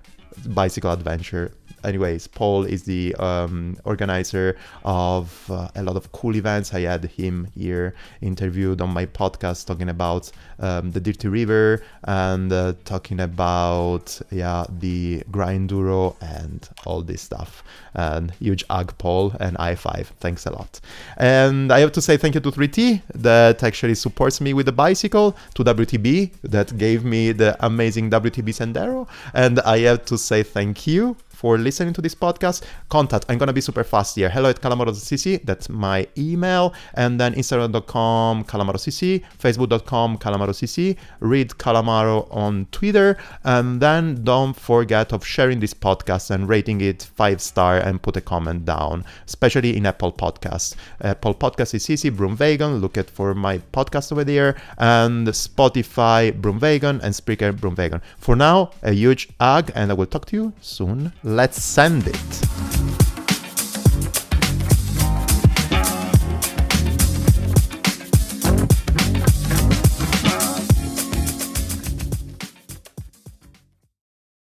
bicycle 0.48 0.92
adventure 0.92 1.52
anyways, 1.84 2.28
Paul 2.28 2.64
is 2.64 2.84
the 2.84 3.16
um, 3.16 3.78
organizer 3.86 4.58
of 4.84 5.50
uh, 5.50 5.70
a 5.76 5.84
lot 5.84 5.96
of 5.96 6.12
cool 6.12 6.36
events. 6.36 6.74
I 6.74 6.82
had 6.82 7.06
him 7.06 7.48
here 7.56 7.96
interviewed 8.22 8.82
on 8.82 8.90
my 8.90 9.06
podcast 9.06 9.68
talking 9.68 9.90
about 9.90 10.32
um, 10.60 10.92
the 10.92 11.00
Dirty 11.00 11.28
Reiver 11.28 11.82
and 12.04 12.52
uh, 12.52 12.74
talking 12.86 13.20
about 13.20 14.20
yeah 14.32 14.66
the 14.70 15.24
Grinduro 15.32 16.16
and 16.22 16.68
all 16.86 17.02
this 17.02 17.22
stuff. 17.22 17.64
And 17.94 18.32
huge 18.32 18.64
hug, 18.70 18.98
Paul, 18.98 19.34
and 19.40 19.58
I 19.58 19.76
five. 19.76 20.14
Thanks 20.20 20.46
a 20.46 20.52
lot. 20.52 20.80
And 21.18 21.72
I 21.72 21.80
have 21.80 21.92
to 21.94 22.02
say 22.02 22.18
thank 22.18 22.36
you 22.36 22.42
to 22.42 22.52
3T 22.52 23.02
that 23.16 23.64
actually 23.64 23.96
supports 23.96 24.40
me 24.40 24.54
with 24.54 24.66
the 24.68 24.72
bicycle, 24.72 25.36
to 25.56 25.64
WTB 25.64 26.32
that 26.44 26.78
gave 26.78 27.04
me 27.04 27.32
the 27.32 27.58
amazing 27.66 28.10
WTB 28.10 28.50
Sendero, 28.50 29.08
and 29.34 29.60
I 29.62 29.80
have 29.80 30.06
to 30.06 30.18
say 30.18 30.44
thank 30.44 30.88
you 30.88 31.16
for 31.40 31.58
listening 31.58 31.94
to 31.94 32.02
this 32.02 32.14
podcast. 32.14 32.64
Contact, 32.90 33.26
I'm 33.30 33.38
going 33.38 33.48
to 33.48 33.54
be 33.54 33.62
super 33.62 33.86
fast 33.86 34.18
here. 34.18 34.30
Hello 34.30 34.50
at 34.50 34.60
calamaro.cc, 34.60 35.46
that's 35.46 35.70
my 35.70 36.06
email. 36.18 36.74
And 36.96 37.18
then 37.18 37.34
Instagram.com, 37.34 38.44
calamarocc, 38.44 39.24
Facebook.com, 39.40 40.18
calamarocc. 40.18 40.98
Read 41.22 41.50
Calamaro 41.52 42.28
on 42.36 42.68
Twitter. 42.72 43.18
And 43.46 43.80
then 43.80 44.26
don't 44.26 44.54
forget 44.54 45.14
of 45.14 45.26
sharing 45.26 45.62
this 45.62 45.74
podcast 45.74 46.30
and 46.30 46.50
rating 46.50 46.82
it 46.82 47.04
five 47.16 47.42
star 47.42 47.78
and 47.78 48.02
put 48.02 48.18
a 48.18 48.22
comment 48.22 48.66
down, 48.66 49.06
especially 49.26 49.78
in 49.78 49.86
Apple 49.86 50.12
Podcasts. 50.12 50.76
Apple 51.00 51.36
Podcast 51.36 51.74
is 51.74 51.88
CC, 51.88 52.14
Broom 52.14 52.36
Vegan. 52.36 52.80
Look 52.80 52.98
at 52.98 53.10
for 53.10 53.34
my 53.34 53.60
podcast 53.72 54.12
over 54.12 54.26
there. 54.26 54.58
And 54.78 55.26
Spotify, 55.28 56.36
Broom 56.36 56.60
Vegan, 56.60 57.00
and 57.02 57.14
Spreaker, 57.14 57.58
Broom 57.58 57.76
Vegan. 57.78 58.02
For 58.18 58.36
now, 58.36 58.72
a 58.84 58.92
huge 58.92 59.30
hug, 59.40 59.72
and 59.74 59.90
I 59.90 59.94
will 59.94 60.06
talk 60.06 60.26
to 60.26 60.36
you 60.36 60.54
soon 60.60 61.14
let's 61.36 61.62
send 61.62 62.08
it. 62.08 62.79